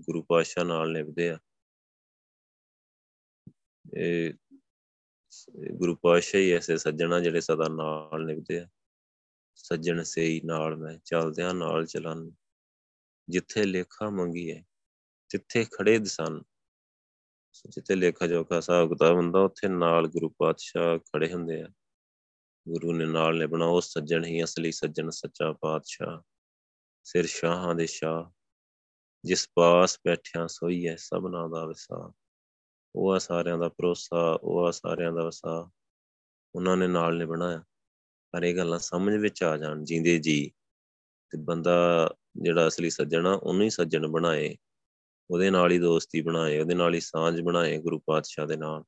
ਗੁਰੂ 0.00 0.22
ਪਾਤਸ਼ਾਹ 0.22 0.64
ਨਾਲ 0.64 0.92
ਨਿਭਦੇ 0.92 1.30
ਆ। 1.30 1.38
ਇਹ 3.96 4.34
ਗੁਰੂ 5.72 5.96
ਪਾਤਸ਼ਾਹ 5.96 6.40
ਹੀ 6.40 6.50
ਐਸੇ 6.50 6.76
ਸੱਜਣਾ 6.76 7.20
ਜਿਹੜੇ 7.20 7.40
ਸਦਾ 7.40 7.68
ਨਾਲ 7.68 8.24
ਨਿਭਦੇ 8.24 8.58
ਆ। 8.60 8.68
ਸੱਜਣ 9.54 10.02
ਸੇਈ 10.02 10.40
ਨਾਲ 10.44 10.76
ਮੈਂ, 10.76 10.98
ਚੱਲਦਿਆਂ 11.04 11.54
ਨਾਲ 11.54 11.86
ਚਲਨ 11.86 12.30
ਜਿੱਥੇ 13.28 13.64
ਲੇਖਾ 13.64 14.10
ਮੰਗੀ 14.10 14.52
ਹੈ 14.52 14.64
ਜਿੱਥੇ 15.28 15.64
ਖੜੇ 15.64 15.98
ਦਸਨ 15.98 16.42
ਜਿੱਥੇ 17.68 17.94
ਲੇਖਾ 17.94 18.26
ਜੋਖਾ 18.26 18.56
ਹਿਸਾਬ 18.56 18.88
ਕਿਤਾਬ 18.88 19.16
ਹੁੰਦਾ, 19.16 19.40
ਉੱਥੇ 19.40 19.68
ਨਾਲ 19.68 20.08
ਗੁਰੂ 20.08 20.28
ਪਾਤਸ਼ਾਹ 20.28 20.98
ਖੜੇ 20.98 21.32
ਹੁੰਦੇ 21.32 21.62
ਆ। 21.62 21.68
ਗੁਰੂ 22.68 22.92
ਨੇ 22.92 23.06
ਨਾਲ 23.06 23.38
ਨੇ 23.38 23.46
ਬਣਾ 23.46 23.66
ਉਹ 23.66 23.80
ਸੱਜਣ 23.80 24.24
ਹੀ 24.24 24.44
ਅਸਲੀ 24.44 24.72
ਸੱਜਣ, 24.72 25.10
ਸੱਚਾ 25.10 25.52
ਪਾਤਸ਼ਾਹ, 25.52 26.20
ਸਿਰ 27.04 27.26
ਸ਼ਾਹਾਂ 27.26 27.74
ਦੇ 27.74 27.86
ਸ਼ਾਹ। 27.86 28.30
ਜਿਸ 29.24 29.50
ਪਾਸ 29.54 30.00
ਬੈਠਿਆ 30.06 30.46
ਸੋਈ 30.46 30.88
ਹੈ, 30.88 30.96
ਸਭਨਾ 30.96 31.48
ਦਾ 31.48 31.64
ਵਸਾ। 31.64 32.12
ਉਹ 32.94 33.12
ਆ 33.12 33.18
ਸਾਰਿਆਂ 33.18 33.58
ਦਾ 33.58 33.68
ਭਰੋਸਾ, 33.68 34.38
ਉਹ 34.42 34.66
ਆ 34.66 34.70
ਸਾਰਿਆਂ 34.70 35.12
ਦਾ 35.12 35.24
ਵਸਾ। 35.24 35.70
ਉਹਨਾਂ 36.54 36.76
ਨੇ 36.76 36.86
ਨਾਲ 36.86 37.18
ਨੇ 37.18 37.26
ਬਣਾਇਆ 37.26 37.64
ਪਰ 38.32 38.42
ਇਹ 38.42 38.56
ਗੱਲਾਂ 38.56 38.78
ਸਮਝ 38.78 39.14
ਵਿੱਚ 39.14 39.42
ਆ 39.42 39.56
ਜਾਣ 39.56 39.84
ਜਿੰਦੇ 39.84 40.18
ਜੀ। 40.18 40.52
ਤੇ 41.30 41.38
ਬੰਦਾ 41.38 42.10
ਜਿਹੜਾ 42.36 42.68
ਅਸਲੀ 42.68 42.90
ਸੱਜਣ 42.90 43.26
ਆ, 43.26 43.32
ਉਹਨੂੰ 43.32 43.62
ਹੀ 43.62 43.70
ਸੱਜਣ 43.70 44.08
ਬਣਾਏ। 44.08 44.56
ਉਹਦੇ 45.30 45.50
ਨਾਲ 45.50 45.72
ਹੀ 45.72 45.78
ਦੋਸਤੀ 45.78 46.20
ਬਣਾਏ, 46.20 46.58
ਉਹਦੇ 46.58 46.74
ਨਾਲ 46.74 46.94
ਹੀ 46.94 47.00
ਸਾਂਝ 47.00 47.40
ਬਣਾਏ 47.40 47.78
ਗੁਰੂ 47.78 47.98
ਪਾਤਸ਼ਾਹ 47.98 48.46
ਦੇ 48.46 48.56
ਨਾਲ। 48.56 48.84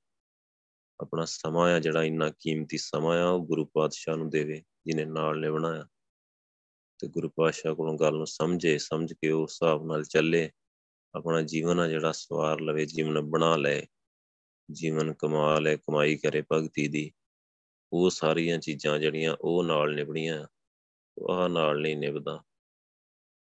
ਆਪਣਾ 1.01 1.25
ਸਮਾਂ 1.25 1.75
ਆ 1.75 1.79
ਜਿਹੜਾ, 1.79 2.05
ਇੰਨਾ 2.05 2.31
ਕੀਮਤੀ 2.31 2.79
ਸਮਾਂ 2.79 3.23
ਆ, 3.23 3.29
ਉਹ 3.29 3.47
ਗੁਰੂ 3.47 3.65
ਪਾਤਸ਼ਾਹ 3.65 4.17
ਨੂੰ 4.17 4.31
ਦੇਵੇ 4.31 4.63
ਜਿਨੇ 4.87 5.05
ਨਾਲ 5.05 5.41
ਨੇ 5.41 5.51
ਬਣਾਇਆ। 5.51 5.87
ਤੇ 6.99 7.09
ਗੁਰੂ 7.09 7.29
ਪਾਤਸ਼ਾਹ 7.29 7.75
ਕੋਲੋਂ 7.75 7.99
ਗੱਲ 7.99 8.17
ਨੂੰ 8.17 8.27
ਸਮਝੇ, 8.27 8.79
ਸਮਝ 8.79 9.13
ਕੇ 9.13 9.31
ਉਸ 9.31 9.53
ਹਿਸਾਬ 9.53 9.87
ਨਾਲ 9.87 10.05
ਚੱਲੇ। 10.05 10.51
ਆਪਣਾ 11.15 11.43
ਜੀਵਨ 11.43 11.81
ਆ 11.81 11.89
ਜਿਹੜਾ, 11.89 12.13
ਸਵਾਰ 12.13 12.61
ਲਵੇ, 12.61 12.87
ਜੀਵਨ 12.87 13.21
ਬਣਾ 13.21 13.57
ਲਏ 13.57 13.87
ਜੀਵਨ 14.73 15.15
ਕਮਾ 15.15 15.59
ਲੈ, 15.59 15.77
ਕਮਾਈ 15.77 16.17
ਕਰੇ 16.17 16.43
ਭਗਤੀ 16.53 16.89
ਦੀ। 16.89 17.13
ਉਹ 17.93 18.11
ਸਾਰੀਆਂ 18.11 18.59
ਚੀਜ਼ਾਂ 18.59 18.99
ਜਿਹੜੀਆਂ 18.99 19.37
ਉਹ 19.41 19.65
ਨਾਲ 19.65 19.95
ਨਿਭਣੀਆਂ। 19.95 20.47
ਉਹ 21.23 21.49
ਨਾਲ 21.49 21.81
ਨਹੀਂ 21.81 21.97
ਨਿਭਦਾ। 21.97 22.43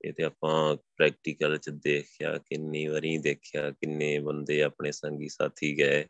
ਇਹ 0.06 0.14
ਤੇ 0.14 0.24
ਆਪਾਂ 0.24 0.76
ਪ੍ਰੈਕਟੀਕਲ 0.76 1.58
ਚ 1.58 1.70
ਦੇਖਿਆ, 1.70 2.38
ਕਿੰਨੀ 2.38 2.88
ਵਾਰੀ 2.88 3.18
ਦੇਖਿਆ, 3.18 3.72
ਕਿੰਨੇ 3.72 4.20
ਬੰਦੇ 4.20 4.64
ਆਪਣੇ 4.64 4.92
ਸੰਗੀ 4.92 5.28
ਸਾਥੀ 5.30 5.78
ਗਏ, 5.78 6.06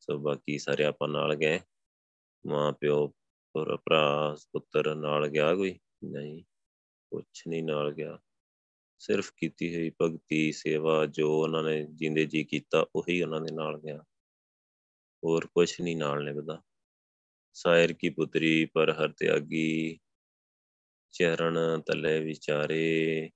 ਸੋ 0.00 0.18
ਬਾਕੀ 0.18 0.58
ਸਾਰੇ 0.58 0.84
ਆਪਾਂ 0.84 1.08
ਨਾਲ 1.08 1.34
ਗਏ। 1.34 1.60
ਮਾਂ 2.46 2.72
ਪਿਓ 2.72 3.08
ਭਰਾ, 3.54 4.36
ਪੁੱਤਰ 4.52 4.94
ਨਾਲ 4.94 5.28
ਗਿਆ 5.28 5.54
ਕੋਈ? 5.54 5.78
ਨਹੀਂ, 6.04 6.44
ਕੁਛ 7.10 7.46
ਨਹੀਂ 7.48 7.64
ਨਾਲ 7.64 7.92
ਗਿਆ। 7.92 8.18
ਸਿਰਫ 8.98 9.32
ਕੀਤੀ 9.36 9.76
ਹੋਈ 9.76 9.92
ਭਗਤੀ, 10.02 10.52
ਸੇਵਾ 10.52 11.06
ਜੋ 11.06 11.42
ਉਹਨਾਂ 11.42 11.62
ਨੇ 11.62 11.86
ਜਿੰਦੇ 11.90 12.26
ਜੀ 12.26 12.44
ਕੀਤਾ, 12.44 12.86
ਉਹੀ 12.96 13.22
ਉਹਨਾਂ 13.22 13.40
ਦੇ 13.40 13.54
ਨਾਲ 13.54 13.80
ਗਿਆ। 13.80 14.04
ਹੋਰ 15.24 15.46
ਕੁਛ 15.46 15.80
ਨਹੀਂ 15.80 15.96
ਨਾਲ 15.96 16.24
ਨਿਭਦਾ। 16.24 16.62
ਸਾਇਰ 17.54 17.92
ਕੀ 17.92 18.08
ਪੁੱਤਰੀ, 18.10 18.64
ਪਰ 18.64 18.92
ਹਰ 18.92 19.12
ਤਿਆਗੀ 19.12 20.00
ਚਰਨ 21.12 21.80
ਤਲੇ 21.80 22.20
ਵਿਚਾਰੇ, 22.20 23.30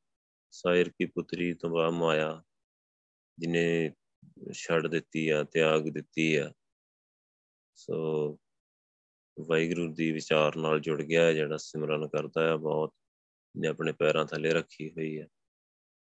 ਸਾਇਰ 0.51 0.89
ਕੀ 0.89 1.05
ਪੁੱਤਰੀ 1.05 1.55
ਤੋਂ 1.55 1.71
ਬਾ 1.71 1.91
ਮਾਇਆ, 1.91 2.43
ਜਿਨੇ 3.39 3.93
ਛੱਡ 4.53 4.87
ਦਿੱਤੀ 4.87 5.29
ਆ, 5.29 5.43
ਤਿਆਗ 5.43 5.89
ਦਿੱਤੀ 5.89 6.35
ਆ। 6.37 6.53
ਸੋ 7.75 7.97
ਵਾਹਿਗੁਰੂ 9.41 9.95
ਦੀ 9.95 10.13
ਵਿਚਾਰ 10.13 10.57
ਨਾਲ 10.57 10.81
ਜੁੜ 10.81 11.03
ਗਿਆ 11.03 11.33
ਜਿਹੜਾ 11.33 11.57
ਸਿਮਰਨ 11.57 12.09
ਕਰਦਾ 12.09 12.49
ਹੈ, 12.49 12.57
ਬਹੁਤ 12.57 12.95
ਨੇ 13.57 13.69
ਆਪਣੇ 13.69 13.93
ਪੈਰਾਂ 13.93 14.27
ਥੱਲੇ 14.27 14.51
ਰੱਖੀ 14.51 14.91
ਹੋਈ 14.91 15.21
ਹੈ। 15.21 15.29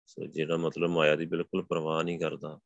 ਸੋ 0.06 0.26
ਜਿਹੜਾ 0.26 0.56
ਮਤਲਬ 0.56 0.90
ਮਾਇਆ 0.90 1.16
ਦੀ 1.16 1.26
ਬਿਲਕੁਲ 1.26 1.66
ਪਰਵਾਹ 1.66 2.04
ਨਹੀਂ 2.04 2.18
ਕਰਦਾ। 2.18 2.58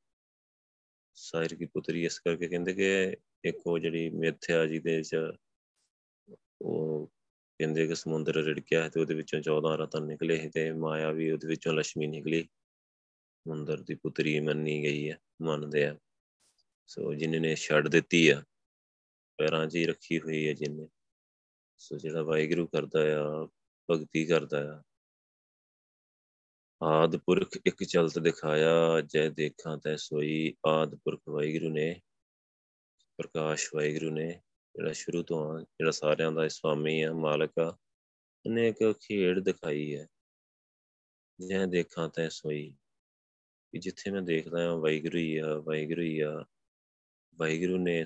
ਸਾਇਰ 1.14 1.54
ਕੀ 1.54 1.64
ਪੁੱਤਰੀ 1.64 2.04
ਇਸ 2.04 2.18
ਕਰਕੇ 2.18 2.48
ਕਹਿੰਦੇ 2.48 2.74
ਕਿ 2.74 3.16
ਇੱਕ 3.44 3.66
ਉਹ 3.66 3.78
ਜਿਹੜੀ 3.78 4.10
ਮਿੱਥਿਆ 4.10 4.66
ਜਿਹਦੇ 4.66 4.96
ਵਿੱਚ 4.96 5.32
ਉਹ 6.62 7.12
ਕਹਿੰਦੇ 7.62 7.86
ਕਿ 7.86 7.94
ਸਮੁੰਦਰ 7.94 8.32
ਰਿੜਕਿਆ 8.32 8.88
ਤੇ 8.88 9.00
ਉਹਦੇ 9.00 9.14
ਵਿੱਚੋਂ 9.14 9.40
14 9.40 9.76
ਰਤਨ 9.76 10.06
ਨਿਕਲੇ 10.06 10.50
ਤੇ 10.54 10.72
ਮਾਇਆ 10.72 11.10
ਵੀ 11.10 11.30
ਉਹਦੇ 11.30 11.48
ਵਿੱਚੋਂ 11.48 11.72
ਲక్ష్ਮੀ 11.72 12.06
ਨਿਕਲੀ। 12.06 12.42
ਸਮੁੰਦਰ 13.44 13.82
ਦੀ 13.82 13.94
ਪੁੱਤਰੀ 13.94 14.40
ਮੰਨੀ 14.40 14.82
ਗਈ 14.82 15.10
ਹੈ, 15.10 15.18
ਮੰਨਦੇ 15.42 15.84
ਆ। 15.84 15.98
ਸੋ 16.86 17.14
ਜਿਨੇ 17.14 17.38
ਨੇ 17.38 17.56
ਛੱਡ 17.56 17.88
ਦਿੱਤੀ 17.88 18.28
ਆ, 18.28 18.42
ਪੈਰਾਂ 19.36 19.66
'ਚ 19.66 19.76
ਹੀ 19.76 19.86
ਰੱਖੀ 19.86 20.18
ਹੋਈ 20.20 20.48
ਹੈ 20.48 20.52
ਜਿਨੇ। 20.52 20.88
ਸੋ 21.78 21.98
ਜਿਹੜਾ 21.98 22.22
ਵਾਹਿਗੁਰੂ 22.22 22.66
ਕਰਦਾ 22.66 23.00
ਆ, 23.22 23.48
ਭਗਤੀ 23.90 24.26
ਕਰਦਾ 24.26 24.76
ਆ। 24.76 24.82
ਆਦ 26.82 27.16
ਪੁਰਖ 27.16 27.48
ਇੱਕ 27.66 27.84
ਚਲਤ 27.84 28.18
ਦਿਖਾਇਆ, 28.18 29.00
ਜੈ 29.00 29.28
ਦੇਖਾਂ 29.28 29.78
ਤੈ 29.78 29.96
ਸੋਈ। 29.96 30.54
ਆਦ 30.66 30.94
ਪੁਰਖ 30.94 31.20
ਵਾਹਿਗੁਰੂ 31.28 31.72
ਨੇ, 31.72 32.00
ਪ੍ਰਕਾਸ਼ 33.16 33.70
ਵਾਹਿਗੁਰੂ 33.74 34.10
ਨੇ 34.10 34.42
ਜਿਹੜਾ 34.76 34.92
ਸ਼ੁਰੂ 34.92 35.22
ਤੋਂ 35.22 35.38
ਆ, 35.54 35.60
ਜਿਹੜਾ 35.60 35.90
ਸਾਰਿਆਂ 35.90 36.32
ਦਾ 36.32 36.48
ਸਵਾਮੀ 36.48 37.02
ਆ, 37.02 37.12
ਮਾਲਕ 37.12 37.58
ਆ, 37.60 37.76
ਉਹਨੇ 38.46 38.68
ਇੱਕ 38.68 38.92
ਖੇਡ 39.00 39.38
ਦਿਖਾਈ 39.38 39.94
ਹੈ। 39.96 40.06
ਜੈ 41.48 41.66
ਦੇਖਾਂ 41.66 42.08
ਤੈ 42.08 42.28
ਸੋਈ 42.28 42.70
ਕਿ 43.72 43.78
ਜਿੱਥੇ 43.78 44.10
ਮੈਂ 44.10 44.22
ਦੇਖਦਾ 44.22 44.64
ਹਾਂ, 44.64 44.76
ਵਾਹਿਗੁਰੂ 44.76 45.18
ਹੀ 45.18 45.36
ਆ, 45.36 45.54
ਵਾਹਿਗੁਰੂ 45.58 46.02
ਹੀ 46.02 46.20
ਆ। 46.20 46.44
ਵਾਹਿਗੁਰੂ 47.34 47.78
ਨੇ 47.78 48.04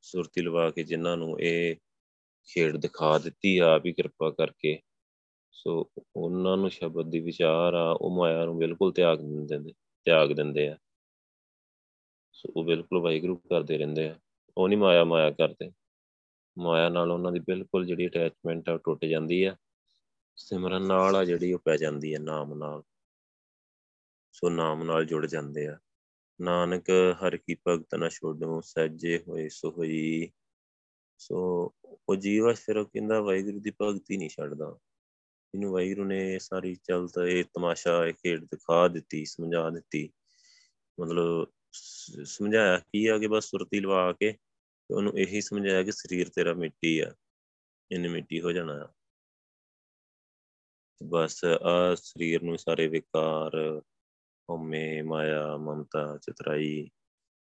ਸੁਰਤੀ 0.00 0.40
ਲਵਾ 0.40 0.70
ਕੇ 0.70 0.82
ਜਿਨ੍ਹਾਂ 0.82 1.16
ਨੂੰ 1.16 1.40
ਇਹ 1.40 1.76
ਖੇਡ 2.48 2.76
ਦਿਖਾ 2.76 3.18
ਦਿੱਤੀ 3.18 3.58
ਆ 3.58 3.78
ਵੀ 3.78 3.92
ਕਿਰਪਾ 3.92 4.30
ਕਰਕੇ, 4.30 4.78
ਸੋ 5.52 5.90
ਉਹਨਾਂ 6.16 6.56
ਨੂੰ 6.56 6.70
ਸ਼ਬਦ 6.70 7.10
ਦੀ 7.10 7.20
ਵਿਚਾਰ 7.20 7.74
ਆ, 7.74 7.90
ਉਹ 8.00 8.10
ਮਾਇਆ 8.18 8.44
ਨੂੰ 8.44 8.58
ਬਿਲਕੁਲ 8.58 8.92
ਤਿਆਗ 8.92 9.18
ਦਿੰਦੇ 9.18 9.74
ਤਿਆਗ 10.04 10.32
ਦਿੰਦੇ 10.32 10.68
ਆ। 10.68 10.76
ਸੋ 12.32 12.52
ਉਹ 12.56 12.64
ਬਿਲਕੁਲ 12.64 13.00
ਵਾਹਿਗੁਰੂ 13.00 13.36
ਕਰਦੇ 13.36 13.78
ਰਹਿੰਦੇ 13.78 14.08
ਆ, 14.08 14.18
ਉਹ 14.56 14.68
ਨਹੀਂ 14.68 14.78
ਮਾਇਆ 14.78 15.04
ਮਾਇਆ 15.04 15.30
ਕਰਦੇ। 15.30 15.70
ਮਾਇਆ 16.58 16.88
ਨਾਲ 16.88 17.10
ਉਹਨਾਂ 17.10 17.32
ਦੀ 17.32 17.38
ਬਿਲਕੁਲ 17.38 17.86
ਜਿਹੜੀ 17.86 18.06
ਅਟੈਚਮੈਂਟ 18.06 18.68
ਆ 18.68 18.78
ਟੁੱਟ 18.84 19.04
ਜਾਂਦੀ 19.04 19.44
ਆ। 19.44 19.56
ਸਿਮਰਨ 20.36 20.86
ਨਾਲ 20.86 21.16
ਆ 21.16 21.24
ਜਿਹੜੀ 21.24 21.52
ਉਹ 21.52 21.58
ਪੈ 21.58 21.76
ਜਾਂਦੀ 21.76 22.14
ਹੈ 22.14 22.18
ਨਾਮ 22.18 22.54
ਨਾਲ। 22.54 22.82
ਸੋ 24.32 24.50
ਨਾਮ 24.50 24.84
ਨਾਲ 24.84 25.04
ਜੁੜ 25.04 25.26
ਜਾਂਦੇ 25.26 25.66
ਆ। 25.66 25.78
ਨਾਨਕ 26.40 26.90
ਹਰ 26.90 27.36
ਕੀ 27.36 27.56
ਭਗਤ 27.66 27.94
ਨਾ 27.94 28.08
ਛੋਡੋ, 28.08 28.60
ਸਹਿਜੇ 28.60 29.24
ਹੋਏ 29.28 29.48
ਸੋ 29.48 29.70
ਹੋਈ 29.70 30.30
ਸੋ 31.18 31.36
ਉਹ 32.08 32.16
ਜੀਵਾ 32.16 32.52
ਫਿਰ 32.52 32.84
ਕਹਿੰਦਾ 32.84 33.20
ਵਾਹਿਗੁਰੂ 33.20 33.60
ਦੀ 33.60 33.72
ਭਗਤੀ 33.80 34.16
ਨਹੀਂ 34.16 34.28
ਛੱਡਦਾ। 34.28 34.78
ਇਹਨੂੰ 35.54 35.72
ਵਾਹਿਗੁਰੂ 35.72 36.04
ਨੇ 36.04 36.38
ਸਾਰੀ 36.38 36.74
ਚਲਤ 36.74 37.12
ਇਹ 37.28 37.44
ਤਮਾਸ਼ਾ, 37.44 38.06
ਇਹ 38.06 38.12
ਖੇਡ 38.12 38.44
ਦਿਖਾ 38.44 38.88
ਦਿੱਤੀ, 38.88 39.24
ਸਮਝਾ 39.24 39.70
ਦਿੱਤੀ। 39.70 40.10
ਮਤਲਬ 41.00 41.46
ਸਮਝਾਇਆ 42.24 42.78
ਕੀ 42.78 43.06
ਆ 43.06 43.18
ਕਿ 43.18 43.26
ਬਸ 43.26 43.44
ਸੁਰਤੀ 43.44 43.80
ਲਵਾ 43.80 44.12
ਕੇ 44.12 44.36
ਉਹਨੂੰ 44.90 45.18
ਇਹੀ 45.18 45.40
ਸਮਝਾਇਆ 45.40 45.82
ਕਿ 45.82 45.92
ਸਰੀਰ 45.92 46.28
ਤੇਰਾ 46.28 46.54
ਮਿੱਟੀ 46.54 46.98
ਆ, 46.98 47.14
ਇਹਨੇ 47.92 48.08
ਮਿੱਟੀ 48.08 48.40
ਹੋ 48.40 48.52
ਜਾਣਾ 48.52 48.84
ਆ। 48.84 48.88
ਬਸ 51.02 51.44
ਆ 51.44 51.94
ਸਰੀਰ 51.94 52.42
ਨੂੰ 52.42 52.58
ਸਾਰੇ 52.58 52.88
ਵਿਕਾਰ, 52.88 53.82
ਹਉਮੈ, 54.50 55.02
ਮਾਇਆ, 55.02 55.56
ਮਮਤਾ, 55.56 56.18
ਚਤਰਾਈ 56.18 56.90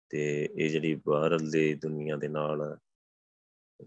ਤੇ 0.08 0.48
ਇਹ 0.58 0.70
ਜਿਹੜੀ 0.70 0.94
ਬਾਹਰਲੇ 0.94 1.74
ਦੁਨੀਆ 1.74 2.16
ਦੇ 2.16 2.28
ਨਾਲ, 2.28 2.78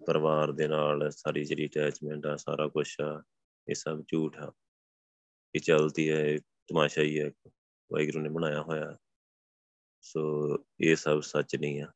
ਪਰਿਵਾਰ 0.06 0.52
ਦੇ 0.52 0.68
ਨਾਲ 0.68 1.12
ਸਾਰੀ 1.12 1.46
ਜਿਹੜੀ 1.46 1.68
ਅਟੈਚਮੈਂਟ 1.68 2.26
ਆ, 2.26 2.36
ਸਾਰਾ 2.36 2.68
ਕੁਝ 2.68 2.96
ਆ, 3.02 3.24
ਇਹ 3.70 3.76
ਸਭ 3.76 4.04
ਝੂਠ 4.08 4.38
ਆ। 4.38 4.54
ਇਹ 5.56 5.60
ਚਲਦੀ 5.60 6.10
ਹੈ 6.10 6.38
ਤਮਾਸ਼ਾ 6.38 7.02
ਹੀ 7.02 7.20
ਹੈ 7.20 7.32
ਵਾਹਿਗੁਰੂ 7.94 8.24
ਨੇ 8.24 8.30
ਬਣਾਇਆ 8.30 8.62
ਹੋਇਆ। 8.62 8.98
ਸੋ 10.02 10.22
ਇਹ 10.80 10.96
ਸਭ 10.96 11.22
ਸੱਚ 11.22 11.56
ਨਹੀਂ 11.56 11.82
ਆ। 11.82 11.94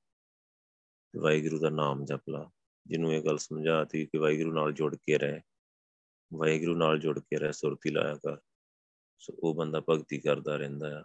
ਵਾਹਿਗੁਰੂ 1.16 1.60
ਦਾ 1.60 1.70
ਨਾਮ 1.70 2.05
ਜਪ 2.05 2.30
ਲਾ, 2.30 2.51
ਜਿਹਨੂੰ 2.88 3.14
ਇਹ 3.14 3.24
ਗੱਲ 3.24 3.38
ਸਮਝਾਤੀ 3.38 4.05
ਕਿ 4.05 4.18
ਵਾਹਿਗੁਰੂ 4.18 4.53
ਨਾਲ 4.53 4.74
ਜੁੜ 4.74 4.95
ਕੇ 4.95 5.18
ਰਹਿ, 5.18 5.39
ਵਾਹਿਗੁਰੂ 6.34 6.76
ਨਾਲ 6.76 6.99
ਜੁੜ 6.99 7.20
ਕੇ 7.20 7.38
ਰਹਿ, 7.38 7.53
ਸੁਰਤੀ 7.53 7.89
ਲਾਇਆ 7.89 8.16
ਕਰ। 8.16 8.38
ਸੋ 9.18 9.34
ਉਹ 9.39 9.55
ਬੰਦਾ 9.55 9.82
ਭਗਤੀ 9.89 10.20
ਕਰਦਾ 10.20 10.55
ਰਹਿੰਦਾ 10.55 11.01
ਆ। 11.01 11.03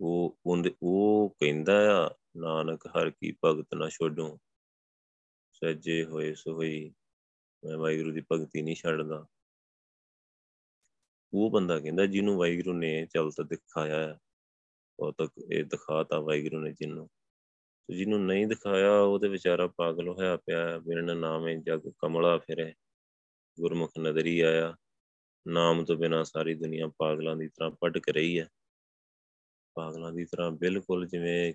ਉਹ 0.00 0.38
ਉਹਦੇ, 0.46 0.74
ਉਹ 0.82 1.36
ਕਹਿੰਦਾ 1.40 2.06
ਆ, 2.06 2.14
ਨਾਨਕ 2.36 2.86
ਹਰ 2.86 3.10
ਕੀ 3.10 3.36
ਭਗਤ 3.44 3.74
ਨਾ 3.74 3.88
ਛੋਡੂ, 3.88 4.38
ਸੱਜੇ 5.52 6.04
ਹੋਏ 6.04 6.34
ਸੋ 6.34 6.52
ਹੋਈ 6.52 6.94
ਮੈਂ 7.64 7.78
ਵਾਹਿਗੁਰੂ 7.78 8.12
ਦੀ 8.12 8.22
ਭਗਤੀ 8.32 8.62
ਨਹੀਂ 8.62 8.76
ਛੱਡਦਾ। 8.76 9.26
ਉਹ 11.32 11.50
ਬੰਦਾ 11.50 11.80
ਕਹਿੰਦਾ 11.80 12.06
ਜਿਹਨੂੰ 12.06 12.38
ਵਾਹਿਗੁਰੂ 12.38 12.72
ਨੇ 12.76 13.06
ਚਲਤ 13.06 13.40
ਦਿਖਾਇਆ 13.40 13.98
ਹੈ 13.98 14.18
ਉਹ 14.98 15.12
ਤੱਕ 15.12 15.32
ਇਹ 15.52 15.64
ਦਿਖਾਤਾ 15.64 16.20
ਵਾਹਿਗੁਰੂ 16.20 16.60
ਨੇ 16.60 16.72
ਜਿਹਨੂੰ। 16.72 17.08
ਤੇ 17.08 17.21
ਜਿਹਨੂੰ 17.90 18.26
ਨਹੀਂ 18.26 18.46
ਦਿਖਾਇਆ 18.46 19.00
ਉਹ 19.00 19.20
ਤੇ 19.20 19.28
ਵਿਚਾਰਾ 19.28 19.66
ਪਾਗਲ 19.66 20.08
ਹੋਇਆ 20.08 20.36
ਪਿਆ 20.36 20.78
ਬਿਨ 20.78 21.16
ਨਾਮੇ 21.16 21.56
ਜਗ 21.56 21.90
ਕਮਲਾ, 21.98 22.38
ਫਿਰੇ 22.38 22.74
ਗੁਰਮੁਖ 23.60 23.90
ਨਦਰੀ 23.98 24.40
ਆਇਆ। 24.40 24.76
ਨਾਮ 25.48 25.84
ਤੋਂ 25.84 25.96
ਬਿਨਾ 25.96 26.22
ਸਾਰੀ 26.22 26.54
ਦੁਨੀਆ 26.54 26.88
ਪਾਗਲਾਂ 26.98 27.36
ਦੀ 27.36 27.48
ਤਰ੍ਹਾਂ 27.48 27.70
ਭਟਕ 27.70 28.08
ਰਹੀ 28.08 28.40
ਹੈ। 28.40 28.48
ਪਾਗਲਾਂ 29.74 30.12
ਦੀ 30.12 30.24
ਤਰ੍ਹਾਂ 30.24 30.50
ਬਿਲਕੁਲ 30.50 31.06
ਜਿਵੇਂ 31.06 31.54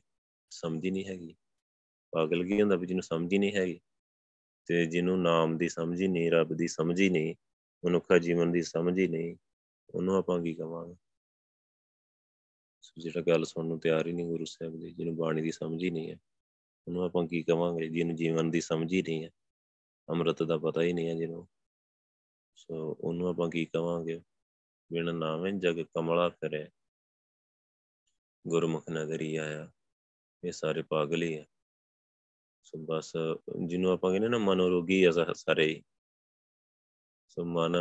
ਸਮਝੀ 0.49 0.91
ਨਹੀਂ 0.91 1.05
ਹੈਗੀ। 1.05 1.35
ਪਾਗਲ 2.11 2.43
ਕੀ 2.43 2.61
ਹੁੰਦਾ 2.61 2.75
ਵੀ 2.75 2.87
ਜਿਹਨੂੰ 2.87 3.03
ਸਮਝ 3.03 3.33
ਹੀ 3.33 3.37
ਨਹੀਂ 3.37 3.53
ਹੈਗੀ 3.53 3.79
ਤੇ 4.65 4.85
ਜਿਹਨੂੰ 4.85 5.21
ਨਾਮ 5.21 5.57
ਦੀ 5.57 5.69
ਸਮਝ 5.69 6.01
ਹੀ 6.01 6.07
ਨਹੀਂ, 6.07 6.31
ਰੱਬ 6.31 6.53
ਦੀ 6.53 6.67
ਸਮਝ 6.67 7.01
ਹੀ 7.01 7.09
ਨਹੀਂ, 7.09 7.35
ਮਨੁੱਖਾ 7.85 8.17
ਜੀਵਨ 8.17 8.51
ਦੀ 8.51 8.61
ਸਮਝ 8.61 8.99
ਹੀ 8.99 9.07
ਨਹੀਂ, 9.07 9.35
ਉਹਨੂੰ 9.95 10.15
ਆਪਾਂ 10.15 10.43
ਕੀ 10.43 10.53
ਕਵਾਂਗੇ? 10.53 10.95
ਜਿਹੜਾ 12.97 13.21
ਗੱਲ 13.21 13.45
ਸੁਣਨ 13.45 13.67
ਨੂੰ 13.67 13.79
ਤਿਆਰ 13.79 14.07
ਹੀ 14.07 14.13
ਨਹੀਂ 14.13 14.25
ਗੁਰੂ 14.25 14.45
ਸਾਹਿਬ 14.45 14.79
ਦੀ 14.79 14.91
ਜਿਹਨੂੰ 14.91 15.15
ਬਾਣੀ 15.15 15.41
ਦੀ 15.41 15.51
ਸਮਝ 15.51 15.83
ਹੀ 15.83 15.89
ਨਹੀਂ 15.89 16.11
ਹੈ। 16.11 16.17
ਉਹਨੂੰ 16.87 17.03
ਆਪਾਂ 17.03 17.27
ਕੀ 17.27 17.43
ਕਵਾਂਗੇ? 17.43 17.89
ਜਿਹਨੂੰ 17.89 18.15
ਜੀਵਨ 18.15 18.51
ਦੀ 18.51 18.61
ਸਮਝ 18.61 18.93
ਹੀ 18.93 19.01
ਨਹੀਂ 19.01 19.23
ਹੈ। 19.23 19.29
ਅੰਮ੍ਰਿਤ 20.09 20.43
ਦਾ 20.43 20.57
ਪਤਾ 20.57 20.81
ਹੀ 20.81 20.93
ਨਹੀਂ 20.93 21.09
ਹੈ 21.09 21.15
ਜਿਹਨੂੰ। 21.15 21.47
ਸੋ 22.55 22.97
ਉਹਨੂੰ 23.01 23.27
ਆਪਾਂ 23.27 23.49
ਕੀ 23.49 23.65
ਕਵਾਂਗੇ? 23.65 24.21
ਬਿਨ 24.93 25.15
ਨਾਮੇ 25.15 25.51
ਜਗ 25.51 25.81
ਕਮਲਾ 25.81 26.29
ਫਿਰੇ। 26.29 26.69
ਗੁਰਮੁਖ 28.47 28.89
ਨਗਰੀ 28.89 29.35
ਆਇਆ। 29.35 29.71
ਇਹ 30.43 30.51
ਸਾਰੇ 30.51 30.81
ਪਾਗਲ 30.81 31.23
ਹੀ 31.23 31.37
ਆ। 31.37 31.45
ਸੋ 32.63 32.77
ਬਸ 32.77 33.13
ਜਿਹਨੂੰ 33.67 33.91
ਆਪਾਂ 33.91 34.11
ਕਹਿੰਦੇ 34.11 34.27
ਨਾ 34.27 34.37
ਮਨੋਰੋਗੀ 34.37 35.03
ਆ 35.03 35.11
ਸਾਰੇ 35.33 35.83
ਸੋ 37.29 37.45
ਮਨ 37.45 37.77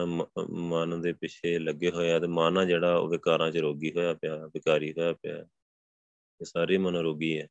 ਮਨ 0.51 1.01
ਦੇ 1.01 1.13
ਪਿੱਛੇ 1.13 1.59
ਲੱਗੇ 1.59 1.91
ਹੋਇਆ 1.91 2.19
ਤੇ 2.19 2.27
ਮਨ 2.27 2.59
ਆ 2.59 2.65
ਜਿਹੜਾ 2.65 2.97
ਉਹ 2.97 3.09
ਵਿਕਾਰਾਂ 3.09 3.51
'ਚ 3.51 3.57
ਰੋਗੀ 3.57 3.93
ਹੋਇਆ 3.93 4.15
ਪਿਆ, 4.15 4.47
ਵਿਕਾਰੀ 4.47 4.93
ਹੋਇਆ 4.93 5.13
ਪਿਆ। 5.13 5.37
ਇਹ 6.41 6.45
ਸਾਰੇ 6.45 6.79
ਮਨੋਰੋਗੀ 6.79 7.39
ਹੈ 7.39 7.49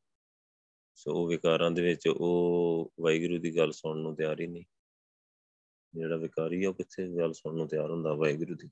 ਸੋ 0.95 1.11
ਉਹ 1.11 1.27
ਵਿਕਾਰਾਂ 1.27 1.71
ਦੇ 1.71 1.81
ਵਿੱਚ 1.81 2.07
ਉਹ 2.07 2.93
ਵਾਹਿਗੁਰੂ 2.99 3.37
ਦੀ 3.37 3.57
ਗੱਲ 3.57 3.71
ਸੁਣਨ 3.71 4.01
ਨੂੰ 4.01 4.15
ਤਿਆਰ 4.15 4.39
ਹੀ 4.39 4.47
ਨਹੀਂ। 4.47 4.63
ਜਿਹੜਾ 5.93 6.17
ਵਿਕਾਰੀ 6.17 6.63
ਆ 6.63 6.69
ਉਹ 6.69 6.73
ਕਿੱਥੇ 6.73 7.17
ਗੱਲ 7.17 7.33
ਸੁਣਨ 7.33 7.57
ਨੂੰ 7.57 7.67
ਤਿਆਰ 7.67 7.91
ਹੁੰਦਾ 7.91 8.13
ਵਾਹਿਗੁਰੂ 8.13 8.55
ਦੀ? 8.55 8.69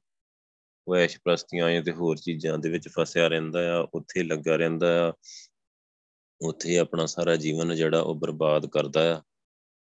ਉਹ 0.88 0.96
ਐਸ਼ 0.96 1.20
ਪ੍ਰਸਤੀਆਂ 1.24 1.82
ਤੇ 1.82 1.92
ਹੋਰ 1.92 2.18
ਚੀਜ਼ਾਂ 2.18 2.58
ਦੇ 2.58 2.70
ਵਿੱਚ 2.70 2.90
ਫਸਿਆ 2.90 3.28
ਰਹਿੰਦਾ 3.28 3.78
ਆ, 3.78 3.88
ਉੱਥੇ 3.94 4.24
ਲੱਗਾ 4.24 4.56
ਰਹਿੰਦਾ 4.56 5.10
ਆ। 5.10 5.14
ਉੱਥੇ 6.42 6.78
ਆਪਣਾ 6.78 7.06
ਸਾਰਾ 7.06 7.36
ਜੀਵਨ 7.36 7.76
ਜਿਹੜਾ 7.76 8.02
ਉਹ 8.02 8.16
ਬਰਬਾਦ 8.16 8.66
ਕਰਦਾ 8.66 9.18
ਆ। 9.18 9.22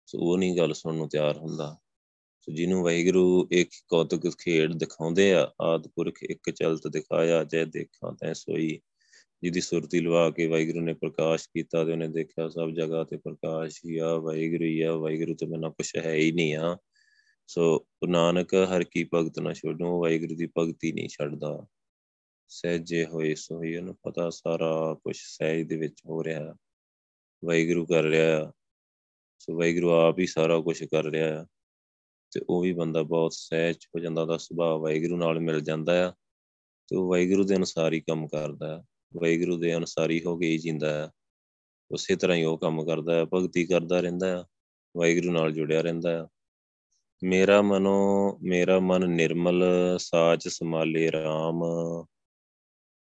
ਸੋ 0.05 0.17
ਉਹ 0.19 0.37
ਨਹੀਂ 0.37 0.57
ਗੱਲ 0.57 0.73
ਸੁਣਨ 0.73 0.95
ਨੂੰ 0.95 1.09
ਤਿਆਰ 1.09 1.37
ਹੁੰਦਾ। 1.37 1.77
ਸੋ 2.49 2.53
ਜਿਹਨੂੰ 2.53 2.83
ਵਾਹਿਗੁਰੂ 2.83 3.47
ਇੱਕ 3.51 3.69
ਕੌਤਕ 3.87 4.29
ਖੇਡ 4.37 4.73
ਦਿਖਾਉਂਦੇ 4.73 5.33
ਆ 5.33 5.51
ਆਦਪੁਰਖ 5.61 6.23
ਇੱਕ 6.23 6.49
ਚਲਤ 6.49 6.87
ਦਿਖਾਇਆ, 6.87 7.43
ਜੈ 7.43 7.65
ਦੇਖਾਂ 7.65 8.13
ਤੈ 8.13 8.33
ਸੋਈ। 8.33 8.81
ਜਿਹਦੀ 9.43 9.61
ਸੁਰਤੀ 9.61 9.99
ਲਵਾ 9.99 10.29
ਕੇ 10.29 10.47
ਵਾਹਿਗੁਰੂ 10.47 10.81
ਨੇ 10.81 10.93
ਪ੍ਰਕਾਸ਼ 10.93 11.47
ਕੀਤਾ 11.47 11.85
ਤੇ 11.85 11.91
ਉਹਨੇ 11.91 12.07
ਦੇਖਿਆ 12.07 12.49
ਸਭ 12.49 12.69
ਜਗ੍ਹਾ 12.69 13.03
ਤੇ 13.03 13.17
ਪ੍ਰਕਾਸ਼ 13.17 13.81
ਹੀ 13.85 13.97
ਆ, 13.97 14.15
ਵਾਹਿਗੁਰੂ 14.15 14.63
ਹੀ 14.63 14.81
ਆ, 14.81 14.95
ਵਾਹਿਗੁਰੂ 14.95 15.35
ਤੋਂ 15.35 15.47
ਬਿਨਾਂ 15.47 15.71
ਕੁਛ 15.71 15.95
ਹੈ 15.95 16.13
ਹੀ 16.13 16.31
ਨਹੀਂ 16.31 16.55
ਆ। 16.55 16.77
ਸੋ 17.47 17.87
ਨਾਨਕ 18.07 18.55
ਹਰ 18.55 18.83
ਕੀ 18.83 19.09
ਭਗਤ 19.13 19.39
ਨਾ 19.39 19.53
ਛੋਡੋ, 19.53 20.01
ਵਾਹਿਗੁਰੂ 20.01 20.35
ਦੀ 20.35 20.47
ਭਗਤੀ 20.57 20.91
ਨਹੀਂ 20.91 21.09
ਛੱਡਦਾ। 21.09 21.65
ਸਹਿਜੇ 22.47 23.05
ਹੋਏ 23.05 23.35
ਸੋਈ, 23.35 23.75
ਉਹਨੂੰ 23.75 23.95
ਪਤਾ 23.95 24.29
ਸਾਰਾ 24.29 24.93
ਕੁਝ 24.93 25.15
ਸਹਿਜ 25.19 25.67
ਦੇ 25.67 25.77
ਵਿੱਚ 25.77 26.01
ਹੋ 26.05 26.23
ਰਿਹਾ। 26.23 26.55
ਵਾਹਿਗੁਰੂ 27.45 27.85
ਕਰ 27.85 28.03
ਰਿਹਾ 28.03 28.51
ਸੋ 29.39 29.57
ਵਾਹਿਗੁਰੂ 29.57 29.91
ਆਪ 29.91 30.19
ਹੀ 30.19 30.25
ਸਾਰਾ 30.25 30.59
ਕੁਝ 30.59 30.83
ਕਰ 30.83 31.03
ਰਿਹਾ 31.03 31.47
ਤੇ 32.31 32.41
ਉਹ 32.49 32.61
ਵੀ 32.61 32.73
ਬੰਦਾ 32.73 33.03
ਬਹੁਤ 33.03 33.33
ਸਹਿਜ 33.33 33.75
ਹੋ 33.85 33.99
ਜਾਂਦਾ, 33.99 34.21
ਉਹਦਾ 34.21 34.37
ਸੁਭਾਅ 34.37 34.77
ਵਾਹਿਗੁਰੂ 34.77 35.17
ਨਾਲ 35.17 35.39
ਮਿਲ 35.39 35.61
ਜਾਂਦਾ 35.61 36.07
ਆ 36.07 36.13
ਤੇ 36.87 36.95
ਉਹ 36.95 37.09
ਵਾਹਿਗੁਰੂ 37.09 37.43
ਦੇ 37.43 37.55
ਅਨੁਸਾਰ 37.55 37.93
ਹੀ 37.93 37.99
ਕੰਮ 37.99 38.27
ਕਰਦਾ 38.27 38.77
ਹੈ 38.77 38.83
ਵਾਹਿਗੁਰੂ 39.15 39.57
ਦੇ 39.57 39.75
ਅਨੁਸਾਰ 39.75 40.11
ਹੀ 40.11 40.23
ਹੋ 40.25 40.37
ਕੇ 40.37 40.47
ਹੀ 40.47 40.57
ਜਿੰਦਾ 40.57 40.93
ਹੈ 40.93 41.11
ਉਸੇ 41.91 42.15
ਤਰ੍ਹਾਂ 42.15 42.37
ਹੀ 42.37 42.43
ਉਹ 42.43 42.57
ਕੰਮ 42.57 42.85
ਕਰਦਾ 42.85 43.13
ਹੈ 43.13 43.25
ਭਗਤੀ 43.25 43.65
ਕਰਦਾ 43.65 43.99
ਰਹਿੰਦਾ 43.99 44.27
ਹੈ 44.27 44.43
ਵਾਹਿਗੁਰੂ 44.97 45.31
ਨਾਲ 45.31 45.51
ਜੁੜਿਆ 45.51 45.81
ਰਹਿੰਦਾ 45.81 46.09
ਹੈ 46.11 46.27
ਮੇਰਾ 47.23 47.61
ਮਨੋ, 47.61 48.39
ਮੇਰਾ 48.41 48.79
ਮਨ 48.79 49.09
ਨਿਰਮਲ, 49.09 49.63
ਸਾਚ 49.99 50.47
ਸਮਾਲੇ 50.47 51.09
RAM 51.09 51.59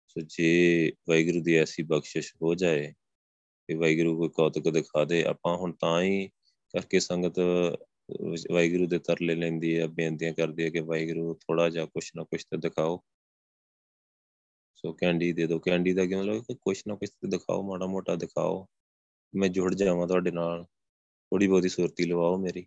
ਸੋ 0.07 0.21
ਜੇ 0.21 0.91
ਵਾਹਿਗੁਰੂ 1.09 1.43
ਦੀ 1.43 1.55
ਐਸੀ 1.55 1.83
ਬਖਸ਼ਿਸ਼ 1.83 2.35
ਹੋ 2.41 2.55
ਜਾਏ 2.55 2.93
ਕਿ 3.67 3.75
ਵਾਹਿਗੁਰੂ 3.75 4.17
ਕੋਈ 4.17 4.29
ਕੌਤਕ 4.29 4.69
ਦਿਖਾ 4.69 5.05
ਦੇ, 5.05 5.23
ਆਪਾਂ 5.23 5.57
ਹੁਣ 5.57 5.71
ਤਾਂ 5.71 6.01
ਹੀ 6.01 6.27
ਕਰਕੇ 6.73 6.99
ਸੰਗਤ 6.99 7.39
ਵਾਹਿਗੁਰੂ 8.51 8.87
ਦੇ 8.87 8.99
ਤਰਲੇ 8.99 9.35
ਲੈਂਦੀ 9.35 9.79
ਹੈ, 9.79 9.87
ਬੇਨਤੀਆਂ 9.87 10.33
ਕਰਦੀ 10.33 10.63
ਹੈ 10.63 10.69
ਕਿ 10.69 10.79
ਵਾਹਿਗੁਰੂ 10.79 11.33
ਥੋੜਾ 11.33 11.69
ਜਿਹਾ 11.69 11.85
ਕੁਛ 11.85 12.11
ਨਾ 12.15 12.23
ਕੁਛ 12.23 12.45
ਤੇ 12.45 12.57
ਦਿਖਾਓ। 12.57 13.01
ਸੋ 14.75 14.93
ਕੈਂਡੀ 14.93 15.33
ਦੇ 15.33 15.47
ਦਿਓ। 15.47 15.59
ਕੈਂਡੀ 15.59 15.93
ਦਾ 15.93 16.05
ਕਿਉਂ 16.05 16.23
ਮਤਲਬ 16.23 16.57
ਕੁਛ 16.61 16.83
ਨਾ 16.87 16.95
ਕੁਛ 16.95 17.09
ਤੇ 17.09 17.27
ਦਿਖਾਓ, 17.27 17.61
ਮਾੜਾ 17.63 17.85
ਮੋਟਾ 17.85 18.15
ਦਿਖਾਓ। 18.15 18.67
ਮੈਂ 19.35 19.49
ਜੁੜ 19.49 19.73
ਜਾਵਾਂ 19.73 20.07
ਤੁਹਾਡੇ 20.07 20.31
ਨਾਲ। 20.31 20.63
ਥੋੜੀ 21.31 21.47
ਬਹੁਤੀ 21.47 21.69
ਸੁਰਤੀ 21.69 22.05
ਲਵਾਓ 22.05 22.37
ਮੇਰੀ। 22.37 22.65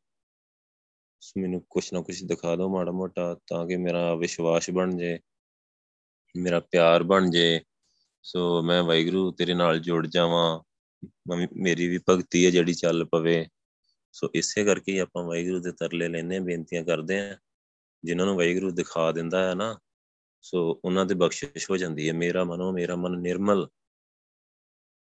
ਮੈਨੂੰ 1.39 1.65
ਕੁਛ 1.71 1.93
ਨਾ 1.93 2.01
ਕੁਛ 2.01 2.25
ਦਿਖਾ 2.25 2.57
ਦਿਓ 2.57 2.69
ਮਾੜਾ 2.69 2.93
ਮੋਟਾ 2.93 3.37
ਤਾਂ 3.47 3.67
ਕਿ 3.67 3.77
ਮੇਰਾ 3.77 4.15
ਵਿਸ਼ਵਾਸ 4.15 4.71
ਬਣ 4.71 4.97
ਜੇ, 4.97 5.19
ਮੇਰਾ 6.37 6.61
ਪਿਆਰ 6.61 7.03
ਬਣ 7.03 7.31
ਜੇ। 7.31 7.61
ਸੋ 8.23 8.63
ਮੈਂ 8.63 8.83
ਵਾਹਿਗੁਰੂ 8.83 9.33
ਤੇਰੇ 9.33 9.55
ਨਾਲ 9.55 9.79
ਜੁੜ 9.79 10.07
ਜਾਵਾਂ। 10.07 10.61
ਮੇਰੀ 11.57 11.89
ਵੀ 11.89 11.99
ਭਗਤੀ 12.09 12.47
ਹੈ 12.47 12.51
ਜਿਹੜੀ 12.51 12.75
ਚੱਲ 12.75 13.05
ਪਵੇ। 13.05 13.47
ਸੋ 14.13 14.29
ਇਸੇ 14.35 14.65
ਕਰਕੇ 14.65 14.93
ਹੀ 14.93 14.99
ਆਪਾਂ 14.99 15.25
ਵਾਹਿਗੁਰੂ 15.25 15.61
ਦੇ 15.61 15.73
ਤਰਲੇ 15.73 16.09
ਲੈਨੇ 16.09 16.39
ਬੇਨਤੀਆਂ 16.39 16.85
ਕਰਦੇ 16.85 17.21
ਆ 17.21 17.39
ਜਿਨ੍ਹਾਂ 18.05 18.27
ਨੂੰ 18.27 18.37
ਵਾਹਿਗੁਰੂ 18.37 18.71
ਦਿਖਾ 18.71 19.13
ਦਿੰਦਾ 19.13 19.49
ਹੈ 19.49 19.55
ਨਾ, 19.55 19.79
ਸੋ 20.43 20.81
ਉਹਨਾਂ 20.85 21.07
ਦੇ 21.07 21.15
ਬਖਸ਼ਿਸ਼ 21.15 21.71
ਹੋ 21.71 21.77
ਜਾਂਦੀ 21.77 22.09
ਹੈ। 22.09 22.15
ਮੇਰਾ 22.15 22.45
ਮਨੋ, 22.45 22.73
ਮੇਰਾ 22.73 22.97
ਮਨ 22.97 23.21
ਨਿਰਮਲ। 23.21 23.69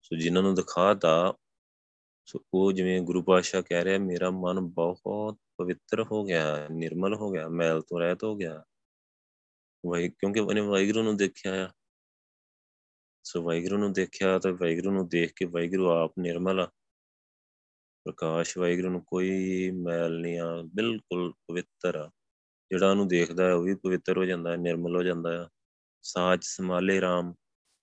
ਸੋ 0.02 0.16
ਜਿਨ੍ਹਾਂ 0.16 0.43
ਨੂੰ 0.43 0.56
ਦਿਖਾਤਾ, 0.56 1.34
ਸੋ 2.26 2.39
ਉਹ 2.54 2.72
ਜਿਵੇਂ 2.72 3.02
ਗੁਰੂ 3.02 3.22
ਪਾਤਸ਼ਾਹ 3.22 3.62
ਕਹਿ 3.62 3.84
ਰਿਹਾ, 3.84 3.99
ਮੇਰਾ 3.99 4.30
ਮਨ 4.30 4.60
ਬਹੁਤ 4.60 5.38
ਪਵਿੱਤਰ 5.58 6.04
ਹੋ 6.04 6.24
ਗਿਆ, 6.24 6.68
ਨਿਰਮਲ 6.72 7.16
ਹੋ 7.16 7.32
ਗਿਆ, 7.32 7.49
ਮੈਲ 7.49 7.82
ਤੋਂ 7.82 7.99
ਰਹਿਤ 7.99 8.24
ਹੋ 8.24 8.36
ਗਿਆ। 8.36 8.64
ਵਾਹਿ, 9.86 10.10
ਕਿਉਂਕਿ 10.10 10.39
ਉਹਨੇ 10.39 10.62
ਵਾਹਿਗੁਰੂ 10.62 11.04
ਨੂੰ 11.04 11.18
ਦੇਖਿਆ 11.18 11.66
ਆ। 11.66 11.70
ਸੋ 13.24 13.43
ਵਾਹਿਗੁਰੂ 13.43 13.78
ਨੂੰ 13.78 13.93
ਦੇਖਿਆ 13.93 14.39
ਤਾਂ 14.39 14.52
ਵਾਹਿਗੁਰੂ 14.52 14.91
ਨੂੰ 14.91 15.08
ਦੇਖ 15.08 15.34
ਕੇ 15.36 15.45
ਵਾਹਿਗੁਰੂ 15.45 15.89
ਆਪ 15.89 16.14
ਨਿਰਮਲ 16.20 16.60
ਆ। 16.60 16.70
ਪ੍ਰਕਾਸ਼ 18.06 18.58
ਵਾਹਿਗੁਰੂ 18.58 18.89
ਨੂੰ 18.89 19.04
ਕੋਈ 19.04 19.72
ਮੈਲ 19.72 20.20
ਨਹੀਂ 20.20 20.39
ਆ, 20.39 20.62
ਬਿਲਕੁਲ 20.76 21.34
ਪਵਿੱਤਰ 21.47 21.95
ਆ। 21.95 22.12
ਜਿਹੜਾ 22.72 22.91
ਉਹਨੂੰ 22.91 23.08
ਦੇਖਦਾ 23.08 23.47
ਹੈ, 23.47 23.54
ਉਹ 23.54 23.64
ਵੀ 23.64 23.76
ਪਵਿੱਤਰ 23.76 24.18
ਹੋ 24.18 24.26
ਜਾਂਦਾ 24.26 24.52
ਹੈ, 24.52 24.58
ਨਿਰਮਲ 24.58 24.95
ਹੋ 24.95 25.04
ਜਾਂਦਾ 25.04 25.43
ਹੈ। 25.43 25.49
ਸਾਚ 26.02 26.43
ਸਮਾਲੇ 26.43 26.99
RAM 26.99 27.34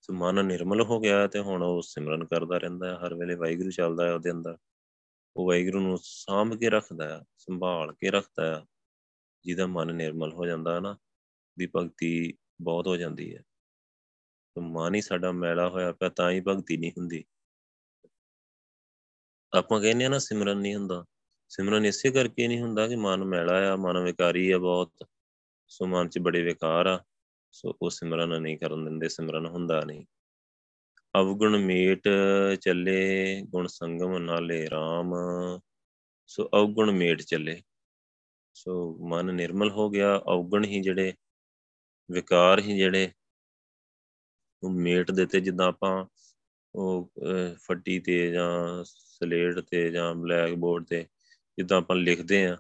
ਸੋ 0.01 0.13
ਮਨ 0.13 0.45
ਨਿਰਮਲ 0.45 0.83
ਹੋ 0.83 1.01
ਗਿਆ 1.01 1.27
ਤੇ 1.27 1.39
ਹੁਣ 1.39 1.63
ਉਹ 1.63 1.83
ਸਿਮਰਨ 1.83 2.25
ਕਰਦਾ 2.25 2.59
ਰਹਿੰਦਾ 2.59 2.89
ਹੈ, 2.89 3.07
ਹਰ 3.07 3.15
ਵੇਲੇ 3.15 3.35
ਵਾਹਿਗੁਰੂ 3.35 3.71
ਚੱਲਦਾ 3.71 4.07
ਹੈ 4.07 4.15
ਉਹਦੇ 4.15 4.31
ਅੰਦਰ। 4.31 4.57
ਉਹ 5.37 5.49
ਵਾਹਿਗੁਰੂ 5.49 5.81
ਨੂੰ 5.81 5.99
ਸਾਂਭ 6.03 6.55
ਕੇ 6.55 6.71
ਰੱਖਦਾ 6.71 7.09
ਹੈ, 7.09 7.25
ਸੰਭਾਲ 7.37 7.93
ਕੇ 7.93 8.11
ਰੱਖਦਾ 8.11 8.57
ਹੈ, 8.57 8.67
ਜਿਹਦਾ 9.45 9.67
ਮਨ 9.67 9.95
ਨਿਰਮਲ 9.95 10.33
ਹੋ 10.33 10.47
ਜਾਂਦਾ 10.47 10.75
ਹੈ 10.75 10.81
ਨਾ 10.81 10.99
ਦੀ 11.59 11.69
ਭਗਤੀ 11.77 12.35
ਬਹੁਤ 12.63 12.87
ਹੋ 12.87 12.97
ਜਾਂਦੀ 12.97 13.37
ਹੈ। 13.37 13.43
ਤੇ 14.55 14.61
ਮਨ 14.61 14.95
ਹੀ 14.95 15.01
ਸਾਡਾ 15.01 15.33
ਮੈਲਾ 15.33 15.69
ਹੋਇਆ 15.69 15.93
ਪਿਆ, 15.93 16.09
ਤਾਂ 16.09 16.31
ਹੀ 16.31 16.41
ਭਗਤੀ 16.41 16.77
ਨਹੀਂ 16.77 16.91
ਹੁੰਦੀ। 16.91 17.25
ਆਪਾਂ 19.57 19.81
ਕਹਿੰਦੇ 19.81 20.05
ਆ 20.05 20.09
ਨਾ 20.09 20.19
ਸਿਮਰਨ 20.19 20.59
ਨਹੀਂ 20.59 20.75
ਹੁੰਦਾ। 20.75 21.05
ਸਿਮਰਨ 21.49 21.87
ਇਸੇ 21.87 22.11
ਕਰਕੇ 22.11 22.49
ਨਹੀਂ 22.49 22.61
ਹੁੰਦਾ 22.61 22.89
ਕਿ 22.89 22.97
ਮਨ 22.97 23.25
ਮੈਲਾ 23.25 23.73
ਆ, 23.73 23.77
ਮਨ 23.77 23.99
ਵਿਕਾਰੀ 23.99 24.51
ਆ 24.51 24.59
ਬਹੁਤ, 24.59 24.93
ਸੋ 25.69 25.87
ਮਨ 25.87 26.09
'ਚ 26.09 26.19
ਬੜੇ 26.19 26.43
ਵਿਕਾਰ 26.43 26.87
ਆ, 26.87 27.05
ਸੋ 27.53 27.79
ਉਹ 27.83 27.91
ਸਿਮਰਨ 27.91 28.43
ਨਹੀਂ 28.43 28.59
ਕਰਨ 28.59 28.85
ਦਿੰਦੇ, 28.85 29.09
ਸਿਮਰਨ 29.09 29.47
ਹੁੰਦਾ 29.47 29.85
ਨਹੀਂ। 29.85 30.07
ਅਵਗੁਣ 31.19 31.59
ਮੇਟ 31.59 32.09
ਚੱਲੇ, 32.61 33.43
ਗੁਣ 33.43 33.67
ਸੰਗਮ 33.67 34.19
ਨਾਲੇ 34.19 34.67
RAM 34.67 35.15
ਸੋ 36.27 36.51
ਅਵਗੁਣ 36.55 36.91
ਮੇਟ 36.91 37.23
ਚੱਲੇ। 37.23 37.63
ਸੋ 38.55 38.99
ਮਨ 39.09 39.35
ਨਿਰਮਲ 39.35 39.71
ਹੋ 39.71 39.91
ਗਿਆ, 39.91 40.19
ਅਵਗੁਣ 40.19 40.65
ਹੀ 40.65 40.83
ਜਿਹੜੇ, 40.83 41.15
ਵਿਕਾਰ 42.11 42.59
ਹੀ 42.59 42.77
ਜਿਹੜੇ, 42.77 43.13
ਉਹ 44.63 44.71
ਮੇਟ 44.71 45.11
ਦਿੱਤੇ 45.11 45.41
ਜਿੱਦਾਂ 45.41 45.69
ਆਪਾਂ 45.69 46.07
ਉਹ 46.79 47.13
ਫੱਟੀ 47.57 48.01
ਤੇ 48.01 48.31
ਜਾਂ 48.31 48.85
ਸਲੇਟ 48.85 49.59
ਤੇ 49.59 49.91
ਜਾਂ 49.91 50.15
ਬਲੈਕ 50.15 50.55
ਬੋਰਡ 50.55 50.85
ਤੇ 50.85 51.07
ਜਿੱਦਾਂ 51.57 51.79
ਆਪਾਂ 51.79 51.97
ਲਿਖਦੇ 51.97 52.47
ਆ 52.47 52.57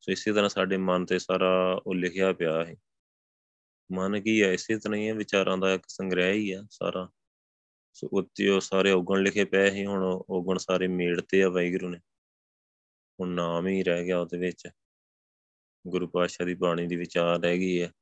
ਸੋ 0.00 0.12
ਇਸੇ 0.12 0.32
ਤਰ੍ਹਾਂ 0.32 0.48
ਸਾਡੇ 0.48 0.76
ਮਨ 0.76 1.04
ਤੇ 1.04 1.18
ਸਾਰਾ 1.18 1.82
ਉਹ 1.86 1.94
ਲਿਖਿਆ 1.94 2.32
ਪਿਆ 2.32 2.64
ਹੈ 2.64 2.76
ਮਨ 3.92 4.20
ਕੀ 4.20 4.42
ਹੈ? 4.42 4.52
ਇਸੇ 4.52 4.78
ਤਰ੍ਹਾਂ 4.78 4.98
ਹੀ 4.98 5.08
ਹੈ, 5.08 5.14
ਵਿਚਾਰਾਂ 5.14 5.58
ਦਾ 5.58 5.72
ਇੱਕ 5.72 5.84
ਸੰਗ੍ਰਹਿ 5.88 6.32
ਹੀ 6.32 6.52
ਆ 6.52 6.66
ਸਾਰਾ। 6.70 7.08
ਸੋ 7.92 8.08
ਉੱਤੇ 8.12 8.48
ਉਹ 8.48 8.60
ਸਾਰੇ 8.60 8.90
ਔਗਣ 8.90 9.22
ਲਿਖੇ 9.22 9.44
ਪਏ 9.44 9.70
ਸੀ, 9.70 9.86
ਹੁਣ 9.86 10.22
ਔਗਣ 10.30 10.58
ਸਾਰੇ 10.58 10.86
ਮੇੜਤੇ 10.86 11.42
ਆ 11.42 11.48
ਵਾਹਿਗੁਰੂ 11.48 11.88
ਨੇ। 11.88 11.98
ਹੁਣ 13.20 13.28
ਨਾਮ 13.28 13.66
ਹੀ 13.66 13.82
ਰਹਿ 13.82 14.04
ਗਿਆ 14.04 14.18
ਉਹਦੇ 14.18 14.38
ਵਿੱਚ। 14.38 14.68
ਗੁਰੂ 15.86 16.08
ਪਾਤਸ਼ਾਹ 16.08 16.46
ਦੀ 16.46 16.54
ਬਾਣੀ 16.54 16.86
ਦੀ 16.86 16.96
ਵਿਚਾਰ 16.96 17.40
ਰਹਿ 17.40 17.58
ਗਈ 17.58 17.82
ਹੈ। 17.82 17.92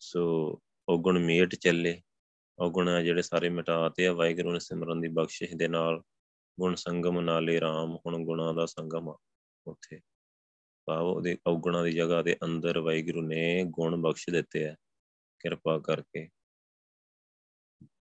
ਸੋ 0.00 0.22
ਔਗਣ 0.88 1.18
ਮੇਟ 1.18 1.54
ਚੱਲੇ। 1.54 2.02
ਔਗਣ 2.58 3.02
ਜਿਹੜੇ 3.02 3.22
ਸਾਰੇ 3.22 3.48
ਮਿਟਾਤੇ 3.48 4.06
ਆ, 4.06 4.12
ਵਾਹਿਗੁਰੂ 4.12 4.52
ਨੇ 4.52 4.58
ਸਿਮਰਨ 4.58 5.00
ਦੀ 5.00 5.08
ਬਖਸ਼ਿਸ਼ 5.08 5.54
ਦੇ 5.54 5.68
ਨਾਲ 5.68 6.02
ਗੁਣ 6.60 6.74
ਸੰਗਮ 6.74 7.20
ਨਾਲੇ 7.20 7.58
RAM 7.58 7.96
ਹੁਣ 8.06 8.24
ਗੁਣਾ 8.24 8.52
ਦਾ 8.52 8.66
ਸੰਗਮ 8.66 9.08
ਆ 9.08 9.18
ਉੱਥੇ। 9.66 10.00
ਭਾਵ 10.86 11.06
ਉਹਦੇ 11.06 11.38
ਔਗਣਾ 11.46 11.82
ਦੀ 11.82 11.92
ਜਗ੍ਹਾ 11.92 12.22
ਦੇ 12.22 12.36
ਅੰਦਰ 12.44 12.78
ਵਾਹਿਗੁਰੂ 12.78 13.22
ਨੇ 13.22 13.64
ਗੁਣ 13.64 13.96
ਬਖਸ਼ 13.96 14.30
ਦਿੱਤੇ 14.30 14.68
ਆ, 14.68 14.76
ਕਿਰਪਾ 15.40 15.78
ਕਰਕੇ। 15.78 16.28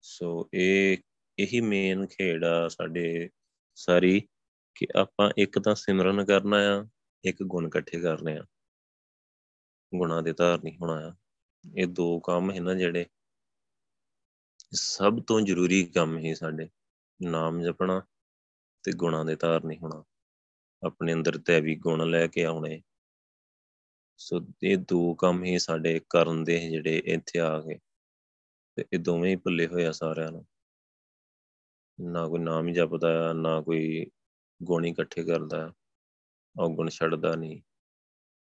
ਸੋ 0.02 0.50
ਇਹ, 0.54 0.98
ਇਹੀ 1.40 1.62
ਮੇਨ 1.62 2.06
ਖੇਡ 2.06 2.44
ਆ 2.44 2.68
ਸਾਡੇ 2.68 3.30
ਸਾਰੀ, 3.76 4.28
ਕਿ 4.76 4.88
ਆਪਾਂ 4.96 5.32
ਇੱਕ 5.38 5.60
ਤਾਂ 5.60 5.76
ਸਿਮਰਨ 5.76 6.26
ਕਰਨਾ 6.26 6.58
ਆ, 6.58 6.86
ਇੱਕ 7.26 7.44
ਗੁਣ 7.44 7.68
ਇਕੱਠੇ 7.68 8.02
ਕਰਨੇ 8.02 8.38
ਆ। 8.38 8.46
ਗੁਣਾ 9.96 10.22
ਦੇ 10.22 10.34
ਧਾਰਨੀ 10.34 10.78
ਹੋਣਾ 10.82 11.08
ਆ। 11.10 11.16
ਇਹ 11.78 11.88
ਦੋ 11.88 12.20
ਕੰਮ 12.20 12.52
ਹੈ 12.52 12.60
ਨਾ 12.60 12.74
ਜਿਹੜੇ 12.74 13.06
ਸਭ 14.74 15.24
ਤੋਂ 15.28 15.42
ਜ਼ਰੂਰੀ 15.42 15.86
ਕੰਮ 15.86 16.18
ਹੀ 16.18 16.36
ਸਾਡੇ 16.36 16.70
ਨਾਮ 17.22 17.62
ਜਪਣਾ 17.62 18.02
ਤੇ 18.84 18.92
ਗੁਣਾਂ 18.92 19.26
ਦੇ 19.26 19.36
ਧਾਰ 19.36 19.64
ਨਹੀਂ 19.64 19.80
ਹੋਣਾ। 19.80 20.04
ਆਪਣੇ 20.86 21.14
ਅੰਦਰ 21.14 21.38
ਤੇ 21.38 21.62
ਵੀ 21.62 21.76
ਗੁਣ 21.76 22.10
ਲੈ 22.10 22.28
ਕੇ 22.28 22.44
ਆਉਣੇ। 22.44 22.82
ਸੋ 24.18 24.40
ਇਹ 24.64 24.78
ਦੋ 24.78 25.16
ਕੰਮ 25.16 25.44
ਹੀ 25.44 25.60
ਸਾਡੇ 25.60 26.02
ਕਰਨ 26.10 26.44
ਦੇ 26.44 26.70
ਜਿਹੜੇ 26.70 27.02
ਇੱਥੇ 27.06 27.40
ਆ 27.40 27.62
ਗਏ 27.62 27.80
ਤੇ 28.76 28.86
ਇਹ 28.94 29.00
ਦੋਵੇਂ 29.00 29.32
ਹੀ 29.32 29.36
ਭੁੱਲੇ 29.36 29.68
ਹੋਏ 29.68 29.86
ਆ 29.86 29.92
ਸਾਰਿਆਂ 29.92 30.32
ਨੂੰ। 30.32 30.46
ਨਾ 32.00 32.28
ਕੋਈ 32.28 32.40
ਨਾਮ 32.40 32.68
ਹੀ 32.68 32.74
ਜਪਦਾ 32.74 33.30
ਆ 33.30 33.34
ਨਾ 33.34 33.62
ਕੋਈ 33.62 34.12
ਗੁਣ 34.64 34.86
ਇਕੱਠੇ 34.86 35.24
ਕਰਦਾ 35.24 35.74
ਔਗਣ 36.60 36.90
ਛੱਡਦਾ 36.90 37.36
ਨਹੀਂ। 37.36 37.62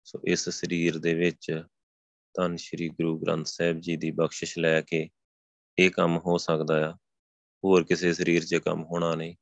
ਸੋ 0.03 0.21
ਇਸ 0.27 0.49
ਸਰੀਰ 0.49 0.99
ਦੇ 0.99 1.13
ਵਿੱਚ 1.13 1.63
ਧੰਨ 2.33 2.55
ਸ਼੍ਰੀ 2.55 2.89
ਗੁਰੂ 2.89 3.19
ਗ੍ਰੰਥ 3.19 3.45
ਸਾਹਿਬ 3.45 3.79
ਜੀ 3.79 3.97
ਦੀ 3.97 4.11
ਬਖਸ਼ਿਸ਼ 4.11 4.59
ਲੈ 4.59 4.81
ਕੇ 4.81 5.09
ਇਹ 5.79 5.91
ਕੰਮ 5.91 6.17
ਹੋ 6.17 6.37
ਸਕਦਾ 6.37 6.89
ਆ। 6.89 6.93
ਹੋਰ 7.63 7.83
ਕਿਸੇ 7.83 8.13
ਸਰੀਰ 8.13 8.45
'ਚ 8.45 8.55
ਕੰਮ 8.55 8.83
ਹੋਣਾ 8.83 9.15
ਨਹੀਂ। 9.15 9.35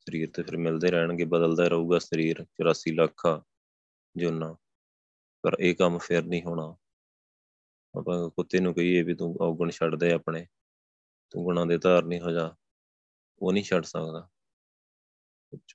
ਸਰੀਰ 0.00 0.30
ਤੇ 0.30 0.42
ਫਿਰ 0.42 0.56
ਮਿਲਦੇ 0.56 0.90
ਰਹਿਣਗੇ, 0.90 1.24
ਬਦਲਦਾ 1.24 1.68
ਰਹੂਗਾ 1.68 1.98
ਸਰੀਰ 1.98 2.46
84 2.54 2.92
ਲੱਖ 2.92 3.42
ਜੋਨਾ। 4.16 4.56
ਪਰ 5.42 5.56
ਇਹ 5.60 5.74
ਕੰਮ 5.74 5.98
ਫਿਰ 5.98 6.24
ਨਹੀਂ 6.24 6.42
ਹੋਣਾ। 6.42 6.76
ਆਪਾਂ 7.98 8.30
ਕੁੱਤੇ 8.30 8.60
ਨੂੰ 8.60 8.74
ਕਹੀਏ 8.74 9.02
ਵੀ 9.02 9.14
ਤੂੰ 9.14 9.36
ਔਗਣ 9.40 9.70
ਛੱਡ 9.70 9.94
ਦੇ 9.94 10.12
ਆਪਣੇ। 10.12 10.46
ਤੂੰ 11.30 11.44
ਗੁਣਾਂ 11.44 11.66
ਦੇ 11.66 11.78
ਧਾਰ 11.78 12.02
ਨਹੀਂ 12.02 12.20
ਹੋ 12.20 12.30
ਜਾ। 12.30 12.56
ਉਹ 13.38 13.52
ਨਹੀਂ 13.52 13.64
ਛੱਡ 13.64 13.84
ਸਕਦਾ। 13.84 14.28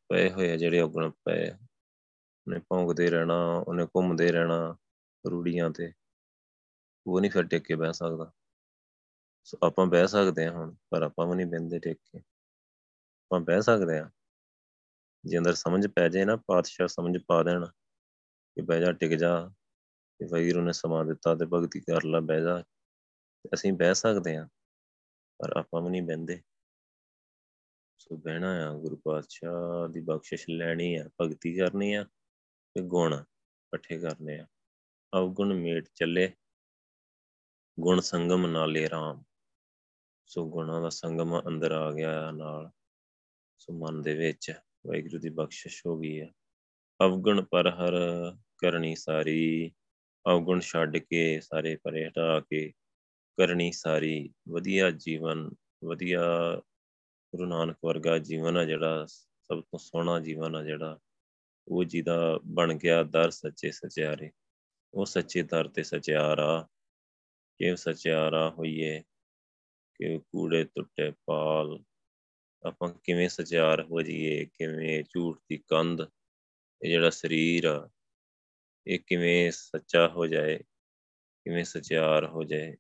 ਪਏ 0.10 0.32
ਹੋਏ 0.32 0.52
ਆ 0.52 0.58
ਜਿਹੜੇ 0.58 0.80
ਔਗਣ 0.80 1.10
ਪਏ 1.10 1.52
ਉਹਨੇ 1.52 2.60
ਭੌਂਕਦੇ 2.60 3.10
ਰਹਿਣਾ, 3.10 3.64
ਉਹਨੇ 3.68 3.86
ਘੁੰਮਦੇ 3.86 4.32
ਰਹਿਣਾ 4.32 4.78
ਰੂੜੀਆਂ 5.32 5.70
ਤੇ। 5.70 5.94
ਉਹ 7.08 7.22
ਨਹੀਂ 7.22 7.32
ਫਿਰ 7.32 7.44
ਟਿਕ 7.44 7.64
ਕੇ 7.64 7.76
ਬਹਿ 7.76 7.94
ਸਕਦਾ। 7.94 8.32
ਸੋ, 9.48 9.58
ਆਪਾਂ 9.64 9.86
ਬਹਿ 9.86 10.08
ਸਕਦੇ 10.08 10.46
ਹਾਂ 10.46 10.52
ਹੁਣ, 10.52 10.76
ਪਰ 10.90 11.04
ਆਪਾਂ 11.04 11.28
ਵੀ 11.28 11.36
ਨਹੀਂ 11.36 11.46
ਬਹਿੰਦੇ 11.46 11.80
ਟਿਕ 11.80 11.98
ਕੇ 11.98 12.20
ਆਪਾਂ 12.20 13.40
ਬਹਿ 13.40 13.62
ਸਕਦੇ 13.62 14.00
ਹਾਂ। 14.00 14.10
ਜੇ 15.26 15.38
ਅੰਦਰ 15.38 15.54
ਸਮਝ 15.54 15.88
ਪੈ 15.88 16.10
ਜਾਏ 16.10 16.26
ਨਾ, 16.26 16.36
ਪਾਤਸ਼ਾਹ 16.36 16.88
ਸਮਝ 16.88 17.18
ਪਾ 17.28 17.44
ਦੇਣ 17.44 17.66
ਕਿ 18.56 18.62
ਬਹਿ 18.62 18.80
ਜਾ, 18.80 18.92
ਟਿਕ 18.92 19.14
ਜਾ 19.14 19.52
ਕਿ 20.20 20.26
ਵੈਗੁਰੂ 20.26 20.62
ਨੇ 20.62 20.74
ਸਮਾਂ 20.74 21.06
ਦਿੱਤਾ 21.06 21.36
ਤੇ 21.36 21.46
ਭਗਤੀ 21.46 21.80
ਕਰ 21.80 22.04
ਲੈ, 22.04 22.20
ਬਹਿ 22.20 22.42
ਜਾ। 22.42 22.64
ਅਸੀਂ 23.54 23.74
ਬਹਿ 23.74 23.96
ਸਕਦੇ 23.96 24.38
ਹਾਂ, 24.38 24.48
ਪਰ 25.40 25.58
ਆਪਾਂ 25.58 25.82
ਵੀ 25.82 25.90
ਨਹੀਂ 25.90 26.02
ਬਹਿੰਦੇ। 26.02 26.42
ਸੋ 27.98 28.18
ਬਹਿਣਾ 28.18 28.70
ਆ, 28.70 28.74
ਗੁਰੂ 28.74 28.96
ਪਾਤਸ਼ਾਹ 28.96 29.88
ਦੀ 29.88 30.00
ਬਖਸ਼ਿਸ਼ 30.00 30.46
ਲੈਣੀ 30.50 30.96
ਆ, 30.96 31.10
ਭਗਤੀ 31.22 31.58
ਕਰਨੀ 31.58 31.94
ਆ 31.94 32.04
ਤੇ 32.74 32.82
ਗੁਣ 32.82 33.14
ਇਕੱਠੇ 33.14 34.00
ਕਰਨੇ 34.00 34.40
ਆ। 34.40 34.48
ਅਵਗੁਣ 35.14 35.54
ਮੇਟ 35.54 35.90
ਚੱਲੇ, 35.96 36.34
ਗੁਣ 37.80 38.00
ਸੰਗਮ 38.00 38.48
ਨਾਲੇ 38.48 38.90
ਰਾਮ। 38.90 39.24
ਸੋ 40.28 40.50
ਗੁਣਾਂ 40.50 40.82
ਦਾ 40.82 40.90
ਸੰਗਮ 40.90 41.42
ਅੰਦਰ 41.48 41.72
ਆ 41.72 41.92
ਗਿਆ 41.92 42.32
ਨਾਲ। 42.32 42.70
ਸੋ 43.58 43.74
ਮਨ 43.74 44.02
ਦੇ 44.02 44.16
ਵਿੱਚ 44.16 44.54
ਵਾਹਿਗੁਰੂ 44.88 45.20
ਦੀ 45.20 45.30
ਬਖਸ਼ਿਸ਼ 45.30 45.86
ਹੋ 45.86 45.98
ਗਈ 45.98 46.22
ਹੈ 46.22 46.34
ਅਵਗੁਣ 47.06 47.46
ਪਰ 47.46 47.68
ਹਰ 47.68 47.94
ਕਰਨੀ 48.58 48.96
ਸਾਰੀ, 48.96 49.72
ਅਵਗੁਣ 50.30 50.60
ਛੱਡ 50.60 50.98
ਕੇ 50.98 51.42
ਸਾਰੇ 51.42 51.76
ਪਰੇ 51.76 52.08
ਹਟਾ 52.08 52.40
ਕੇ 52.40 52.74
ਕਰਨੀ 53.38 53.72
ਸਾਰੀ। 53.72 54.34
ਵਧੀਆ 54.50 54.92
ਜੀਵਨ, 54.92 55.50
ਵਧੀਆ 55.84 56.62
ਗੁਰੂ 57.36 57.46
ਨਾਨਕ 57.46 57.78
ਵਰਗਾ 57.86 58.18
ਜੀਵਨ 58.18 58.58
ਆ 58.58 58.64
ਜਿਹੜਾ, 58.64 59.06
ਸਭ 59.06 59.62
ਤੋਂ 59.62 59.80
ਸੋਹਣਾ 59.80 60.20
ਜੀਵਨ 60.20 60.56
ਆ 60.56 60.64
ਜਿਹੜਾ, 60.64 61.00
ਉਹ 61.68 61.84
ਜਿਹਦਾ 61.84 62.40
ਬਣ 62.46 62.74
ਗਿਆ 62.74 63.04
ਦਰ 63.04 63.30
ਸੱਚੇ 63.30 63.72
ਸਚਿਆਰੇ। 63.72 64.32
ਉਹ 64.94 65.06
ਸੱਚੇ 65.06 65.44
ਦਰ 65.44 65.68
ਤੇ 65.68 65.84
ਸਚਿਆਰਾ 65.84 66.68
ਕਿ 67.58 67.76
ਸਚਿਆਰਾ 67.76 68.50
ਹੋਈਏ? 68.50 69.04
ਕਿ 69.98 70.18
ਕੂੜੇ 70.18 70.64
ਟੁੱਟੇ 70.64 71.12
ਪਾਲ। 71.26 71.84
ਆਪਾਂ 72.66 72.94
ਕਿਵੇਂ 73.04 73.30
ਸਚਿਆਰ 73.30 73.84
ਹੋ 73.84 74.02
ਜਾਈਏ, 74.02 74.46
ਕਿਵੇਂ 74.46 75.04
ਝੂਠ 75.04 75.40
ਦੀ 75.50 75.58
ਕੰਧ, 75.68 76.02
ਇਹ 76.82 76.90
ਜਿਹੜਾ 76.90 77.10
ਸਰੀਰ 77.10 77.66
ਆ, 77.66 77.90
ਇਹ 78.88 79.00
ਕਿਵੇਂ 79.08 79.52
ਸੱਚਾ 79.52 80.08
ਹੋ 80.08 80.28
ਜਾਏ, 80.28 80.58
ਕਿਵੇਂ 81.44 81.64
ਸਚਿਆਰ 81.64 82.26
ਹੋ 82.26 82.44
ਜਾਏ। 82.44 82.78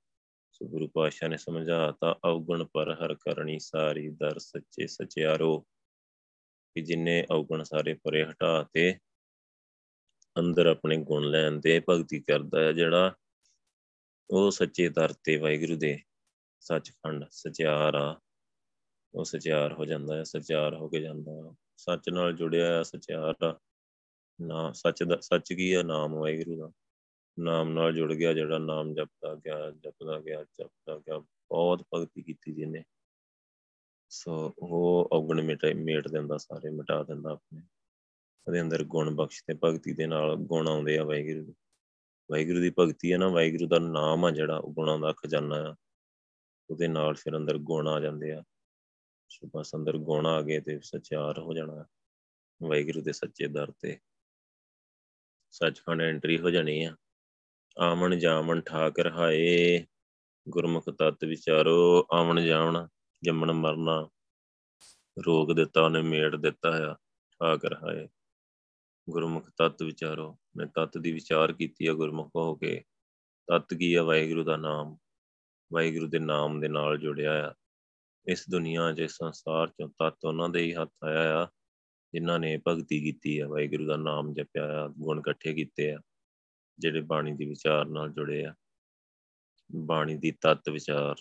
ਸੋ 0.52 0.68
ਗੁਰੂ 0.68 0.88
ਪਾਤਸ਼ਾਹ 0.88 1.30
ਨੇ 1.30 1.38
ਸਮਝਾਤਾ, 1.38 2.20
ਔਗਣ 2.26 2.64
ਪਰ 2.64 2.94
ਹਰ 2.94 3.16
ਕਰਨੀ 3.16 3.60
ਸਾਰੀ, 3.60 4.10
ਦਰ 4.10 4.40
ਸੱਚੇ 4.40 4.88
ਸਚਿਆਰੋ। 4.88 5.60
ਕਿ 6.76 6.82
ਜਿਨੇ 6.82 7.26
ਔਗਣ 7.32 7.64
ਸਾਰੇ 7.64 7.94
ਪਰੇ 7.94 8.26
ਹਟਾ 8.26 8.66
ਤੇ 8.74 9.00
ਅੰਦਰ 10.40 10.66
ਆਪਣੇ 10.66 10.98
ਗੁਣ 10.98 11.30
ਲੈਣ 11.30 11.52
ਦੇ 11.52 11.82
ਭਗਤੀ 11.90 12.20
ਕਰਦਾ 12.20 12.64
ਹੈ, 12.64 12.72
ਜਿਹੜਾ 12.72 13.16
ਉਹ 14.30 14.52
ਸੱਚੇ 14.52 14.90
ਦਰ 14.90 15.14
ਤੇ 15.14 15.38
ਵਾਹਿਗੁਰੂ 15.38 15.78
ਦੇ 15.78 16.00
ਸੱਚਖੰਡ, 16.60 17.26
ਸਚਿਆਰ 17.32 17.96
ਆ। 17.96 18.20
ਉਹ 19.14 19.24
ਸਚਿਆਰ 19.24 19.74
ਹੋ 19.74 19.86
ਜਾਂਦਾ 19.86 20.16
ਹੈ, 20.16 20.24
ਸਚਿਆਰ 20.24 20.76
ਹੋ 20.76 20.90
ਕੇ 20.90 21.00
ਜਾਂਦਾ 21.00 21.56
ਸੱਚ 21.78 22.10
ਨਾਲ 22.10 22.34
ਜੁੜਿਆ 22.34 22.80
ਆ 22.80 22.84
ਸਚਿਆਰ 22.84 23.36
ਆ। 23.44 23.60
ਨਾ, 24.42 24.72
ਸੱਚ 24.72 25.04
ਦਾ, 25.04 25.18
ਸੱਚ 25.22 25.54
ਕੀ 25.54 25.74
ਆ? 25.74 25.84
ਨਾਮ, 25.84 26.14
ਵਾਹਿਗੁਰੂ 26.14 26.60
ਦਾ। 26.60 26.72
ਨਾਮ 27.40 27.70
ਨਾਲ 27.70 27.94
ਜੁੜ 27.94 28.14
ਗਿਆ 28.14 28.34
ਜਿਹੜਾ 28.34 28.58
ਨਾਮ 28.58 28.94
ਜਪਦਾ 28.94 29.36
ਗਿਆ 29.36 29.72
ਜਪਦਾ 29.72 30.20
ਗਿਆ 30.20 30.44
ਜਪਦਾ 30.44 30.98
ਗਿਆ। 30.98 31.20
ਬਹੁਤ 31.20 31.86
ਭਗਤੀ 31.96 32.22
ਕੀਤੀ 32.22 32.54
ਜਿਹਨੇ 32.54 32.84
ਸੋ 34.10 34.54
ਉਹ 34.60 35.10
ਔਗਣ 35.12 35.42
ਮਿਟ, 35.42 35.66
ਮੇਟ 35.66 36.08
ਦਿੰਦਾ, 36.08 36.38
ਸਾਰੇ 36.38 36.70
ਮਿਟਾ 36.70 37.04
ਦਿੰਦਾ 37.04 37.32
ਆਪਣੇ। 37.32 37.62
ਉਹਦੇ 38.48 38.62
ਅੰਦਰ 38.62 38.84
ਗੁਣ 38.84 39.16
ਬਖਸ਼ 39.16 39.44
ਤੇ 39.48 39.60
ਭਗਤੀ 39.64 39.94
ਦੇ 39.94 40.08
ਨਾਲ 40.08 40.36
ਗੁਣ 40.36 40.68
ਆਉਂਦੇ 40.68 40.98
ਆ 40.98 41.04
ਵਾਹਿਗੁਰੂ 41.04 41.46
ਦੇ। 41.46 41.54
ਵਾਹਿਗੁਰੂ 42.32 42.60
ਦੀ 42.60 42.74
ਭਗਤੀ 42.80 43.14
ਹੈ 43.14 43.18
ਨਾ, 43.18 43.28
ਵਾਹਿਗੁਰੂ 43.28 43.68
ਦਾ 43.68 43.80
ਨਾਮ 43.80 44.26
ਆ 44.26 44.32
ਜਿਹੜਾ, 44.32 44.58
ਉਹ 44.58 44.74
ਗੁਣਾਂ 44.74 45.00
ਦਾ 45.00 45.12
ਖਜ਼ਾਨਾ 45.12 45.56
ਆ। 45.56 45.76
ਉਹਦੇ 46.70 46.88
ਨਾਲ 46.88 47.16
ਫਿਰ 47.16 47.38
ਅੰਦਰ 47.38 47.58
ਗੁਣ 47.58 47.88
ਆ 47.88 48.00
ਜਾਂਦੇ 48.00 48.32
ਆ। 48.32 48.44
ਸੋ 49.30 49.50
ਬਸ 49.56 49.76
ਅੰਦਰ 49.76 49.98
ਗੁਣ 49.98 50.26
ਆ 50.26 50.42
ਗਏ 50.42 50.60
ਤੇ 50.60 50.80
ਸਚਿਆਰ 50.80 51.40
ਹੋ 51.40 51.54
ਜਾਣਾ। 51.54 51.86
ਵਾਹਿਗੁਰੂ 52.64 53.02
ਦੇ 53.02 53.12
ਸੱਚੇ 53.12 53.48
ਦਰ 53.48 53.72
ਤੇ। 53.72 54.00
ਸੱਚਖੰਡ 55.52 56.02
ਐਂਟਰੀ 56.02 56.40
ਹੋ 56.40 56.50
ਜਾਣੀ 56.50 56.84
ਆ। 56.84 56.96
ਆਮਣ 57.80 58.16
ਜਾਮਣ 58.16 58.62
ਠਾਕ 58.62 59.00
ਰਹਾਏ 59.00 59.86
ਗੁਰਮੁਖ 60.50 60.90
ਤਤ 60.90 61.26
ਵਿਚਾਰੋ 61.26 62.08
ਆਵਣ 62.14 62.42
ਜਾਵਣ, 62.42 62.88
ਜੰਮਣ 63.24 63.52
ਮਰਨਾ। 63.52 64.10
ਰੋਗ 65.26 65.52
ਦਿੱਤਾ 65.52 65.82
ਉਹਨੇ, 65.82 66.02
ਮੇੜ 66.02 66.36
ਦਿੱਤਾ 66.36 66.92
ਆ 66.92 66.94
ਠਾਕ 67.32 67.66
ਰਹਾਏ 67.66 68.08
ਗੁਰਮੁਖ 69.10 69.50
ਤਤ 69.50 69.84
ਵਿਚਾਰੋ। 69.84 70.38
ਮੈਂ 70.56 70.66
ਤਤ 70.66 70.98
ਦੀ 70.98 71.12
ਵਿਚਾਰ 71.12 71.54
ਕੀਤੀ 71.54 71.88
ਆ 71.88 71.94
ਗੁਰਮੁਖ 71.94 72.32
ਹੋ 72.36 72.56
ਕੇ। 72.56 72.84
ਤਤ 73.52 73.74
ਕੀ 73.74 73.94
ਆ 73.94 74.04
ਵਾਹਿਗੁਰੂ 74.04 74.44
ਦਾ 74.44 74.58
ਨਾਮ? 74.58 74.98
ਵਾਹਿਗੁਰੂ 75.74 76.08
ਦੇ 76.08 76.20
ਨਾਮ 76.20 76.60
ਦੇ 76.60 76.68
ਨਾਲ 76.68 76.98
ਜੁੜਿਆ 76.98 77.50
ਆ। 77.50 77.54
ਇਸ 78.28 78.50
ਦੁਨੀਆ 78.50 78.92
'ਚ 78.94 79.02
ਸੰਸਾਰ 79.02 79.68
'ਚ 79.68 79.88
ਤਤ 80.00 80.26
ਉਹਨਾਂ 80.26 80.50
ਦੇ 80.50 80.62
ਹੀ 80.62 80.74
ਹੱਥ 80.74 80.92
ਆਇਆ 81.04 81.44
ਆ, 81.44 81.48
ਜਿਨ੍ਹਾਂ 82.14 82.40
ਨੇ 82.40 82.58
ਭਗਤੀ 82.68 83.00
ਕੀਤੀ 83.04 83.40
ਆ, 83.40 83.48
ਵਾਹਿਗੁਰੂ 83.48 83.86
ਦਾ 83.86 83.98
ਨਾਮ 83.98 84.34
ਜਪਿਆ 84.34 84.84
ਆ, 84.84 84.88
ਗੁਣ 84.88 85.20
ਇਕੱਠੇ 85.20 85.54
ਕੀਤੇ 85.54 85.92
ਆ, 85.94 86.00
ਜਿਹੜੇ 86.80 87.02
ਬਾਣੀ 87.02 87.32
ਦੀ 87.32 87.46
ਵਿਚਾਰ 87.46 87.86
ਨਾਲ 87.86 88.10
ਜੁੜੇ 88.10 88.46
ਆ। 88.46 88.54
ਬਾਣੀ 89.76 90.18
ਦੀ 90.18 90.32
ਤਤ 90.32 90.70
ਵਿਚਾਰ, 90.70 91.16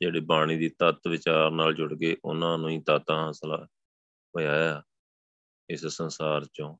ਜਿਹੜੇ 0.00 0.20
ਬਾਣੀ 0.20 0.56
ਦੀ 0.56 0.68
ਤਤ 0.68 1.08
ਵਿਚਾਰ 1.08 1.50
ਨਾਲ 1.50 1.74
ਜੁੜ 1.74 1.92
ਗਏ 1.94 2.16
ਉਹਨਾਂ 2.24 2.58
ਨੂੰ 2.58 2.70
ਹੀ 2.70 2.80
ਤਤ 2.80 3.10
ਹਾਸਲ 3.10 3.56
ਹੋਇਆ 4.34 4.78
ਆ, 4.78 4.82
ਇਸ 5.70 5.86
ਸੰਸਾਰ 5.86 6.44
ਚੋਂ। 6.44 6.76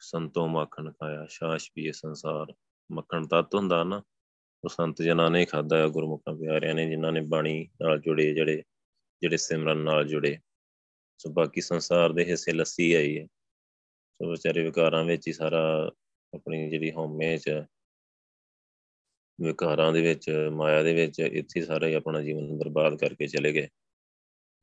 ਸੰਤੋ 0.00 0.46
ਮੱਖਣ 0.46 0.92
ਖਾਇਆ 0.92 1.26
ਸ਼ਾਸ਼ 1.26 1.70
ਵੀ 1.76 1.86
ਇਹ 1.86 1.92
ਸੰਸਾਰ, 1.92 2.54
ਮੱਖਣ 2.92 3.26
ਤਤ 3.26 3.54
ਹੁੰਦਾ 3.54 3.84
ਨਾ 3.84 4.02
ਉਹ 4.64 4.68
ਸੰਤ 4.68 5.02
ਜਨਾਂ 5.02 5.30
ਨੇ 5.30 5.44
ਖਾਦਾ 5.44 5.84
ਆ 5.84 5.88
ਗੁਰਮੁਖਾਂ 5.88 6.34
ਪਿਆਰਿਆਂ 6.34 6.74
ਨੇ, 6.74 6.90
ਜਿਨ੍ਹਾਂ 6.90 7.12
ਨੇ 7.12 7.20
ਬਾਣੀ 7.20 7.68
ਨਾਲ 7.82 8.00
ਜੁੜੇ, 8.00 8.34
ਜਿਹੜੇ 8.34 8.62
ਜਿਹੜੇ 9.22 9.36
ਸਿਮਰਨ 9.36 9.78
ਨਾਲ 9.78 10.08
ਜੁੜੇ। 10.08 10.38
ਸੋ 11.18 11.30
ਬਾਕੀ 11.30 11.60
ਸੰਸਾਰ 11.60 12.12
ਦੇ 12.12 12.24
ਹਿੱਸੇ 12.24 12.52
ਲੱਸੀ 12.52 12.92
ਆਈ 12.92 13.18
ਹੈ 13.18 13.26
ਸੋ 14.12 14.30
ਵਿਚਾਰੇ 14.30 14.64
ਵਿਕਾਰਾਂ 14.64 15.04
ਵਿੱਚ 15.04 15.28
ਹੀ 15.28 15.32
ਸਾਰਾ 15.32 15.92
ਆਪਣੀ 16.34 16.70
ਜਿਹੜੀ 16.70 16.92
ਹਉਮੈ 16.92 17.36
ਚ 17.36 17.50
ਵਿਕਾਰਾਂ 19.40 19.92
ਦੇ 19.92 20.02
ਵਿੱਚ, 20.02 20.30
ਮਾਇਆ 20.52 20.82
ਦੇ 20.82 20.94
ਵਿੱਚ, 20.94 21.18
ਇੱਥੇ 21.18 21.62
ਸਾਰੇ 21.62 21.94
ਆਪਣਾ 21.94 22.22
ਜੀਵਨ 22.22 22.58
ਬਰਬਾਦ 22.58 22.98
ਕਰਕੇ 22.98 23.26
ਚਲੇ 23.26 23.52
ਗਏ। 23.52 23.68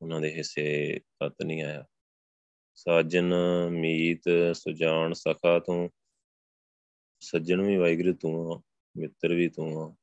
ਉਹਨਾਂ 0.02 0.22
ਦੇ 0.22 0.34
ਹਿੱਸੇ 0.34 1.00
ਤਤ 1.00 1.36
ਨਹੀਂ 1.46 1.64
ਆਇਆ। 1.64 1.86
ਸਾਜਨ, 2.76 3.34
ਮੀਤ, 3.70 4.22
ਸੁਜਾਨ, 4.54 5.14
ਸਖਾ 5.14 5.60
ਤੂੰ, 5.60 5.90
ਸੱਜਣ 7.20 7.62
ਵੀ 7.62 7.78
ਵਾਹਿਗੁਰੂ 7.78 8.14
ਤੂੰ 8.14 8.54
ਆ। 8.54 8.62
ਮਿੱਤਰ 8.98 9.34
ਵੀ 9.34 9.50
ਤੂੰ 9.50 9.82
ਆ। 9.82 9.96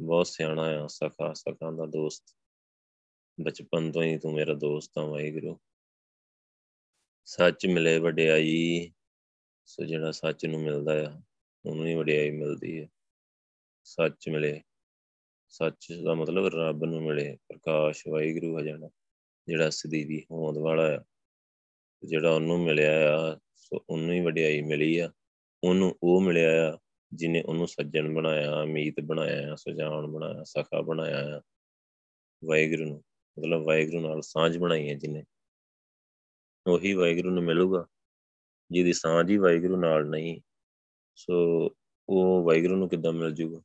ਬਹੁਤ 0.00 0.26
ਸਿਆਣਾ 0.26 0.62
ਆ, 0.62 0.86
ਸਖਾ 0.86 1.32
ਸਖਾ 1.32 1.70
ਦਾ 1.70 1.86
ਦੋਸਤ। 1.86 2.36
ਬਚਪਨ 3.40 3.92
ਤੋਂ 3.92 4.02
ਹੀ 4.02 4.18
ਤੂੰ 4.18 4.32
ਮੇਰਾ 4.32 4.54
ਦੋਸਤ 4.54 4.98
ਆ, 4.98 5.04
ਵਾਹਿਗੁਰੂ। 5.04 5.58
ਸੱਚ 7.24 7.66
ਮਿਲੇ 7.66 7.98
ਵਡਿਆਈ। 7.98 8.92
ਸੋ 9.64 9.84
ਜਿਹੜਾ 9.84 10.12
ਸੱਚ 10.12 10.46
ਨੂੰ 10.46 10.62
ਮਿਲਦਾ 10.62 11.10
ਆ, 11.10 11.22
ਉਹਨੂੰ 11.66 11.86
ਹੀ 11.86 11.94
ਵਡਿਆਈ 11.94 12.30
ਮਿਲਦੀ 12.30 12.82
ਹੈ 12.82 12.88
ਸੱਚ 13.84 14.28
ਮਿਲੇ। 14.28 14.62
ਸੱਚ 15.48 15.92
ਦਾ 16.04 16.14
ਮਤਲਬ 16.14 16.46
ਰੱਬ 16.46 16.84
ਨੂੰ 16.84 17.02
ਮਿਲੇ, 17.02 17.36
ਪ੍ਰਕਾਸ਼, 17.48 18.08
ਵਾਹਿਗੁਰੂ 18.08 18.54
ਹੋ 18.54 18.60
ਜਾਣਾ। 18.60 18.90
ਜਿਹੜਾ 19.46 19.70
ਸਦੀ 19.70 20.04
ਦੀ 20.04 20.26
ਹੋਂਦ 20.30 20.58
ਵਾਲਾ 20.58 20.96
ਆ। 20.96 21.04
ਜਿਹੜਾ 22.04 22.30
ਉਹਨੂੰ 22.30 22.60
ਮਿਲਿਆ 22.60 23.18
ਆ, 23.18 23.40
ਸੋ 23.56 23.84
ਉਹਨੂੰ 23.90 24.12
ਹੀ 24.12 24.20
ਵਡਿਆਈ 24.20 24.62
ਮਿਲੀ 24.62 24.98
ਆ। 24.98 25.12
ਉਹਨੂੰ 25.64 25.98
ਉਹ 26.02 26.20
ਮਿਲਿਆ 26.20 26.74
ਆ 26.74 26.78
ਜਿਨੇ 27.14 27.42
ਉਹਨੂੰ 27.42 27.68
ਸੱਜਣ 27.68 28.14
ਬਣਾਇਆ, 28.14 28.64
ਮੀਤ 28.64 29.00
ਬਣਾਇਆ 29.00 29.52
ਆ 29.52 29.56
ਸੁਜਾਨ 29.56 30.06
ਬਣਾਇਆ, 30.06 30.44
ਸਖਾ 30.44 30.80
ਬਣਾਇਆ 30.80 31.38
ਆ। 31.38 31.40
ਵਾਹਿਗੁਰੂ 32.44 32.84
ਨੂੰ, 32.84 33.04
ਮਤਲਬ 33.38 33.62
ਵਾਹਿਗੁਰੂ 33.62 34.00
ਨਾਲ 34.00 34.22
ਸਾਂਝ 34.22 34.58
ਬਣਾਈ 34.58 34.88
ਹੈ 34.88 34.94
ਜਿਹਨੇ 34.94 35.24
ਉਹੀ 36.66 36.92
ਵਾਹਿਗੁਰੂ 36.92 37.30
ਨੂੰ 37.30 37.42
ਮਿਲੂਗਾ, 37.42 37.86
ਜਿਹਦੀ 38.70 38.92
ਸਾਂਝ 38.92 39.30
ਹੀ 39.30 39.36
ਵਾਹਿਗੁਰੂ 39.36 39.76
ਨਾਲ 39.76 40.08
ਨਹੀਂ। 40.08 40.40
ਸੋ 41.16 41.32
ਉਹ 42.08 42.44
ਵਾਹਿਗੁਰੂ 42.44 42.76
ਨੂੰ 42.76 42.88
ਕਿੱਦਾਂ 42.88 43.12
ਮਿਲ 43.12 43.30
ਜੂਗਾ? 43.30 43.62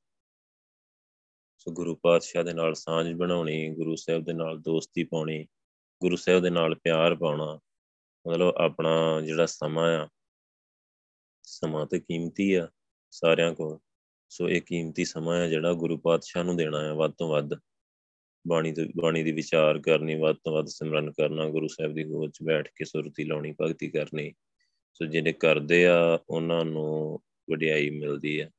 ਸੋ 1.58 1.72
ਗੁਰੂ 1.72 1.96
ਪਾਤਸ਼ਾਹ 1.96 2.44
ਦੇ 2.44 2.54
ਨਾਲ 2.54 2.74
ਸਾਂਝ 2.74 3.14
ਬਣਾਉਣੀ, 3.14 3.76
ਗੁਰੂ 3.76 3.96
ਸਾਹਿਬ 3.96 4.24
ਦੇ 4.24 4.34
ਨਾਲ 4.34 4.62
ਦੋਸਤੀ 4.62 5.04
ਪਾਉਣੀ, 5.04 5.48
ਗੁਰੂ 6.02 6.16
ਸਾਹਿਬ 6.16 6.44
ਦੇ 6.44 6.50
ਨਾਲ 6.50 6.76
ਪਿਆਰ 6.76 7.16
ਪਾਉਣਾ, 7.16 7.60
ਮਤਲਬ 8.28 8.54
ਆਪਣਾ 8.58 9.22
ਜਿਹੜਾ 9.22 9.46
ਸਮਾਂ 9.46 9.98
ਆ, 9.98 10.10
ਸਮਾਂ 11.44 11.86
ਤੇ 11.86 12.00
ਕੀਮਤੀ 12.00 12.54
ਆ। 12.54 12.70
ਸਾਰਿਆਂ 13.12 13.54
ਕੋਲ। 13.54 13.80
ਸੋ 14.30 14.50
ਇਹ 14.50 14.62
ਕੀਮਤੀ 14.62 15.06
ਸਮਾਂ 15.06 15.38
ਹੈ 15.38 15.48
ਜਿਹੜਾ 15.48 15.74
ਗੁਰੂ 15.74 15.98
ਪਾਤਸ਼ਾਹ 15.98 16.44
ਨੂੰ 16.44 16.58
ਦੇਣਾ 16.58 16.84
ਹੈ 16.86 16.94
ਵੱਧ 16.94 17.12
ਤੋਂ 17.12 17.30
ਵੱਧ। 17.30 17.50
ਬਾਣੀ 18.48 18.74
ਤੇ 18.74 18.90
ਬਾਣੀ 19.02 19.24
ਦੀ 19.24 19.32
ਵਿਚਾਰ 19.32 19.80
ਕਰਨੀ, 19.80 20.16
ਵੱਧ 20.16 20.36
ਤੋਂ 20.36 20.54
ਵੱਧ 20.54 20.66
ਸਿਮਰਨ 20.66 21.12
ਕਰਨਾ, 21.12 21.50
ਗੁਰੂ 21.50 21.68
ਸਾਹਿਬ 21.68 21.94
ਦੀ 21.94 22.04
ਗੋਦ 22.04 22.32
'ਚ 22.32 22.44
ਬੈਠ 22.44 22.70
ਕੇ 22.76 22.86
ਸੁਰਤੀ 22.86 23.24
ਲਾਉਣੀ, 23.24 23.56
ਭਗਤੀ 23.62 23.90
ਕਰਨੀ। 23.90 24.34
ਸੋ 24.94 25.06
ਜਿਹੜੇ 25.06 25.34
ਕਰਦੇ 25.34 25.88
ਆ, 25.88 26.20
ਉਹਨਾਂ 26.30 26.66
ਨੂੰ 26.66 27.20
ਵਡਿਆਈ 27.52 27.90
ਮਿਲਦੀ 27.90 28.40
ਆ 28.40 28.50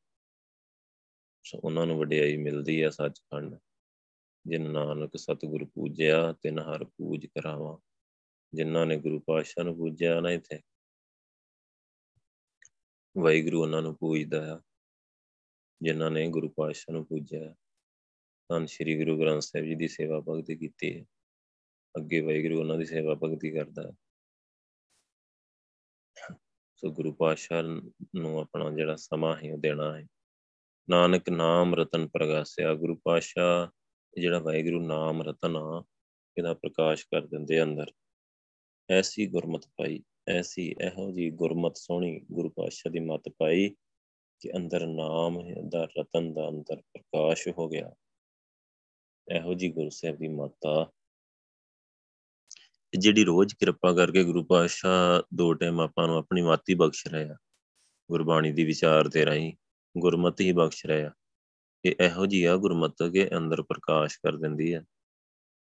ਸੋ 1.45 1.59
ਉਹਨਾਂ 1.59 1.87
ਨੂੰ 1.87 1.99
ਵਡਿਆਈ 1.99 2.37
ਮਿਲਦੀ 2.37 2.83
ਆ 2.83 2.91
ਸੱਚਖੰਡ। 2.91 3.57
ਜਿਨ 4.47 4.71
ਨਾਨਕ 4.71 5.17
ਸਤਿਗੁਰ 5.17 5.65
ਪੂਜਿਆ, 5.65 6.33
ਤਿਨ 6.33 6.59
ਹਰ 6.59 6.85
ਪੂਜ 6.85 7.27
ਕਰਾਵਾਂ। 7.27 7.79
ਜਿਨ੍ਹਾਂ 8.55 8.87
ਨੇ 8.87 8.97
ਗੁਰੂ 8.97 9.21
ਪਾਤਸ਼ਾਹ 9.21 9.65
ਨੂੰ 9.65 9.77
ਪੂਜਿਆ 9.77 10.21
ਨਾ 10.21 10.31
ਇੱਥੇ। 10.31 10.61
ਵਾਹਿਗੁਰੂ 13.19 13.63
ਉਹਨਾਂ 13.63 13.83
ਨੂੰ 13.83 13.97
ਪੂਜਦਾ 13.97 14.55
ਆ, 14.55 14.61
ਜਿਨ੍ਹਾਂ 15.83 16.11
ਨੇ 16.11 16.29
ਗੁਰੂ 16.29 16.49
ਪਾਤਸ਼ਾਹ 16.49 16.93
ਨੂੰ 16.93 17.07
ਪੂਜਿਆ 17.07 17.55
ਧੰਨ 18.51 18.67
ਸ਼੍ਰੀ 18.67 19.05
ਗੁਰੂ 19.05 19.21
ਗ੍ਰੰਥ 19.21 19.43
ਸਾਹਿਬ 19.43 19.67
ਜੀ 19.67 19.75
ਦੀ 19.75 19.89
ਸੇਵਾ 19.89 20.21
ਭਗਤੀ 20.21 20.57
ਕੀਤੀ 20.57 21.01
ਹੈ 21.01 21.05
ਅੱਗੇ 21.95 22.21
ਵਾਹਿਗੁਰੂ 22.21 22.61
ਉਹਨਾਂ 22.61 22.79
ਦੀ 22.79 22.85
ਸੇਵਾ 22.85 23.15
ਭਗਤੀ 23.15 23.51
ਕਰਦਾ 23.51 23.83
ਹੈ 23.83 23.93
ਸੋ 26.77 26.91
ਗੁਰੂ 26.91 27.13
ਪਾਤਸ਼ਾਹ 27.13 27.63
ਨੂੰ 28.17 28.41
ਆਪਣਾ 28.41 28.71
ਜਿਹੜਾ 28.71 28.97
ਸਮਾਂ 28.97 29.37
ਹੈ 29.37 29.53
ਉਹ 29.53 29.59
ਦੇਣਾ 29.59 29.99
ਹੈ। 29.99 30.07
ਨਾਨਕ 30.91 31.29
ਨਾਮ 31.31 31.75
ਰਤਨ 31.75 32.09
ਪ੍ਰਗਾਸਿਆ, 32.09 32.75
ਗੁਰੂ 32.75 32.97
ਪਾਤਸ਼ਾਹ 33.05 33.69
ਜਿਹੜਾ 34.21 34.39
ਵਾਹਿਗੁਰੂ 34.39 34.87
ਨਾਮ 34.87 35.23
ਰਤਨ 35.23 35.57
ਆ, 35.57 35.85
ਇਹਦਾ 36.39 36.55
ਪ੍ਰਕਾਸ਼ 36.55 37.05
ਕਰ 37.05 37.27
ਦਿੰਦੇ 37.27 37.63
ਅੰਦਰ। 37.63 37.93
ਐਸੀ 38.91 39.27
ਗੁਰਮਤ 39.27 39.67
ਪਾਈ 39.67 40.03
ਐਸੀ 40.29 40.75
ਇਹੋ 40.81 41.11
ਜੀ 41.11 41.31
ਗੁਰਮਤ 41.31 41.77
ਸੋਹਣੀ 41.77 42.21
ਗੁਰੂ 42.33 42.49
ਪਾਤਸ਼ਾਹ 42.49 42.93
ਦੀ 42.93 42.99
ਮਤ 42.99 43.23
ਪਾਈ 43.39 43.69
ਕਿ 44.41 44.57
ਅੰਦਰ 44.57 44.87
ਨਾਮ 44.87 45.39
ਦਾ 45.69 45.89
ਰਤਨ 45.99 46.33
ਦਾ 46.35 46.49
ਅੰਦਰ 46.49 46.77
ਪ੍ਰਕਾਸ਼ 46.77 47.49
ਹੋ 47.49 47.69
ਗਿਆ। 47.69 47.95
ਇਹੋ 49.37 49.55
ਜੀ 49.55 49.69
ਗੁਰੂ 49.69 49.91
ਸਾਹਿਬ 49.91 50.17
ਦੀ 50.17 50.29
ਮਾਤਾ 50.29 50.93
ਜਿਹੜੀ 52.99 53.25
ਰੋਜ਼ 53.25 53.55
ਕਿਰਪਾ 53.55 53.93
ਕਰਕੇ 53.93 54.25
ਗੁਰੂ 54.25 54.45
ਪਾਤਸ਼ਾਹ 54.45 55.23
ਦੋ 55.35 55.55
ਟਾਈਮ 55.55 55.81
ਆਪਾਂ 55.81 56.07
ਨੂੰ 56.07 56.17
ਆਪਣੀ 56.17 56.43
ਮਾਤੀ 56.43 56.75
ਬਖਸ਼ 56.75 57.07
ਰਿਹਾ 57.07 57.35
ਗੁਰਬਾਣੀ 58.11 58.53
ਦੀ 58.53 58.65
ਵਿਚਾਰ 58.65 59.09
ਤੇ 59.09 59.25
ਰਹੀ 59.25 59.57
ਗੁਰਮਤਿ 59.99 60.45
ਹੀ 60.45 60.53
ਬਖਸ਼ 60.53 60.87
ਰਿਹਾ 60.87 61.11
ਇਹ 61.85 61.95
ਇਹੋ 62.01 62.27
ਜੀ 62.27 62.45
ਆ 62.45 62.57
ਗੁਰਮਤ 62.57 62.97
ਕੇ 63.13 63.31
ਅੰਦਰ 63.37 63.63
ਪ੍ਰਕਾਸ਼ 63.63 64.19
ਕਰ 64.19 64.37
ਦਿੰਦੀ 64.37 64.75
ਹੈ 64.75 64.85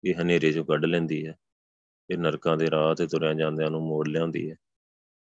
ਇਹ 0.05 0.21
ਹਨੇਰੇ 0.21 0.53
ਚੋਂ 0.53 0.65
ਕੱਢ 0.65 0.85
ਲੈਂਦੀ 0.85 1.27
ਹੈ 1.27 1.35
ਇਹ 2.09 2.17
ਨਰਕਾਂ 2.17 2.57
ਦੇ 2.57 2.71
ਰਾਹ 2.71 2.95
ਤੇ 2.95 3.07
ਤੁਰਿਆ 3.07 3.33
ਜਾਂਦਿਆਂ 3.33 3.71
ਨੂੰ 3.71 3.81
ਮੋੜ 3.81 4.07
ਲਿਆਉਂਦੀ 4.07 4.51
ਹੈ। 4.51 4.55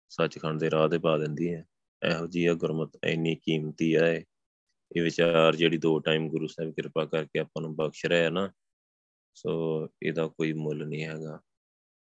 ਸੱਚਖੰਡ 0.09 0.59
ਦੇ 0.59 0.71
ਰਾਹ 0.71 0.89
ਤੇ 0.89 0.97
ਪਾ 0.97 1.17
ਦਿੰਦੀ 1.17 1.53
ਹੈ। 1.53 1.65
ਇਹੋ 2.09 2.28
ਜੀ 2.28 2.45
ਆ 2.45 2.53
ਗੁਰਮਤ 2.53 2.91
ਇੰਨੀ 3.03 3.36
ਕੀਮਤੀ 3.36 3.95
ਹੈ 3.95 4.15
ਇਹ। 4.15 5.01
ਵਿਚਾਰ 5.01 5.55
ਜਿਹੜੀ 5.55 5.78
ਦੋ 5.78 5.99
ਟਾਈਮ 5.99 6.30
ਗੁਰੂ 6.30 6.47
ਸਾਹਿਬ 6.47 6.71
ਕਿਰਪਾ 6.71 7.05
ਕਰਕੇ 7.05 7.39
ਆਪਾਂ 7.39 7.61
ਨੂੰ 7.61 7.75
ਬਖਸ਼ 7.75 8.05
ਰਿਹਾ 8.05 8.30
ਨਾ, 8.30 8.51
ਸੋ 9.34 9.88
ਇਹਦਾ 10.03 10.28
ਕੋਈ 10.28 10.53
ਮੁੱਲ 10.53 10.88
ਨਹੀਂ 10.88 11.05
ਹੈਗਾ। 11.05 11.38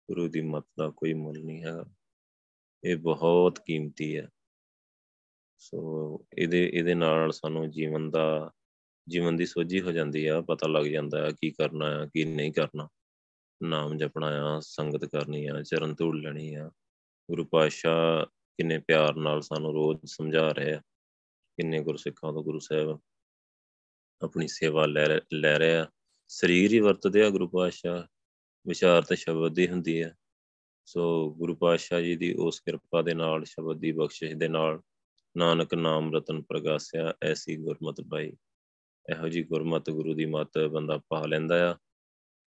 ਗੁਰੂ 0.10 0.28
ਦੀ 0.28 0.42
ਮਤ 0.42 0.66
ਦਾ 0.80 0.90
ਕੋਈ 0.90 1.14
ਮੁੱਲ 1.14 1.44
ਨਹੀਂ 1.44 1.64
ਹੈਗਾ। 1.64 1.86
ਇਹ 2.84 2.98
ਬਹੁਤ 2.98 3.60
ਕੀਮਤੀ 3.66 4.18
ਹੈ। 4.18 4.30
ਸੋ 5.58 6.26
ਇਹਦੇ 6.38 6.72
ਇਹਦੇ 6.74 6.96
ਨਾਲ 6.96 7.32
ਸਾਨੂੰ 7.32 7.72
ਜੀਵਨ 7.72 8.10
ਦਾ, 8.10 8.52
ਜੀਵਨ 9.10 9.36
ਦੀ 9.36 9.46
ਸੋਝੀ 9.46 9.82
ਹੋ 9.82 9.92
ਜਾਂਦੀ 9.92 10.26
ਆ। 10.26 10.42
ਪਤਾ 10.42 10.68
ਲੱਗ 10.68 10.86
ਜਾਂਦਾ 10.86 11.26
ਹੈ 11.26 11.32
ਕੀ 11.32 11.52
ਕਰਨਾ 11.52 12.02
ਹੈ 12.02 12.06
ਕੀ 12.06 12.24
ਨਹੀਂ 12.24 12.54
ਕਰਨਾ। 12.54 12.88
ਨਾਮ 13.64 13.98
ਜਪਣਾ 13.98 14.28
ਆ, 14.28 14.60
ਸੰਗਤ 14.60 15.06
ਕਰਨੀ 15.06 15.48
ਆ, 15.48 15.62
ਚਰਨ 15.62 15.96
ਧੂੜ 15.96 16.16
ਲੈਣੀ 16.16 16.54
ਆ। 16.54 16.72
ਗੁਰੂ 17.30 17.46
ਪਾਤਸ਼ਾਹ 17.46 18.26
ਕਿੰਨੇ 18.26 18.80
ਪਿਆਰ 18.80 19.16
ਨਾਲ 19.16 19.42
ਸਾਨੂੰ 19.42 19.74
ਰੋਜ਼ 19.74 20.00
ਸਮਝਾ 20.06 20.52
ਰਹੇ 20.52 20.74
ਆ। 20.74 20.82
ਕਿੰਨੇ 21.58 21.84
ਗੁਰਸਿੱਖਾਂ 21.84 22.34
ਤੋਂ 22.34 22.44
ਗੁਰੂ 22.44 22.60
ਸਾਹਿਬ 22.60 23.00
ਆਪਣੀ 24.22 24.48
ਸੇਵਾ 24.48 24.86
ਲੈ 24.86 25.20
ਲੈ 25.34 25.60
ਰਹੇ 25.60 25.76
ਆ। 25.76 25.88
ਸਰੀਰ 26.28 26.72
ਹੀ 26.72 26.80
ਵਰਤਦੇ 26.80 27.24
ਆ 27.24 27.30
ਗੁਰੂ 27.30 27.48
ਪਾਤਸ਼ਾਹ, 27.48 28.04
ਵਿਚਾਰ 28.68 29.04
ਤੇ 29.04 29.16
ਸ਼ਬਦ 29.16 29.54
ਦੀ 29.54 29.68
ਹੁੰਦੀ 29.68 30.04
ਹੈ 30.04 30.16
ਸੋ 30.86 31.34
ਗੁਰੂ 31.34 31.56
ਪਾਤਸ਼ਾਹ 31.56 32.02
ਜੀ 32.02 32.16
ਦੀ 32.16 32.34
ਉਸ 32.34 32.60
ਕਿਰਪਾ 32.60 33.02
ਦੇ 33.02 33.14
ਨਾਲ, 33.14 33.44
ਸ਼ਬਦ 33.44 33.80
ਦੀ 33.80 33.92
ਬਖਸ਼ਿਸ਼ 33.92 34.36
ਦੇ 34.36 34.48
ਨਾਲ 34.48 34.82
ਨਾਨਕ 35.38 35.74
ਨਾਮ 35.74 36.16
ਰਤਨ 36.16 36.42
ਪ੍ਰਗਾਸਿਆ 36.42 37.14
ਐਸੀ 37.24 37.56
ਗੁਰਮਤ 37.56 38.02
ਪਾਈ। 38.02 38.34
ਇਹੋ 39.12 39.28
ਜੀ 39.28 39.44
ਗੁਰਮਤ 39.44 39.90
ਗੁਰੂ 39.90 40.14
ਦੀ 40.14 40.26
ਮਤ 40.26 40.58
ਬੰਦਾ 40.58 41.00
ਪਾ 41.10 41.26
ਲੈਂਦਾ 41.26 41.72
ਆ। 41.72 41.76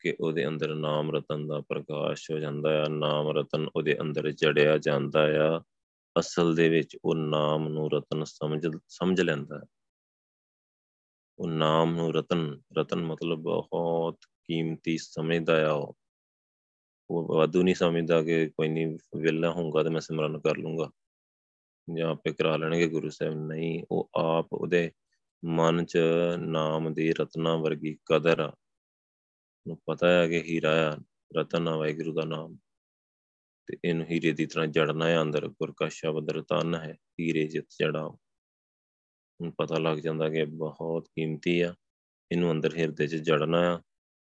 ਕਿ 0.02 0.16
ਉਹਦੇ 0.20 0.46
ਅੰਦਰ 0.46 0.74
ਨਾਮ 0.74 1.16
ਰਤਨ 1.16 1.46
ਦਾ 1.46 1.60
ਪ੍ਰਕਾਸ਼ 1.60 2.30
ਹੋ 2.30 2.38
ਜਾਂਦਾ 2.38 2.82
ਆ, 2.82 2.88
ਨਾਮ 2.88 3.28
ਰਤਨ 3.28 3.68
ਉਹਦੇ 3.76 3.96
ਅੰਦਰ 4.00 4.30
ਜੜਿਆ 4.30 4.78
ਜਾਂਦਾ 4.78 5.28
ਆ। 5.56 5.60
ਅਸਲ 6.18 6.54
ਦੇ 6.54 6.68
ਵਿੱਚ 6.68 6.96
ਉਹ 7.04 7.14
ਨਾਮ 7.14 7.68
ਨੂੰ 7.68 7.90
ਰਤਨ 7.90 8.24
ਸਮਝ 8.24 8.66
ਸਮਝ 8.88 9.20
ਲੈਂਦਾ 9.20 9.58
ਹੈ। 9.58 9.62
ਉਹ 11.38 11.48
ਨਾਮ 11.48 11.94
ਨੂੰ 11.94 12.14
ਰਤਨ 12.14 12.60
ਰਤਨ 12.78 13.04
ਮਤਲਬ 13.04 13.38
ਬਹੁਤ 13.38 14.18
ਕੀਮਤੀ 14.44 14.98
ਸਮਝਦਾ 14.98 15.68
ਆ 15.68 15.72
ਉਹ। 15.72 15.96
ਉਹ 17.10 17.34
ਵਾਧੂ 17.34 17.62
ਨਹੀਂ 17.62 17.74
ਸਮਝਦਾ 17.74 18.22
ਕਿ 18.22 18.46
ਕੋਈ 18.48 18.68
ਨਹੀਂ 18.68 18.98
ਵਿਲਾ 19.16 19.50
ਹੋਊਗਾ 19.50 19.82
ਤੇ 19.82 19.88
ਮੈਂ 19.88 20.00
ਸਿਮਰਨ 20.00 20.38
ਕਰ 20.38 20.56
ਲੂੰਗਾ 20.56 20.90
ਜਾਂ 21.96 22.10
ਆਪੇ 22.10 22.32
ਕਰਾ 22.32 22.56
ਲੈਣਗੇ 22.56 22.88
ਗੁਰੂ 22.88 23.10
ਸਾਹਿਬ। 23.10 23.34
ਨਹੀਂ, 23.34 23.84
ਉਹ 23.90 24.10
ਆਪ 24.16 24.46
ਉਹਦੇ 24.52 24.90
ਮਨ 25.44 25.84
'ਚ 25.84 25.98
ਨਾਮ 26.38 26.94
ਦੀ 26.94 27.12
ਰਤਨਾ 27.12 27.56
ਵਰਗੀ 27.56 27.98
ਕਦਰ 28.06 28.40
ਆ। 28.40 28.56
ਨੂੰ 29.68 29.78
ਪਤਾ 29.86 30.08
ਹੈ 30.08 30.28
ਕਿ 30.28 30.42
ਹੀਰਾ 30.42 30.92
ਆ, 30.92 30.98
ਰਤਨ 31.36 31.68
ਆ, 31.68 31.76
ਵਾਹਿਗੁਰੂ 31.76 32.12
ਦਾ 32.12 32.24
ਨਾਮ। 32.24 32.56
ਤੇ 33.66 33.76
ਇਹਨੂੰ 33.84 34.06
ਹੀਰੇ 34.06 34.32
ਦੀ 34.32 34.46
ਤਰ੍ਹਾਂ 34.46 34.66
ਜੜਨਾ 34.66 35.08
ਹੈ, 35.08 35.22
ਅੰਦਰ 35.22 35.48
ਗੁਰ 35.48 35.72
ਕਾ 35.76 35.88
ਸ਼ਬਦ 35.88 36.30
ਰਤਨ 36.30 36.74
ਹੈ, 36.74 36.96
ਹੀਰੇ 37.20 37.48
ਜਿਤ 37.48 37.66
ਜੜਾ 37.80 38.16
ਨੂੰ 39.42 39.52
ਪਤਾ 39.58 39.78
ਲੱਗ 39.78 39.98
ਜਾਂਦਾ 39.98 40.28
ਕਿ 40.28 40.44
ਬਹੁਤ 40.44 41.08
ਕੀਮਤੀ 41.08 41.60
ਆ। 41.60 41.74
ਇਹਨੂੰ 42.32 42.52
ਅੰਦਰ 42.52 42.78
ਹਿਰਦੇ 42.78 43.06
'ਚ 43.06 43.16
ਜੜਨਾ 43.16 43.74
ਆ, 43.74 43.78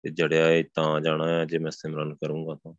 ਤੇ 0.03 0.09
ਜੜਿਆ 0.09 0.51
ਇਹ 0.51 0.65
ਤਾਂ 0.73 1.01
ਜਾਣਾ 1.01 1.25
ਆ, 1.25 1.45
ਜੇ 1.45 1.57
ਮੈਂ 1.57 1.71
ਸਿਮਰਨ 1.71 2.15
ਕਰੂੰਗਾ 2.15 2.55
ਤਾਂ। 2.55 2.73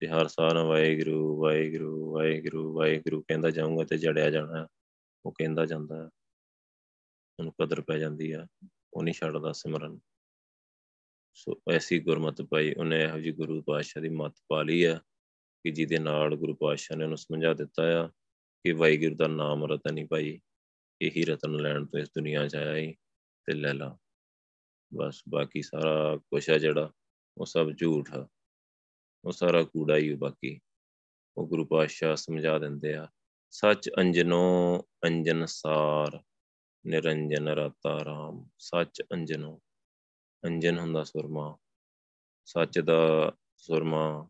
ਤੇ 0.00 0.08
ਹਰ 0.08 0.28
ਸਾਲ 0.28 0.58
ਵਾਹਿਗੁਰੂ 0.58 1.42
ਵਾਹਿਗੁਰੂ 1.42 2.14
ਵਾਹਿਗੁਰੂ 2.14 2.76
ਵਾਹਿਗੁਰੂ 2.76 3.22
ਕਹਿੰਦਾ 3.22 3.50
ਜਾਊਂਗਾ 3.50 3.84
ਤੇ 3.84 3.98
ਜੜਿਆ 3.98 4.30
ਜਾਣਾ 4.30 4.68
ਉਹ 5.26 5.32
ਕਹਿੰਦਾ 5.32 5.66
ਜਾਂਦਾ 5.66 6.10
ਉਹਨੂੰ 7.38 7.54
ਕਦਰ 7.62 7.80
ਪੈ 7.80 7.98
ਜਾਂਦੀ 7.98 8.32
ਆ। 8.32 8.46
ਉਹ 8.94 9.02
ਨਹੀਂ 9.02 9.14
ਛੱਡਦਾ 9.14 9.52
ਸਿਮਰਨ। 9.52 9.98
ਸੋ 11.38 11.60
ਐਸੀ 11.72 11.98
ਗੁਰਮਤ 11.98 12.42
ਪਾਈ, 12.42 12.74
ਉਹਨੇ 12.74 13.02
ਇਹੋ 13.02 13.18
ਜੀ 13.18 13.32
ਗੁਰੂ 13.32 13.62
ਪਾਤਸ਼ਾਹ 13.62 14.02
ਦੀ 14.02 14.08
ਮੱਤ 14.08 14.34
ਪਾ 14.48 14.62
ਲਈ 14.62 14.84
ਆ 14.84 14.98
ਕਿ 15.64 15.70
ਜਿਹਦੇ 15.70 15.98
ਨਾਲ 15.98 16.36
ਗੁਰੂ 16.36 16.54
ਪਾਤਸ਼ਾਹ 16.54 16.96
ਨੇ 16.96 17.04
ਉਹਨੂੰ 17.04 17.18
ਸਮਝਾ 17.18 17.54
ਦਿੱਤਾ 17.54 18.04
ਆ 18.04 18.08
ਕਿ 18.64 18.72
ਵਾਹਿਗੁਰੂ 18.72 19.14
ਦਾ 19.14 19.26
ਨਾਮ 19.26 19.64
ਰਤਨ 19.64 19.98
ਹੀ 19.98 20.04
ਭਾਈ, 20.04 20.40
ਇਹੀ 21.02 21.24
ਰਤਨ 21.24 21.52
ਲੈਣ 21.52 21.86
ਤੋਂ 21.86 22.00
ਇਸ 22.00 22.08
ਦੁਨੀਆ 22.08 22.48
'ਚ 22.48 22.56
ਆਇਆ 22.56 22.76
ਹੀ 22.76 22.92
ਤੇ 23.44 23.52
ਲੈ 23.52 23.72
ਲਾ। 23.72 23.98
ਬਸ 24.94 25.22
ਬਾਕੀ 25.28 25.62
ਸਾਰਾ 25.62 26.16
ਕੁਛ 26.16 26.50
ਹੈ 26.50 26.58
ਜਿਹੜਾ, 26.58 26.92
ਉਹ 27.38 27.46
ਸਭ 27.46 27.70
ਝੂਠ 27.78 28.10
ਆ। 28.10 28.28
ਉਹ 29.24 29.32
ਸਾਰਾ 29.32 29.62
ਕੂੜਾ 29.62 29.96
ਹੀ 29.96 30.14
ਬਾਕੀ। 30.14 30.60
ਉਹ 31.36 31.48
ਗੁਰੂ 31.48 31.64
ਪਾਤਸ਼ਾਹ 31.64 32.16
ਸਮਝਾ 32.16 32.58
ਦਿੰਦੇ 32.58 32.94
ਆ, 32.94 33.08
ਸੱਚ 33.50 33.90
ਅੰਜਨੋ 33.98 34.84
ਅੰਜਨ 35.04 35.44
ਸਾਰ, 35.46 36.22
ਨਿਰੰਜਨ 36.86 37.48
ਰਤਾ 37.48 38.04
ਰਾਮ, 38.04 38.48
ਸੱਚ 38.58 39.02
ਅੰਜਨੋ 39.12 39.62
ਅੰਜਨ 40.44 40.78
ਹੁੰਦਾ 40.78 41.04
ਸੁਰਮਾ। 41.04 41.58
ਸੱਚ 42.44 42.78
ਦਾ 42.78 43.32
ਸੁਰਮਾ 43.56 44.28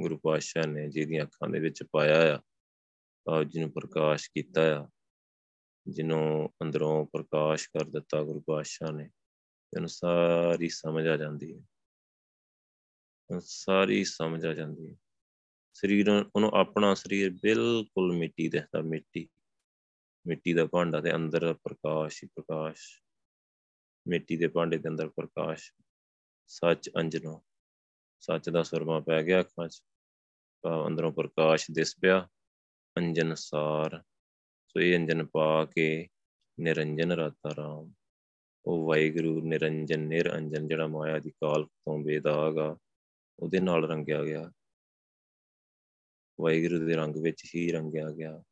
ਗੁਰੂ 0.00 0.18
ਪਾਤਸ਼ਾਹ 0.18 0.66
ਨੇ 0.66 0.90
ਜਿਹਦੀਆਂ 0.90 1.24
ਅੱਖਾਂ 1.24 1.48
ਦੇ 1.48 1.60
ਵਿੱਚ 1.60 1.82
ਪਾਇਆ 1.82 2.36
ਆ 2.36 2.40
ਆਪ 3.32 3.42
ਜੀ 3.42 3.60
ਨੂੰ 3.60 3.70
ਪ੍ਰਕਾਸ਼ 3.70 4.30
ਕੀਤਾ 4.34 4.82
ਆ, 4.82 4.88
ਜਿਹਨੂੰ 5.88 6.50
ਅੰਦਰੋਂ 6.62 7.06
ਪ੍ਰਕਾਸ਼ 7.06 7.68
ਕਰ 7.68 7.84
ਦਿੱਤਾ 7.84 8.22
ਗੁਰੂ 8.22 8.40
ਪਾਤਸ਼ਾਹ 8.40 8.92
ਨੇ 8.92 9.10
ਤੈਨੂੰ 9.70 9.88
ਸਾਰੀ 9.88 10.68
ਸਮਝ 10.68 11.06
ਆ 11.06 11.16
ਜਾਂਦੀ 11.16 11.58
ਹੈ। 11.58 11.62
ਸਾਰੀ 13.40 14.04
ਸਮਝ 14.04 14.46
ਆ 14.46 14.54
ਜਾਂਦੀ 14.54 14.90
ਹੈ। 14.90 14.96
ਸਰੀਰ 15.72 16.08
ਉਹਨੂੰ 16.08 16.50
ਆਪਣਾ 16.50 16.94
ਸਰੀਰ 16.94 17.30
ਬਿਲਕੁਲ 17.30 18.16
ਮਿੱਟੀ 18.16 18.48
ਦਿਖਦਾ 18.48 18.80
ਮਿੱਟੀ 18.80 19.28
ਮਿੱਟੀ 20.26 20.54
ਦਾ 20.54 20.66
ਭਾਂਡਾ 20.66 21.00
ਤੇ 21.00 21.14
ਅੰਦਰ 21.14 21.54
ਪ੍ਰਕਾਸ਼ 21.54 22.24
ਹੀ 22.24 22.28
ਪ੍ਰਕਾਸ਼। 22.28 23.02
ਮਿੱਟੀ 24.06 24.36
ਦੇ 24.36 24.48
ਭਾਂਡੇ 24.48 24.78
ਦੇ 24.78 24.88
ਅੰਦਰ 24.88 25.08
ਪ੍ਰਕਾਸ਼, 25.08 25.72
ਸੱਚ 26.50 26.90
ਅੰਜਨੋ, 26.96 27.42
ਸੱਚ 28.20 28.48
ਦਾ 28.50 28.62
ਸੁਰਮਾ 28.62 29.00
ਪੈ 29.00 29.22
ਗਿਆ 29.22 29.40
ਅੱਖਾਂ 29.40 29.68
'ਚ 29.68 29.82
ਅੰਦਰੋਂ 30.86 31.12
ਪ੍ਰਕਾਸ਼ 31.12 31.66
ਦਿਸ 31.70 31.94
ਪਿਆ, 32.02 32.28
ਅੰਜਨ 32.96 33.34
ਸਾਰ, 33.34 34.02
ਸੋ 34.68 34.80
ਇਹ 34.80 34.96
ਅੰਜਨ 34.96 35.26
ਪਾ 35.26 35.64
ਕੇ 35.64 36.08
ਨਿਰੰਜਨ 36.58 37.12
ਰਾਤਾ 37.12 37.54
ਰਾਮ, 37.56 37.92
ਉਹ 38.66 38.86
ਵਾਹਿਗੁਰੂ 38.86 39.40
ਨਿਰੰਜਨ 39.40 40.00
ਨਿਰੰਜਨ 40.00 40.68
ਜਿਹੜਾ 40.68 40.86
ਮਾਇਆ 40.86 41.18
ਦੀ 41.18 41.30
ਕਾਲ 41.30 41.64
ਤੋਂ 41.64 41.98
ਬੇਦਾਗ 41.98 42.58
ਆ, 42.58 42.76
ਉਹਦੇ 43.38 43.60
ਨਾਲ 43.60 43.88
ਰੰਗਿਆ 43.88 44.22
ਗਿਆ। 44.24 44.50
ਵਾਹਿਗੁਰੂ 46.40 46.86
ਦੇ 46.86 46.94
ਰੰਗ 46.96 47.16
ਵਿੱਚ 47.16 47.42
ਹੀ 47.54 47.70
ਰੰਗਿਆ 47.72 48.10
ਗਿਆ। 48.10 48.42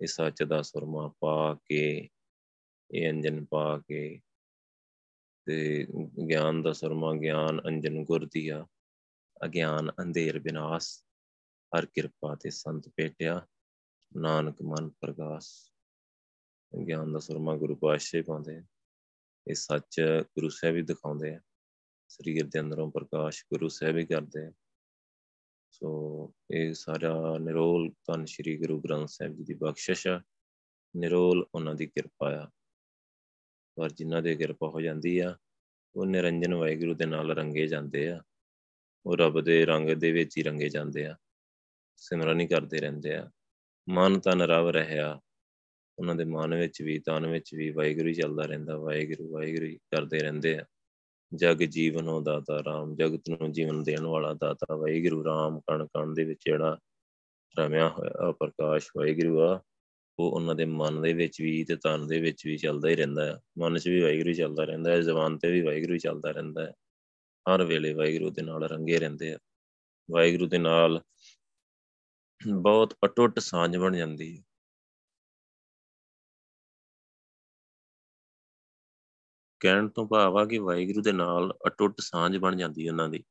ਇਹ 0.00 0.06
ਸੱਚ 0.06 0.42
ਦਾ 0.42 0.62
ਸੁਰਮਾ 0.62 1.12
ਪਾ 1.20 1.54
ਕੇ, 1.64 2.08
ਇਹ 2.90 3.10
ਅੰਜਨ 3.10 3.44
ਪਾ 3.44 3.78
ਕੇ 3.88 4.20
ਤੇ 5.48 5.86
ਗਿਆਨ 6.30 6.62
ਦਾ 6.62 6.72
ਸੁਰਮਾ, 6.72 7.12
ਗਿਆਨ 7.12 7.60
ਅੰਜਨ 7.66 8.04
ਗੁਰਦੀਆ 8.04 8.66
ਅਗਿਆਨ 9.44 9.90
ਅੰਧੇਰ 9.90 10.38
ਬਿਨਾਸ਼, 10.38 11.04
ਹਰ 11.78 11.86
ਕਿਰਪਾ 11.86 12.34
ਤੇ 12.34 12.50
ਸੰਤ 12.50 12.88
ਭੇਟਿਆ, 12.96 13.46
ਨਾਨਕ 14.16 14.62
ਮਨ 14.62 14.88
ਪ੍ਰਗਾਸ। 14.88 15.72
ਗਿਆਨ 16.88 17.12
ਦਾ 17.12 17.18
ਸੁਰਮਾ 17.18 17.56
ਗੁਰੂ 17.56 17.76
ਪਾਤਸ਼ਾਹ 17.76 18.22
ਪਾਉਂਦੇ 18.22 18.62
ਇਹ 19.48 19.54
ਸੱਚ 19.54 20.00
ਗੁਰੂ 20.22 20.48
ਸਾਹਿਬ 20.48 20.74
ਵੀ 20.74 20.82
ਦਿਖਾਉਂਦੇ 20.82 21.34
ਆ। 21.34 21.40
ਸਰੀਰ 22.08 22.46
ਦੇ 22.46 22.60
ਅੰਦਰੋਂ 22.60 22.90
ਪ੍ਰਕਾਸ਼ 22.90 23.44
ਗੁਰੂ 23.52 23.68
ਸਾਹਿਬ 23.68 23.94
ਵੀ 23.94 24.06
ਕਰਦੇ 24.06 24.46
ਆ। 24.46 24.52
ਸੋ 25.70 26.34
ਇਹ 26.54 26.74
ਸਾਰਾ 26.74 27.38
ਨਿਰੋਲ 27.38 27.90
ਤਨ 27.90 28.24
ਸ੍ਰੀ 28.24 28.58
ਗੁਰੂ 28.58 28.80
ਗ੍ਰੰਥ 28.80 29.08
ਸਾਹਿਬ 29.08 29.32
ਜੀ 29.32 29.44
ਦੀ 29.44 29.54
ਬਖਸ਼ਿਸ਼ 29.54 30.06
ਆ। 30.06 30.22
ਨਿਰੋਲ 30.96 31.46
ਉਹਨਾਂ 31.54 31.74
ਦੀ 31.74 31.86
ਕਿਰਪਾ 31.86 32.30
ਆ। 32.30 32.48
ਪਰ 33.78 33.92
ਜਿਨ੍ਹਾਂ 33.92 34.22
ਦੇ 34.22 34.34
ਕਿਰਪਾ 34.34 34.68
ਹੋ 34.68 34.80
ਜਾਂਦੀ 34.80 35.18
ਆ, 35.18 35.36
ਉਹ 35.96 36.06
ਨਿਰੰਜਨ 36.06 36.54
ਵਾਹਿਗੁਰੂ 36.54 36.94
ਦੇ 36.94 37.06
ਨਾਲ 37.06 37.30
ਰੰਗੇ 37.30 37.66
ਜਾਂਦੇ 37.66 38.08
ਆ। 38.08 38.22
ਉਹ 39.06 39.16
ਰੱਬ 39.16 39.40
ਦੇ 39.40 39.66
ਰੰਗ 39.66 39.90
ਦੇ 39.90 40.12
ਵਿੱਚ 40.12 40.38
ਹੀ 40.38 40.42
ਰੰਗੇ 40.42 40.68
ਜਾਂਦੇ 40.68 41.06
ਆ। 41.06 41.16
ਸਿਮਰਨ 41.96 42.40
ਹੀ 42.40 42.46
ਕਰਦੇ 42.46 42.78
ਰਹਿੰਦੇ 42.78 43.14
ਆ। 43.14 43.30
ਮਨ 43.88 44.20
ਤਨ 44.20 44.42
ਰਵ 44.42 44.68
ਰਹਿਆ। 44.68 45.20
ਉਹਨਾਂ 45.98 46.14
ਦੇ 46.14 46.24
ਮਨ 46.24 46.54
ਵਿੱਚ 46.54 46.82
ਵੀ, 46.82 46.98
ਤਨ 46.98 47.26
ਵਿੱਚ 47.26 47.54
ਵੀ 47.54 47.70
ਵਾਹਿਗੁਰੂ 47.70 48.08
ਹੀ 48.08 48.14
ਚੱਲਦਾ 48.14 48.42
ਰਹਿੰਦਾ। 48.42 48.76
ਵਾਹਿਗੁਰੂ 48.76 49.30
ਵਾਹਿਗੁਰੂ 49.30 49.66
ਹੀ 49.66 49.76
ਕਰਦੇ 49.76 50.18
ਰਹਿੰਦੇ 50.18 50.58
ਆ। 50.58 50.64
ਜਗ 51.34 51.58
ਜੀਵਨੋ 51.58 52.20
ਦਾਤਾ 52.20 52.62
ਰਾਮ, 52.66 52.96
ਜਗਤ 52.96 53.22
ਨੂੰ 53.28 53.52
ਜੀਵਨ 53.52 53.82
ਦੇਣ 53.82 54.00
ਵਾਲਾ 54.00 54.34
ਦਾਤਾ 54.34 54.76
ਵਾਹਿਗੁਰੂ 54.76 55.24
ਰਾਮ। 55.24 55.60
ਕਣ 55.60 55.86
ਕਣ 55.86 56.14
ਦੇ 56.14 56.24
ਵਿੱਚ 56.24 56.40
ਜਿਹੜਾ 56.46 56.78
ਰਮਿਆ 57.58 57.88
ਹੋਇਆ 57.88 58.32
ਪ੍ਰਕਾਸ਼ 58.32 58.88
ਵਾਹਿਗੁਰੂ 58.96 59.42
ਆ। 59.42 59.62
ਉਹ 60.18 60.32
ਉਹਨਾਂ 60.32 60.54
ਦੇ 60.54 60.64
ਮਨ 60.64 61.02
ਦੇ 61.02 61.12
ਵਿੱਚ 61.12 61.42
ਵੀ 61.42 61.64
ਤੇ 61.64 61.76
ਤਨ 61.76 62.06
ਦੇ 62.06 62.20
ਵਿੱਚ 62.20 62.46
ਵੀ 62.46 62.56
ਚੱਲਦਾ 62.56 62.88
ਹੀ 62.88 62.94
ਰਹਿੰਦਾ 62.94 63.26
ਹੈ। 63.26 63.40
ਮਨ 63.58 63.78
'ਚ 63.78 63.88
ਵੀ 63.88 64.00
ਵਾਹਿਗੁਰੂ 64.00 64.34
ਚੱਲਦਾ 64.34 64.64
ਰਹਿੰਦਾ 64.64 64.90
ਹੈ, 64.90 65.00
ਜ਼ਬਾਨ 65.00 65.38
ਤੇ 65.38 65.52
ਵੀ 65.52 65.60
ਵਾਹਿਗੁਰੂ 65.60 65.98
ਚੱਲਦਾ 65.98 66.30
ਰਹਿੰਦਾ 66.30 66.66
ਹੈ। 66.66 66.72
ਹਰ 67.54 67.64
ਵੇਲੇ 67.64 67.94
ਵਾਹਿਗੁਰੂ 67.94 68.30
ਦੇ 68.30 68.42
ਨਾਲ 68.42 68.64
ਰੰਗੇ 68.64 68.98
ਰਹਿੰਦੇ 68.98 69.34
ਆ। 69.34 69.38
ਵਾਹਿਗੁਰੂ 70.10 70.48
ਦੇ 70.48 70.58
ਨਾਲ 70.58 71.02
ਬਹੁਤ 72.60 72.94
ਅਟੁੱਟ 73.04 73.38
ਸਾਂਝ 73.38 73.76
ਬਣ 73.76 73.96
ਜਾਂਦੀ 73.96 74.38
ਹੈ। 74.38 74.42
ਕਹਿਣ 79.60 79.88
ਤੋਂ 79.88 80.06
ਭਾਵ 80.06 80.38
ਆ 80.38 80.44
ਕਿ 80.44 80.58
ਵਾਹਿਗੁਰੂ 80.58 81.02
ਦੇ 81.02 81.12
ਨਾਲ 81.12 81.58
ਅਟੁੱਟ 81.66 81.94
ਸਾਂਝ 82.00 82.36
ਬਣ 82.36 82.56
ਜਾਂਦੀ 82.56 82.86
ਹੈ 82.86 82.92
ਉਹਨਾਂ 82.92 83.08
ਦੀ। 83.08 83.24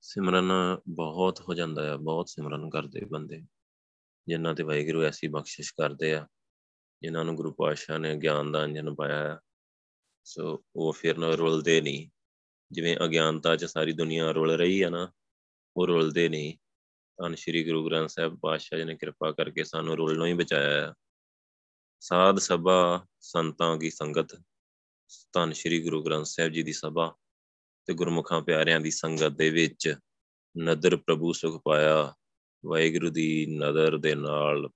ਸਿਮਰਨ 0.00 0.52
ਬਹੁਤ 0.88 1.40
ਹੋ 1.40 1.54
ਜਾਂਦਾ 1.54 1.84
ਹੈ, 1.84 1.96
ਬਹੁਤ 1.96 2.28
ਸਿਮਰਨ 2.28 2.70
ਕਰਦੇ 2.70 3.04
ਬੰਦੇ। 3.04 3.42
ਜਿਨ੍ਹਾਂ 4.28 4.54
ਤੇ 4.54 4.62
ਵਾਹਿਗੁਰੂ 4.62 5.02
ਐਸੀ 5.02 5.28
ਬਖਸ਼ਿਸ਼ 5.28 5.72
ਕਰਦੇ 5.74 6.14
ਆ, 6.14 6.26
ਜਿਨ੍ਹਾਂ 7.02 7.24
ਨੂੰ 7.24 7.34
ਗੁਰੂ 7.36 7.52
ਪਾਤਸ਼ਾਹ 7.52 7.98
ਨੇ 7.98 8.14
ਗਿਆਨ 8.16 8.52
ਦਾ 8.52 8.64
ਅੰਜਨ 8.64 8.94
ਪਾਇਆ 8.94 9.22
ਹੈ 9.28 9.38
ਸੋ 10.24 10.64
ਉਹ 10.76 10.92
ਫਿਰ 10.92 11.18
ਨਾ 11.18 11.30
ਰੁਲਦੇ 11.30 11.80
ਨਹੀਂ। 11.80 12.08
ਜਿਵੇਂ 12.70 12.96
ਅਗਿਆਨਤਾ 13.04 13.56
'ਚ 13.56 13.64
ਸਾਰੀ 13.64 13.92
ਦੁਨੀਆ 13.92 14.30
ਰੁਲ 14.30 14.50
ਰਹੀ 14.50 14.82
ਆ 14.82 14.88
ਨਾ, 14.88 15.10
ਉਹ 15.76 15.86
ਰੁਲਦੇ 15.86 16.28
ਨਹੀਂ। 16.28 16.54
ਧੰਨ 17.18 17.34
ਸ਼੍ਰੀ 17.34 17.64
ਗੁਰੂ 17.64 17.84
ਗ੍ਰੰਥ 17.86 18.08
ਸਾਹਿਬ 18.08 18.38
ਪਾਤਸ਼ਾਹ 18.40 18.78
ਜੀ 18.78 18.84
ਨੇ 18.84 18.94
ਕਿਰਪਾ 18.96 19.30
ਕਰਕੇ 19.32 19.64
ਸਾਨੂੰ 19.64 19.96
ਰੁਲਣੋਂ 19.96 20.26
ਹੀ 20.26 20.32
ਬਚਾਇਆ 20.32 20.80
ਹੈ 20.80 20.92
ਸਾਧ 22.02 22.38
ਸਭਾ 22.38 23.06
ਸੰਤਾਂ 23.20 23.76
ਦੀ 23.76 23.90
ਸੰਗਤ, 23.90 24.34
ਧੰਨ 25.32 25.52
ਸ਼੍ਰੀ 25.52 25.82
ਗੁਰੂ 25.84 26.02
ਗ੍ਰੰਥ 26.02 26.26
ਸਾਹਿਬ 26.26 26.52
ਜੀ 26.52 26.62
ਦੀ 26.62 26.72
ਸਭਾ 26.72 27.14
ਤੇ 27.88 27.94
ਗੁਰਮੁਖਾਂ 27.94 28.40
ਪਿਆਰਿਆਂ 28.42 28.80
ਦੀ 28.80 28.90
ਸੰਗਤ 28.90 29.32
ਦੇ 29.32 29.50
ਵਿੱਚ 29.50 29.94
ਨਦਰ 30.56 30.96
ਪ੍ਰਭੂ 30.96 31.32
ਸੁਖ 31.32 31.62
ਪਾਇਆ। 31.64 32.14
ਵਾਹਿਗੁਰੂ 32.66 33.10
ਦੀ 33.10 33.46
ਨਜ਼ਰ 33.46 33.98
ਦੇ 33.98 34.14
ਨਾਲ, 34.14 34.68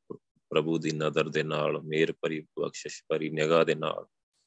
ਪ੍ਰਭੂ 0.50 0.78
ਦੀ 0.78 0.90
ਨਜ਼ਰ 0.90 1.28
ਦੇ 1.28 1.42
ਨਾਲ, 1.42 1.82
ਮੇਰ 1.82 2.12
ਭਰੀ 2.12 2.40
ਬਖਸ਼ਿਸ਼ 2.40 3.02
ਭਰੀ 3.08 3.30
ਨਿਗਾਹ 3.30 3.64
ਦੇ 3.64 3.74
ਨਾਲ 3.74 4.06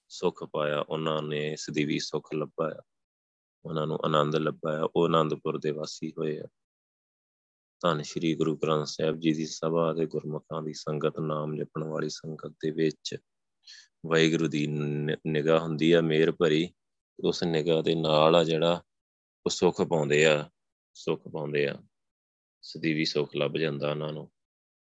ਸੁਖ 0.10 0.44
ਪਾਇਆ, 0.44 0.80
ਉਹਨਾਂ 0.80 1.22
ਨੇ 1.22 1.56
ਸਦੀਵੀ 1.56 2.00
ਸੁਖ 2.00 2.34
ਲੱਭਾਇਆ। 2.34 2.82
ਉਹਨਾਂ 3.66 3.88
ਨੂੰ 3.88 4.00
ਆਨੰਦ 4.06 4.36
ਲੱਭਾਇਆ, 4.36 4.84
ਉਹ 4.96 5.06
ਆਨੰਦਪੁਰ 5.06 5.60
ਦੇ 5.60 5.72
ਵਾਸੀ 5.72 6.14
ਹੋਏ 6.18 6.40
ਆ। 6.40 6.46
ਧੰਨ 7.82 8.02
ਸ਼੍ਰੀ 8.02 8.36
ਗੁਰੂ 8.36 8.58
ਗ੍ਰੰਥ 8.58 8.88
ਸਾਹਿਬ 8.88 9.20
ਜੀ 9.20 9.34
ਦੀ 9.34 9.46
ਸਭਾ 9.46 9.94
ਦੇ 9.94 10.06
ਗੁਰਮੁਖਾਂ 10.06 10.64
ਦੀ 10.64 10.74
ਸੰਗਤ, 10.74 11.20
ਨਾਮ 11.20 11.58
ਜਪਣ 11.58 11.84
ਵਾਲੀ 11.84 12.10
ਸੰਗਤ 12.10 12.50
ਦੇ 12.50 12.72
ਵਿੱਚ 12.72 13.16
ਵਾਹਿਗੁਰੂ 14.06 14.48
ਦੀ 14.48 14.68
ਨਿਗਾਹ 15.28 15.60
ਹੁੰਦੀ 15.60 15.92
ਆ, 15.92 16.02
ਮੇਰ 16.02 16.32
ਭਰੀ। 16.32 16.74
ਉਸ 17.24 17.44
ਨਿਗਾਹ 17.44 17.84
ਦੇ 17.84 17.96
ਨਾਲ 17.96 18.36
ਆ 18.36 18.44
ਜਿਹੜਾ 18.44 18.84
ਉਹ 19.46 19.50
ਸੁਖ 19.50 19.82
ਪਾਉਂਦੇ 19.82 20.26
ਆ, 20.26 20.50
ਸੁਖ 20.94 21.28
ਪਾਉਂਦੇ 21.28 21.68
ਆ। 21.68 21.84
ਸਦੀਵੀ 22.62 23.06
ਸੁਖ 23.06 23.36
ਲੱਭ 23.36 23.58
ਜਾਂਦਾ 23.58 23.92
ਉਹਨਾਂ 23.92 24.14
ਨੂੰ। 24.14 24.32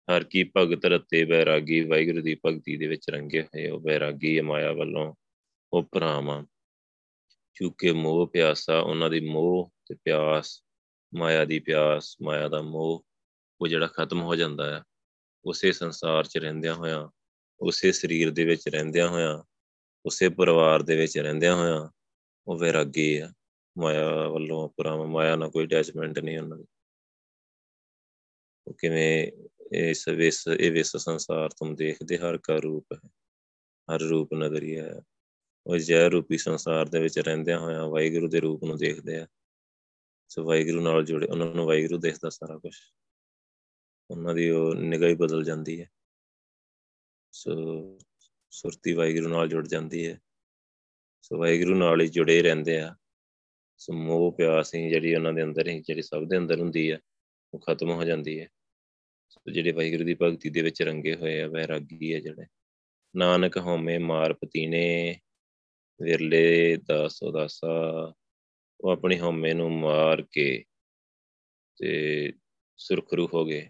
ਹਰ 0.09 0.23
ਕੀ 0.23 0.51
ਭਗਤ 0.57 0.85
ਰਤੇ 0.85 1.25
ਬੈਰਾਗੀ, 1.25 1.81
ਵਾਹਿਗੁਰੂ 1.81 2.21
ਦੀ 2.21 2.37
ਭਗਤੀ 2.45 2.77
ਦੇ 2.77 2.87
ਵਿੱਚ 2.87 3.09
ਰੰਗੇ 3.09 3.41
ਹੋਏ 3.41 3.69
ਉਹ 3.69 3.79
ਬੈਰਾਗੀ 3.79 4.41
ਮਾਇਆ 4.41 4.71
ਵੱਲੋਂ, 4.71 5.13
ਉਹ 5.73 5.83
ਭਰਾਵਾਂ। 5.83 6.45
ਚੁੱਕੇ 7.53 7.91
ਮੋਹ 7.91 8.27
ਪਿਆਸਾ, 8.27 8.79
ਉਹਨਾਂ 8.79 9.09
ਦੀ 9.09 9.19
ਮੋਹ 9.19 9.71
ਤੇ 9.85 9.95
ਪਿਆਸ, 10.03 10.63
ਮਾਇਆ 11.15 11.45
ਦੀ 11.45 11.59
ਪਿਆਸ, 11.59 12.15
ਮਾਇਆ 12.21 12.47
ਦਾ 12.47 12.61
ਮੋਹ, 12.61 13.05
ਉਹ 13.61 13.67
ਜਿਹੜਾ 13.67 13.87
ਖਤਮ 13.87 14.21
ਹੋ 14.21 14.35
ਜਾਂਦਾ 14.35 14.75
ਹੈ, 14.75 14.83
ਉਸੇ 15.45 15.71
ਸੰਸਾਰ 15.71 16.23
'ਚ 16.23 16.37
ਰਹਿੰਦਿਆਂ 16.37 16.73
ਹੋਇਆਂ, 16.73 17.09
ਉਸੇ 17.59 17.91
ਸਰੀਰ 17.91 18.31
ਦੇ 18.31 18.45
ਵਿੱਚ 18.45 18.69
ਰਹਿੰਦਿਆਂ 18.69 19.07
ਹੋਇਆਂ, 19.07 19.43
ਉਸੇ 20.05 20.29
ਪਰਿਵਾਰ 20.29 20.81
ਦੇ 20.81 20.97
ਵਿੱਚ 20.97 21.17
ਰਹਿੰਦਿਆਂ 21.17 21.55
ਹੋਇਆਂ, 21.55 21.89
ਉਹ 22.47 22.59
ਵੈਰਾਗੀ 22.59 23.17
ਆ 23.17 23.33
ਮਾਇਆ 23.77 24.27
ਵੱਲੋਂ 24.27 24.69
ਪਰਮ 24.69 25.05
ਮਾਇਆ 25.05 25.35
ਨਾਲ 25.35 25.49
ਕੋਈ 25.49 25.65
ਅਟੈਚਮੈਂਟ 25.65 26.19
ਨਹੀਂ 26.19 26.39
ਉਹਨਾਂ 26.39 26.57
ਦੀ। 26.57 26.65
ਉਹ 28.67 28.73
ਕਿਵੇਂ 28.73 29.31
ਇਸ 29.71 30.07
ਵਿਸ, 30.07 30.47
ਇਹ 30.59 30.71
ਵਿਸ 30.71 30.97
ਸੰਸਾਰ 30.97 31.49
ਤੁਮ 31.49 31.75
ਦੇਖਦੇ 31.75 32.17
ਹਰ 32.17 32.37
ਕਾ 32.37 32.55
ਰੂਪ 32.55 32.85
ਹੈ, 32.93 33.09
ਹਰ 33.95 34.01
ਰੂਪ 34.01 34.33
ਨਗਰੀ 34.33 34.79
ਹੈ। 34.79 35.01
ਉਹ 35.67 35.77
ਜੈ 35.77 36.09
ਰੂਪੀ 36.09 36.37
ਸੰਸਾਰ 36.37 36.89
ਦੇ 36.89 36.99
ਵਿੱਚ 36.99 37.19
ਰਹਿੰਦਿਆਂ 37.19 37.59
ਹੋਇਆਂ 37.59 37.87
ਵਾਹਿਗੁਰੂ 37.87 38.27
ਦੇ 38.27 38.39
ਰੂਪ 38.39 38.63
ਨੂੰ 38.63 38.77
ਦੇਖਦੇ 38.77 39.19
ਆ। 39.19 39.27
ਸੋ 40.29 40.43
ਵਾਹਿਗੁਰੂ 40.43 40.81
ਨਾਲ 40.81 41.05
ਜੁੜੇ, 41.05 41.27
ਉਹਨਾਂ 41.27 41.47
ਨੂੰ 41.47 41.65
ਵਾਹਿਗੁਰੂ 41.65 41.97
ਦੇਖਦਾ 41.97 42.29
ਸਾਰਾ 42.29 42.57
ਕੁਝ 42.57 42.75
ਉਹਨਾਂ 44.11 44.35
ਦੀ 44.35 44.49
ਉਹ 44.49 44.75
ਨਿਗਾਹ 44.75 45.09
ਹੀ 45.09 45.15
ਬਦਲ 45.15 45.43
ਜਾਂਦੀ 45.43 45.81
ਹੈ। 45.81 45.89
ਸੋ 47.31 47.51
ਸੁਰਤੀ 48.51 48.93
ਵਾਹਿਗੁਰੂ 48.93 49.29
ਨਾਲ 49.29 49.47
ਜੁੜ 49.47 49.67
ਜਾਂਦੀ 49.67 50.07
ਹੈ। 50.07 50.21
ਸੋ 51.21 51.37
ਵਾਹਿਗੁਰੂ 51.37 51.75
ਨਾਲ 51.75 52.01
ਹੀ 52.01 52.07
ਜੁੜੇ 52.07 52.41
ਰਹਿੰਦੇ 52.41 52.79
ਆ। 52.79 52.95
ਸੋ 53.77 53.93
ਮੋਹ 53.93 54.31
ਪਿਆਸ 54.31 54.75
ਹੀ 54.75 54.89
ਜਿਹੜੀ 54.89 55.15
ਉਹਨਾਂ 55.15 55.33
ਦੇ 55.33 55.43
ਅੰਦਰ 55.43 55.67
ਹੀ, 55.67 55.81
ਜਿਹੜੀ 55.81 56.01
ਸਭ 56.01 56.23
ਦੇ 56.23 56.37
ਅੰਦਰ 56.37 56.59
ਹੁੰਦੀ 56.59 56.91
ਹੈ 56.91 56.99
ਉਹ 57.53 57.59
ਖਤਮ 57.59 57.89
ਹੋ 57.89 58.03
ਜਾਂਦੀ 58.03 58.39
ਹੈ। 58.39 58.47
ਸੋ 59.29 59.51
ਜਿਹੜੇ 59.51 59.71
ਵਾਹਿਗੁਰੂ 59.71 60.03
ਦੀ 60.03 60.15
ਭਗਤੀ 60.21 60.49
ਦੇ 60.49 60.61
ਵਿੱਚ 60.61 60.81
ਰੰਗੇ 60.81 61.15
ਹੋਏ 61.15 61.41
ਆ, 61.41 61.47
ਵੈਰਾਗੀ 61.47 62.13
ਹੈ 62.13 62.19
ਜਿਹੜੇ। 62.19 62.45
ਨਾਨਕ 63.15 63.57
ਹਉਮੈ 63.57 63.99
ਮਾਰ 63.99 64.33
ਪਤੀਨੇ, 64.33 65.19
ਵਿਰਲੇ 66.01 66.77
ਦਾਸ 66.77 67.23
ਉਦਾਸਾ, 67.23 68.13
ਉਹ 68.81 68.89
ਆਪਣੀ 68.89 69.19
ਹਉਮੈ 69.19 69.53
ਨੂੰ 69.53 69.71
ਮਾਰ 69.71 70.21
ਕੇ 70.21 70.65
ਤੇ 71.77 72.33
ਸੁਰਖਰੂ 72.77 73.29
ਹੋ 73.33 73.45
ਗਏ। 73.45 73.69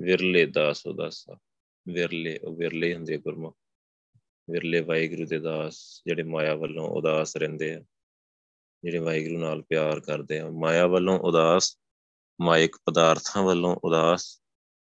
ਵਿਰਲੇ 0.00 0.46
ਦਾਸ 0.46 0.86
ਉਦਾਸਾ, 0.86 1.38
ਵਿਰਲੇ, 1.88 2.38
ਉਹ 2.38 2.56
ਵਿਰਲੇ 2.56 2.94
ਹੁੰਦੇ 2.94 3.18
ਗੁਰਮੁਖ। 3.18 3.56
ਵਿਰਲੇ 4.50 4.80
ਵਾਹਿਗੁਰੂ 4.80 5.26
ਦੇ 5.26 5.38
ਦਾਸ 5.38 6.02
ਜਿਹੜੇ 6.06 6.22
ਮਾਇਆ 6.22 6.54
ਵੱਲੋਂ 6.54 6.88
ਉਦਾਸ 6.88 7.36
ਰਹਿੰਦੇ 7.36 7.74
ਆ। 7.74 7.84
ਜਿਹੜੇ 8.84 8.98
ਵਾਹਿਗੁਰੂ 8.98 9.38
ਨਾਲ 9.38 9.62
ਪਿਆਰ 9.62 10.00
ਕਰਦੇ 10.00 10.38
ਆ, 10.38 10.50
ਮਾਇਆ 10.50 10.86
ਵੱਲੋਂ 10.86 11.18
ਉਦਾਸ 11.18 11.78
ਮਾਇਕ 12.40 12.76
ਪਦਾਰਥਾਂ 12.84 13.42
ਵੱਲੋਂ 13.42 13.76
ਉਦਾਸ 13.84 14.42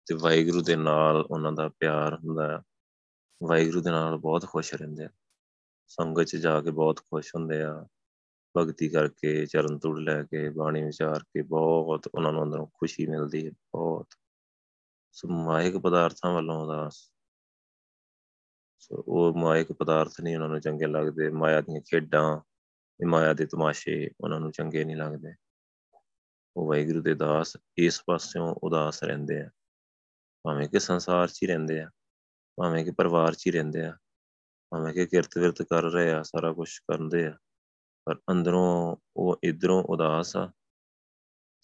ਤੇ 0.05 0.15
ਵਾਹਿਗੁਰੂ 0.15 0.61
ਦੇ 0.61 0.75
ਨਾਲ 0.75 1.15
ਉਹਨਾਂ 1.31 1.51
ਦਾ 1.51 1.69
ਪਿਆਰ 1.79 2.13
ਹੁੰਦਾ 2.13 2.57
ਹੈ। 2.57 2.63
ਵਾਹਿਗੁਰੂ 3.43 3.81
ਦੇ 3.81 3.89
ਨਾਲ 3.89 4.17
ਬਹੁਤ 4.17 4.45
ਖੁਸ਼ 4.45 4.73
ਰਹਿੰਦੇ 4.73 5.05
ਆ। 5.05 5.09
ਸੰਗਤ 5.88 6.23
'ਚ 6.23 6.35
ਜਾ 6.35 6.61
ਕੇ 6.61 6.71
ਬਹੁਤ 6.71 6.99
ਖੁਸ਼ 6.99 7.35
ਹੁੰਦੇ 7.35 7.61
ਆ। 7.61 7.88
ਭਗਤੀ 8.57 8.89
ਕਰਕੇ, 8.89 9.45
ਚਰਨ 9.45 9.79
ਤੁੜ 9.79 9.99
ਲੈ 9.99 10.23
ਕੇ, 10.23 10.49
ਬਾਣੀ 10.49 10.83
ਵਿਚਾਰ 10.83 11.19
ਕੇ 11.19 11.41
ਬਹੁਤ 11.41 12.09
ਉਹਨਾਂ 12.15 12.33
ਨੂੰ 12.33 12.43
ਅੰਦਰੋਂ 12.43 12.67
ਖੁਸ਼ੀ 12.67 13.07
ਮਿਲਦੀ 13.07 13.45
ਹੈ, 13.45 13.51
ਬਹੁਤ। 13.51 14.07
ਸੋ 15.11 15.27
ਮਾਇਕ 15.27 15.77
ਪਦਾਰਥਾਂ 15.77 16.33
ਵੱਲੋਂ 16.33 16.65
ਉਦਾਸ। 16.65 17.11
ਸੋ 18.79 19.03
ਉਹ 19.07 19.33
ਮਾਇਕ 19.33 19.71
ਪਦਾਰਥ 19.71 20.21
ਨਹੀਂ 20.21 20.35
ਉਹਨਾਂ 20.35 20.49
ਨੂੰ 20.49 20.61
ਚੰਗੇ 20.61 20.85
ਲੱਗਦੇ। 20.85 21.29
ਮਾਇਆ 21.29 21.61
ਦੀਆਂ 21.61 21.81
ਖੇਡਾਂ 21.81 22.39
ਮਾਇਆ 23.05 23.33
ਦੇ 23.33 23.45
ਤਮਾਸ਼ੇ 23.45 24.09
ਉਹਨਾਂ 24.21 24.39
ਨੂੰ 24.39 24.51
ਚੰਗੇ 24.51 24.83
ਨਹੀਂ 24.83 24.97
ਲੱਗਦੇ। 24.97 25.46
ਉਹ 26.57 26.67
ਵਾਹਿਗੁਰੂ 26.67 27.01
ਦੇ 27.01 27.15
ਦਾਸ 27.15 27.57
ਇਸ 27.77 28.03
ਪਾਸਿਓਂ 28.05 28.55
ਉਦਾਸ 28.63 29.03
ਰਹਿੰਦੇ 29.03 29.41
ਆ। 29.41 29.49
ਭਾਵੇਂ 30.43 30.69
ਕਿ 30.69 30.79
ਸੰਸਾਰ 30.79 31.27
'ਚ 31.27 31.43
ਹੀ 31.43 31.47
ਰਹਿੰਦੇ 31.47 31.81
ਆ, 31.81 31.89
ਭਾਵੇਂ 32.55 32.85
ਕਿ 32.85 32.91
ਪਰਿਵਾਰ 32.91 33.35
'ਚ 33.35 33.47
ਹੀ 33.47 33.51
ਰਹਿੰਦੇ 33.51 33.85
ਆ, 33.85 33.97
ਭਾਵੇਂ 34.69 34.93
ਕਿ 34.93 35.05
ਕਿਰਤ 35.05 35.37
ਵਿਰਤ 35.37 35.61
ਕਰ 35.61 35.83
ਰਹੇ 35.83 36.11
ਆ, 36.11 36.23
ਸਾਰਾ 36.23 36.53
ਕੁਝ 36.53 36.79
ਕਰਦੇ 36.79 37.25
ਆ, 37.25 37.37
ਪਰ 38.05 38.15
ਅੰਦਰੋਂ 38.31 38.95
ਉਹ 39.17 39.39
ਇਧਰੋਂ 39.43 39.83
ਉਦਾਸ 39.83 40.37
ਆ 40.37 40.51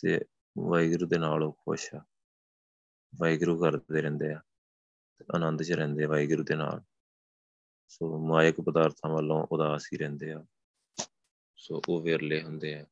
ਤੇ 0.01 0.21
ਵਾਹਿਗੁਰੂ 0.57 1.07
ਦੇ 1.07 1.17
ਨਾਲ 1.17 1.43
ਉਹ 1.43 1.53
ਖੁਸ਼ 1.53 1.95
ਆ। 1.95 2.05
ਵਾਹਿਗੁਰੂ 3.15 3.61
ਕਰਦੇ 3.61 4.01
ਰਹਿੰਦੇ 4.01 4.33
ਆ 4.33 4.41
ਆਨੰਦ 5.35 5.63
'ਚ 5.63 5.71
ਰਹਿੰਦੇ 5.71 6.05
ਵਾਹਿਗੁਰੂ 6.05 6.43
ਦੇ 6.43 6.55
ਨਾਲ। 6.55 6.81
ਸੋ 7.87 8.27
ਮਾਇਕ 8.27 8.61
ਪਦਾਰਥਾਂ 8.61 9.11
ਵੱਲੋਂ 9.11 9.47
ਉਦਾਸ 9.51 9.85
ਹੀ 9.93 9.97
ਰਹਿੰਦੇ 9.97 10.31
ਆ। 10.31 10.45
ਸੋ 11.57 11.81
ਉਹ 11.89 12.01
ਵਿਰਲੇ 12.01 12.43
ਹੁੰਦੇ 12.43 12.79
ਆ। 12.79 12.85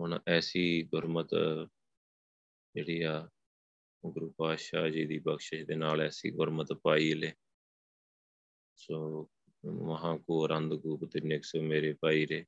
ਹੁਣ 0.00 0.18
ਐਸੀ 0.28 0.82
ਗੁਰਮਤ 0.82 1.34
ਜਿਹੜੀ 2.74 3.02
ਆ 3.02 3.28
ਗੁਰੂ 4.06 4.34
ਪਾਤਸ਼ਾਹ 4.38 4.88
ਜੀ 4.88 5.06
ਦੀ 5.06 5.18
ਬਖਸ਼ਿਸ਼ 5.18 5.66
ਦੇ 5.66 5.74
ਨਾਲ 5.74 6.00
ਐਸੀ 6.00 6.30
ਗੁਰਮਤ 6.30 6.72
ਪਾਈ 6.72 7.14
ਲੈ। 7.14 7.32
ਸੋ 8.76 9.30
ਮਹਾ 9.64 10.16
ਕੋ 10.16 10.48
ਅੰਧਗੂਪ 10.48 11.04
ਤੇ 11.04 11.20
ਨਿਕਸ 11.20 11.56
ਮੇਰੇ 11.56 11.92
ਭਾਈ 11.92 12.26
ਰੇ। 12.26 12.44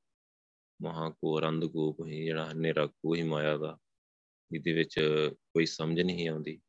ਮਹਾ 0.81 1.09
ਕੋ 1.09 1.39
ਅੰਧਗੂਪ 1.49 2.05
ਹੀ 2.05 2.23
ਜਿਹੜਾ 2.25 2.51
ਹਨੇਰਾ 2.51 2.85
ਕੋਈ 2.85 3.21
ਮਾਇਆ 3.21 3.57
ਦਾ 3.57 3.77
ਇਹਦੇ 4.55 4.73
ਵਿੱਚ 4.73 4.99
ਕੋਈ 5.33 5.65
ਸਮਝ 5.65 5.99
ਨਹੀਂ 5.99 6.29
ਆਉਂਦੀ। 6.29 6.61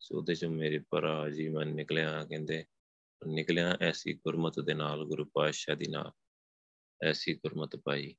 ਸੋ 0.00 0.18
ਉਹਦੇ 0.18 0.34
ਚ 0.34 0.44
ਮੇਰੇ 0.44 0.78
ਭਰਾ 0.78 1.30
ਜੀ 1.30 1.48
ਮੈਂ 1.48 1.66
ਨਿਕਲਿਆ 1.66 2.24
ਕਹਿੰਦੇ, 2.24 2.64
ਨਿਕਲਿਆ 3.26 3.78
ਐਸੀ 3.80 4.12
ਗੁਰਮਤ 4.12 4.60
ਦੇ 4.60 4.74
ਨਾਲ, 4.74 5.04
ਗੁਰੂ 5.04 5.24
ਪਾਤਸ਼ਾਹ 5.24 5.76
ਦੀ 5.76 5.86
ਨਾਲ, 5.88 6.12
ਐਸੀ 7.02 7.34
ਗੁਰਮਤ 7.34 7.76
ਪਾਈ। 7.76 8.14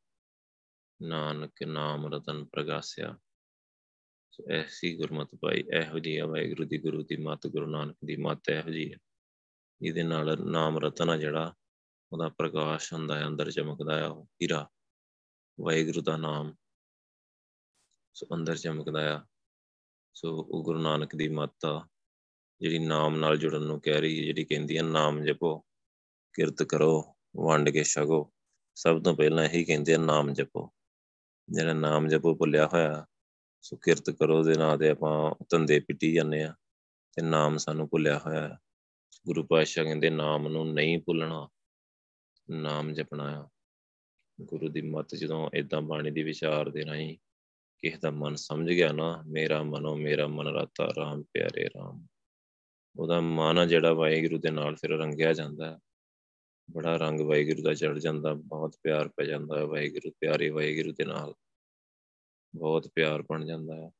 ਨਾਨਕ 1.01 1.63
ਨਾਮ 1.63 2.13
ਰਤਨ 2.13 2.45
ਪ੍ਰਗਾਸਿਆ। 2.45 3.17
ਸੋ 4.31 4.43
ਐਸੀ 4.51 4.97
ਗੁਰਮਤ 4.97 5.35
ਪਾਈ 5.35 5.63
ਇਹੋ 5.73 5.99
ਜੀ 5.99 6.19
ਵਾਹਿਗੁਰੂ 6.19 6.65
ਦੀ, 6.65 6.77
ਗੁਰੂ 6.77 7.03
ਦੀ 7.03 7.17
ਮੱਤ, 7.17 7.47
ਗੁਰੂ 7.47 7.65
ਨਾਨਕ 7.65 7.97
ਦੀ 8.05 8.15
ਮੱਤ 8.15 8.49
ਇਹੋ 8.49 8.69
ਜੀ 8.69 8.93
ਹੈ 8.93 8.97
ਇਹਦੇ 9.81 10.03
ਨਾਲ 10.03 10.37
ਨਾਮ 10.51 10.77
ਰਤਨ 10.77 11.09
ਆ 11.09 11.17
ਜਿਹੜਾ, 11.17 11.53
ਉਹਦਾ 12.11 12.29
ਪ੍ਰਕਾਸ਼ 12.29 12.93
ਹੁੰਦਾ 12.93 13.19
ਹੈ, 13.19 13.27
ਅੰਦਰ 13.27 13.51
ਚਮਕਦਾ 13.51 14.07
ਆ 14.07 14.25
ਹੀਰਾ। 14.41 14.69
ਵਾਹਿਗੁਰੂ 15.61 16.01
ਦਾ 16.01 16.17
ਨਾਮ 16.17 16.55
ਸੋ 18.13 18.27
ਅੰਦਰ 18.33 18.57
ਚਮਕਦਾ 18.57 19.15
ਆ। 19.15 19.25
ਸੋ 20.13 20.37
ਉਹ 20.37 20.63
ਗੁਰੂ 20.63 20.79
ਨਾਨਕ 20.79 21.15
ਦੀ 21.15 21.27
ਮੱਤ 21.27 21.65
ਆ, 21.65 21.87
ਜਿਹੜੀ 22.61 22.79
ਨਾਮ 22.79 23.15
ਨਾਲ 23.15 23.37
ਜੁੜਨ 23.37 23.61
ਨੂੰ 23.61 23.81
ਕਹਿ 23.81 24.01
ਰਹੀ 24.01 24.19
ਹੈ, 24.19 24.25
ਜਿਹੜੀ 24.25 24.45
ਕਹਿੰਦੀ 24.45 24.77
ਹੈ, 24.77 24.83
ਨਾਮ 24.83 25.23
ਜਪੋ, 25.23 25.65
ਕਿਰਤ 26.33 26.63
ਕਰੋ, 26.63 27.15
ਵੰਡ 27.37 27.69
ਕੇ 27.69 27.83
ਛਕੋ। 27.83 28.33
ਸਭ 28.75 29.03
ਤੋਂ 29.03 29.15
ਪਹਿਲਾਂ 29.15 29.45
ਇਹੀ 29.45 29.65
ਕਹਿੰਦੇ 29.65 29.93
ਆ, 29.93 29.97
ਨਾਮ 29.97 30.33
ਜਪੋ। 30.33 30.73
ਜਿਹੜਾ 31.49 31.73
ਨਾਮ 31.73 32.07
ਜਪੋ 32.07 32.35
ਭੁੱਲਿਆ 32.35 32.67
ਹੋਇਆ, 32.67 33.05
ਸੋ 33.61 33.77
ਕਿਰਤ 33.77 34.09
ਕਰੋ 34.09 34.43
ਦੇ 34.43 34.53
ਨਾਂ 34.53 34.77
ਤੇ 34.77 34.89
ਆਪਾਂ 34.89 35.45
ਧੰਦੇ 35.49 35.79
ਪਿੱਟੀ 35.79 36.13
ਜਾਂਦੇ 36.13 36.43
ਆ 36.43 36.55
ਤੇ 37.13 37.21
ਨਾਮ 37.21 37.57
ਸਾਨੂੰ 37.57 37.89
ਭੁੱਲਿਆ 37.89 38.19
ਹੋਇਆ 38.19 38.47
ਹੈ। 38.47 38.57
ਗੁਰੂ 39.27 39.43
ਪਾਤਸ਼ਾਹ 39.43 39.83
ਕਹਿੰਦੇ 39.83 40.09
ਨਾਮ 40.09 40.47
ਨੂੰ 40.47 40.73
ਨਹੀਂ 40.73 40.97
ਭੁੱਲਣਾ, 40.97 41.49
ਨਾਮ 42.49 42.93
ਜਪਣਾ 42.93 43.41
ਆ। 43.41 43.49
ਗੁਰੂ 44.41 44.69
ਦੀ 44.69 44.81
ਮੱਤ 44.81 45.15
ਜਦੋਂ 45.15 45.49
ਇਦਾਂ 45.53 45.81
ਬਾਣੀ 45.81 46.11
ਦੀ 46.11 46.23
ਵਿਚਾਰ 46.23 46.69
ਦੇ 46.69 46.85
ਰਾਹੀਂ 46.85 47.17
ਕਿਸੇ 47.77 47.97
ਦਾ 47.97 48.11
ਮਨ 48.11 48.35
ਸਮਝ 48.35 48.69
ਗਿਆ 48.69 48.91
ਨਾ, 48.91 49.23
ਮੇਰਾ 49.27 49.63
ਮਨੋ 49.63 49.95
ਮੇਰਾ 49.95 50.27
ਮਨ 50.27 50.47
ਰਾਤਾ 50.47 50.87
ਰਾਮ 50.97 51.23
ਪਿਆਰੇ 51.23 51.67
ਰਾਮ। 51.67 52.07
ਉਹਦਾ 52.99 53.19
ਮਨ 53.19 53.57
ਆ 53.57 53.65
ਜਿਹੜਾ 53.65 53.93
ਵਾਹਿਗੁਰੂ 53.93 54.37
ਦੇ 54.37 54.51
ਨਾਲ 54.51 54.75
ਫਿਰ 54.75 54.89
ਰੰਗਿਆ 54.89 55.33
ਜਾਂਦਾ 55.33 55.79
ਬੜਾ 56.71 56.97
ਰੰਗ 56.97 57.19
ਵਾਹਿਗੁਰੂ 57.19 57.63
ਦਾ 57.63 57.73
ਚੜ 57.73 57.97
ਜਾਂਦਾ, 57.97 58.33
ਬਹੁਤ 58.33 58.75
ਪਿਆਰ 58.83 59.07
ਪੈ 59.07 59.23
ਜਾਂਦਾ 59.23 59.57
ਹੈ 59.57 59.65
ਵਾਹਿਗੁਰੂ, 59.65 60.11
ਪਿਆਰੇ 60.11 60.49
ਵਾਹਿਗੁਰੂ 60.49 60.93
ਦੇ 60.93 61.05
ਨਾਲ। 61.05 61.33
ਬਹੁਤ 62.55 62.91
ਪਿਆਰ 62.95 63.21
ਬਣ 63.21 63.45
ਜਾਂਦਾ 63.45 63.75
ਹੈ 63.75 63.91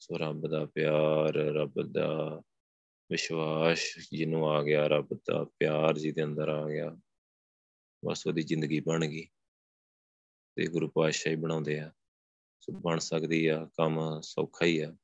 ਸੋ 0.00 0.18
ਰੱਬ 0.18 0.46
ਦਾ 0.46 0.66
ਪਿਆਰ, 0.66 1.34
ਰੱਬ 1.34 1.82
ਦਾ 1.82 2.42
ਵਿਸ਼ਵਾਸ 3.10 3.78
ਜਿਹਨੂੰ 4.10 4.50
ਆ 4.50 4.62
ਗਿਆ, 4.62 4.86
ਰੱਬ 4.86 5.08
ਦਾ 5.14 5.44
ਪਿਆਰ 5.44 5.98
ਜਿਹਦੇ 5.98 6.24
ਅੰਦਰ 6.24 6.48
ਆ 6.48 6.68
ਗਿਆ, 6.68 6.96
ਬਸ 8.04 8.26
ਉਹਦੀ 8.26 8.42
ਜ਼ਿੰਦਗੀ 8.42 8.80
ਬਣ 8.80 9.06
ਗਈ। 9.06 9.28
ਤੇ 10.56 10.66
ਗੁਰੂ 10.66 10.88
ਪਾਤਸ਼ਾਹ 10.88 11.32
ਹੀ 11.32 11.36
ਬਣਾਉਂਦੇ 11.36 11.80
ਆ। 11.80 11.92
ਸੋ 12.60 12.72
ਬਣ 12.72 12.98
ਸਕਦੀ 12.98 13.46
ਆ, 13.46 13.68
ਕੰਮ 13.76 14.20
ਸੌਖਾ 14.20 14.66
ਹੀ 14.66 14.78
ਆ। 14.78 14.96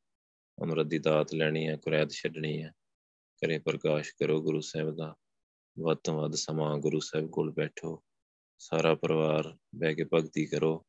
ਅਮਰਤ 0.62 0.86
ਦੀ 0.86 0.98
ਦਾਤ 0.98 1.34
ਲੈਣੀ 1.34 1.66
ਆ 1.66 1.76
ਕੁਰੈਤ 1.76 2.10
ਛੱਡਣੀ 2.10 2.62
ਆ। 2.62 2.70
ਕਰੇ 3.40 3.58
ਪ੍ਰਕਾਸ਼ 3.58 4.12
ਕਰੋ 4.14 4.42
ਗੁਰੂ 4.42 4.60
ਸਾਹਿਬ 4.60 4.96
ਦਾ। 4.96 5.14
ਵੱਧ 5.78 5.98
ਤੋਂ 5.98 6.14
ਵੱਧ 6.14 6.34
ਸਮਾਂ 6.34 6.78
ਗੁਰੂ 6.78 7.00
ਸਾਹਿਬ 7.00 7.28
ਕੋਲ 7.30 7.50
ਬੈਠੋ, 7.50 8.02
ਸਾਰਾ 8.58 8.94
ਪਰਿਵਾਰ 8.94 9.58
ਬਹਿ 9.74 9.94
ਕੇ 9.94 10.04
ਭਗਤੀ 10.04 10.46
ਕਰੋ, 10.46 10.86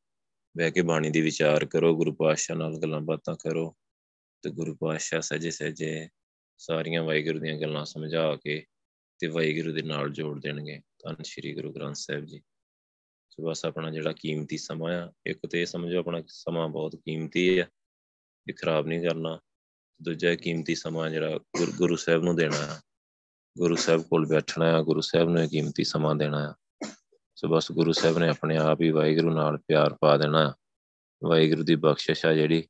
ਬਹਿ 0.57 0.71
ਕੇ 0.71 0.81
ਬਾਣੀ 0.81 1.09
ਦੀ 1.09 1.21
ਵਿਚਾਰ 1.21 1.65
ਕਰੋ, 1.65 1.95
ਗੁਰੂ 1.95 2.13
ਪਾਤਸ਼ਾਹ 2.13 2.57
ਨਾਲ 2.57 2.77
ਗੱਲਾਂ 2.77 3.01
ਬਾਤਾਂ 3.01 3.35
ਕਰੋ 3.35 3.77
ਤੇ 4.41 4.49
ਗੁਰੂ 4.49 4.75
ਪਾਤਸ਼ਾਹ 4.75 5.21
ਸਜੇ 5.21 5.51
ਸਜੇ 5.51 6.09
ਸਾਰੀਆਂ 6.57 7.03
ਵਾਹਿਗੁਰੂ 7.03 7.39
ਦੀਆਂ 7.39 7.61
ਗੱਲਾਂ 7.61 7.85
ਸਮਝਾ 7.85 8.35
ਕੇ 8.35 8.65
ਤੇ 9.19 9.27
ਵਾਹਿਗੁਰੂ 9.27 9.73
ਦੇ 9.73 9.81
ਨਾਲ 9.81 10.09
ਜੋੜ 10.09 10.41
ਦੇਣਗੇ। 10.41 10.81
ਧੰਨ 11.03 11.23
ਸ਼੍ਰੀ 11.23 11.55
ਗੁਰੂ 11.55 11.73
ਗ੍ਰੰਥ 11.73 11.95
ਸਾਹਿਬ 11.95 12.25
ਜੀ। 12.25 12.41
ਸੋ 13.29 13.49
ਬਸ 13.49 13.65
ਆਪਣਾ 13.65 13.91
ਜਿਹੜਾ 13.91 14.13
ਕੀਮਤੀ 14.13 14.57
ਸਮਾਂ 14.57 14.93
ਆ, 14.93 15.11
ਇੱਕ 15.25 15.47
ਤੇ 15.47 15.65
ਸਮਝੋ 15.65 15.99
ਆਪਣਾ 15.99 16.23
ਸਮਾਂ 16.27 16.69
ਬਹੁਤ 16.69 16.95
ਕੀਮਤੀ 16.95 17.59
ਹੈ 17.59 17.69
ਇਹ 18.49 18.53
ਖਰਾਬ 18.53 18.87
ਨਹੀਂ 18.87 19.01
ਕਰਨਾ। 19.01 19.39
ਦੂਜਾ 20.01 20.35
ਕੀਮਤੀ 20.35 20.75
ਸਮਾਂ 20.75 21.09
ਜਿਹੜਾ 21.09 21.39
ਗੁਰੂ 21.77 21.95
ਸਾਹਿਬ 21.95 22.23
ਨੂੰ 22.23 22.35
ਦੇਣਾ 22.35 22.75
ਹੈ 22.75 22.81
ਗੁਰੂ 23.57 23.75
ਸਾਹਿਬ 23.75 24.01
ਕੋਲ 24.01 24.25
ਬੈਠਣਾ 24.25 24.65
ਹੈ 24.65 24.81
ਗੁਰੂ 24.81 25.01
ਸਾਹਿਬ 25.01 25.29
ਨੂੰ 25.29 25.49
ਕੀਮਤੀ 25.49 25.83
ਸਮਾਂ 25.83 26.15
ਦੇਣਾ 26.15 26.49
ਹੈ 26.49 26.53
ਸੋ 27.35 27.47
ਬਸ 27.47 27.71
ਗੁਰੂ 27.71 27.91
ਸਾਹਿਬ 27.91 28.17
ਨੇ 28.17 28.29
ਆਪਣੇ 28.29 28.57
ਆਪ 28.57 28.81
ਹੀ 28.81 28.89
ਵਾਹਿਗੁਰੂ 28.89 29.31
ਨਾਲ 29.31 29.57
ਪਿਆਰ 29.57 29.97
ਪਾ 30.01 30.17
ਦੇਣਾ 30.17 30.53
ਵਾਹਿਗੁਰੂ 31.23 31.63
ਦੀ 31.63 31.75
ਬਖਸ਼ਿਸ਼ 31.75 32.25
ਆ 32.25 32.33
ਜਿਹੜੀ, 32.33 32.67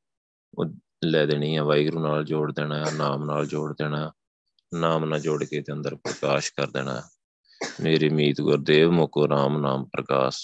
ਉਹ 0.58 0.64
ਲੈ 1.04 1.26
ਦੇਣੀ 1.26 1.56
ਹੈ 1.56 1.62
ਵਾਹਿਗੁਰੂ 1.62 2.00
ਨਾਲ 2.00 2.24
ਜੋੜ 2.24 2.52
ਦੇਣਾ 2.52 2.78
ਹੈ 2.78 2.92
ਨਾਮ 2.94 3.24
ਨਾਲ 3.24 3.46
ਜੋੜ 3.46 3.72
ਦੇਣਾ 3.72 4.12
ਨਾਮ 4.74 5.04
ਨਾਲ 5.04 5.20
ਜੋੜ 5.20 5.44
ਕੇ 5.44 5.60
ਤੇ 5.60 5.72
ਅੰਦਰ 5.72 5.94
ਪ੍ਰਕਾਸ਼ 5.94 6.52
ਕਰ 6.56 6.70
ਦੇਣਾ 6.70 7.02
ਮੇਰੀ 7.80 8.08
ਮੀਤ 8.08 8.40
ਗੁਰਦੇਵ, 8.40 8.90
ਮੁਕੋ 8.90 9.28
ਰਾਮ 9.28 9.58
ਨਾਮ 9.58 9.84
ਪ੍ਰਕਾਸ਼। 9.84 10.38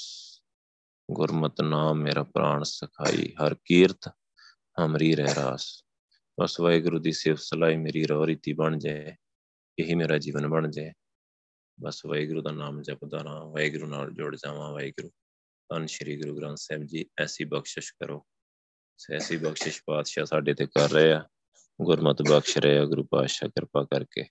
ਗੁਰਮਤਿ 1.10 1.62
ਨਾਮ 1.62 1.98
ਮੇਰਾ 1.98 2.22
ਪ੍ਰਾਣ 2.22 2.62
ਸਖਾਈ, 2.62 3.34
ਹਰ 3.42 3.56
ਕੀਰਤ 3.64 4.10
ਹਮਰੀ 4.84 5.16
ਰਹਿ 5.16 5.34
ਰਾਸ। 5.34 5.84
ਬਸ 6.40 6.60
ਵਾਹਿਗੁਰੂ 6.60 6.98
ਦੀ 6.98 7.12
ਸਿਫਤ 7.12 7.42
ਸਲਾਈ 7.42 7.76
ਮੇਰੀ 7.76 8.06
ਰੋ 8.06 8.26
ਰੀਤੀ 8.26 8.52
ਬਣ 8.52 8.78
ਜਾਏ। 8.78 9.16
ਇਹੀ 9.78 9.94
ਮੇਰਾ 9.94 10.18
ਜੀਵਨ 10.18 10.48
ਬਣ 10.48 10.70
ਜਾਏ 10.70 10.92
ਬਸ 11.80 12.06
ਵਾਹਿਗੁਰੂ 12.06 12.42
ਦਾ 12.42 12.50
ਨਾਮ 12.50 12.82
ਜਪਦਾ 12.82 13.18
ਰਹਾਂ, 13.18 13.44
ਵਾਹਿਗੁਰੂ 13.44 13.86
ਨਾਲ 13.86 14.10
ਜੁੜ 14.10 14.36
ਜਾਵਾਂ, 14.36 14.72
ਵਾਹਿਗੁਰੂ। 14.72 15.08
ਧੰਨ 15.68 15.86
ਸ਼੍ਰੀ 15.86 16.16
ਗੁਰੂ 16.20 16.36
ਗ੍ਰੰਥ 16.36 16.56
ਸਾਹਿਬ 16.56 16.82
ਜੀ, 16.82 17.06
ਐਸੀ 17.18 17.44
ਬਖਸ਼ਿਸ਼ 17.44 17.92
ਕਰੋ। 17.92 18.26
ਐਸੀ 19.12 19.36
ਬਖਸ਼ਿਸ਼ 19.36 19.82
ਪਾਤਸ਼ਾਹ 19.86 20.24
ਸਾਡੇ 20.24 20.54
ਤੇ 20.54 20.66
ਕਰ 20.66 20.90
ਰਹੇ 20.90 21.12
ਆ। 21.12 21.28
ਗੁਰਮਤਿ 21.82 22.24
ਬਖਸ਼ 22.30 22.58
ਰਹੇ 22.58 22.78
ਆ, 22.78 22.84
ਗੁਰੂ 22.84 23.04
ਪਾਤਸ਼ਾਹ 23.04 23.48
ਕਿਰਪਾ 23.48 23.84
ਕਰਕੇ। 23.84 24.24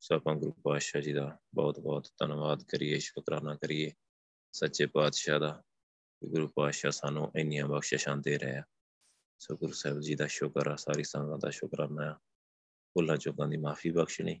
ਸੋ 0.00 0.14
ਆਪਾਂ 0.14 0.34
ਗੁਰੂ 0.34 0.52
ਪਾਤਸ਼ਾਹ 0.52 1.02
ਜੀ 1.02 1.12
ਦਾ 1.12 1.38
ਬਹੁਤ 1.54 1.80
ਬਹੁਤ 1.80 2.08
ਧੰਨਵਾਦ 2.18 2.62
ਕਰੀਏ, 2.62 2.98
ਸ਼ੁਕਰਾਨਾ 2.98 3.54
ਕਰੀਏ। 3.54 3.92
ਸੱਚੇ 4.52 4.86
ਪਾਤਸ਼ਾਹ 4.86 5.40
ਦਾ 5.40 5.62
ਗੁਰੂ 6.24 6.48
ਪਾਤਸ਼ਾਹ 6.48 6.90
ਸਾਨੂੰ 6.90 7.32
ਇੰਨੀਆਂ 7.36 7.66
ਬਖਸ਼ਿਸ਼ਾਂ 7.66 8.16
ਦੇ 8.16 8.38
ਰਿਹਾ 8.38 8.62
ਸੋ 9.38 9.56
ਗੁਰੂ 9.56 9.72
ਸਾਹਿਬ 9.72 10.00
ਜੀ 10.00 10.14
ਦਾ 10.14 10.26
ਸ਼ੁਕਰ 10.26 10.66
ਆ, 10.66 10.76
ਸਾਰੀ 10.76 11.04
ਸੰਗਤ 11.04 11.40
ਦਾ 11.40 11.50
ਸ਼ੁਕਰਾਨਾ 11.50 12.12
ਆ। 12.12 12.14
ਭੁੱਲਾਂ 12.94 13.16
ਚੁੱਕਾਂ 13.16 13.48
ਦੀ 13.48 13.56
ਮਾਫੀ 13.56 13.90
ਬਖਸ਼ਣੀ। 13.90 14.40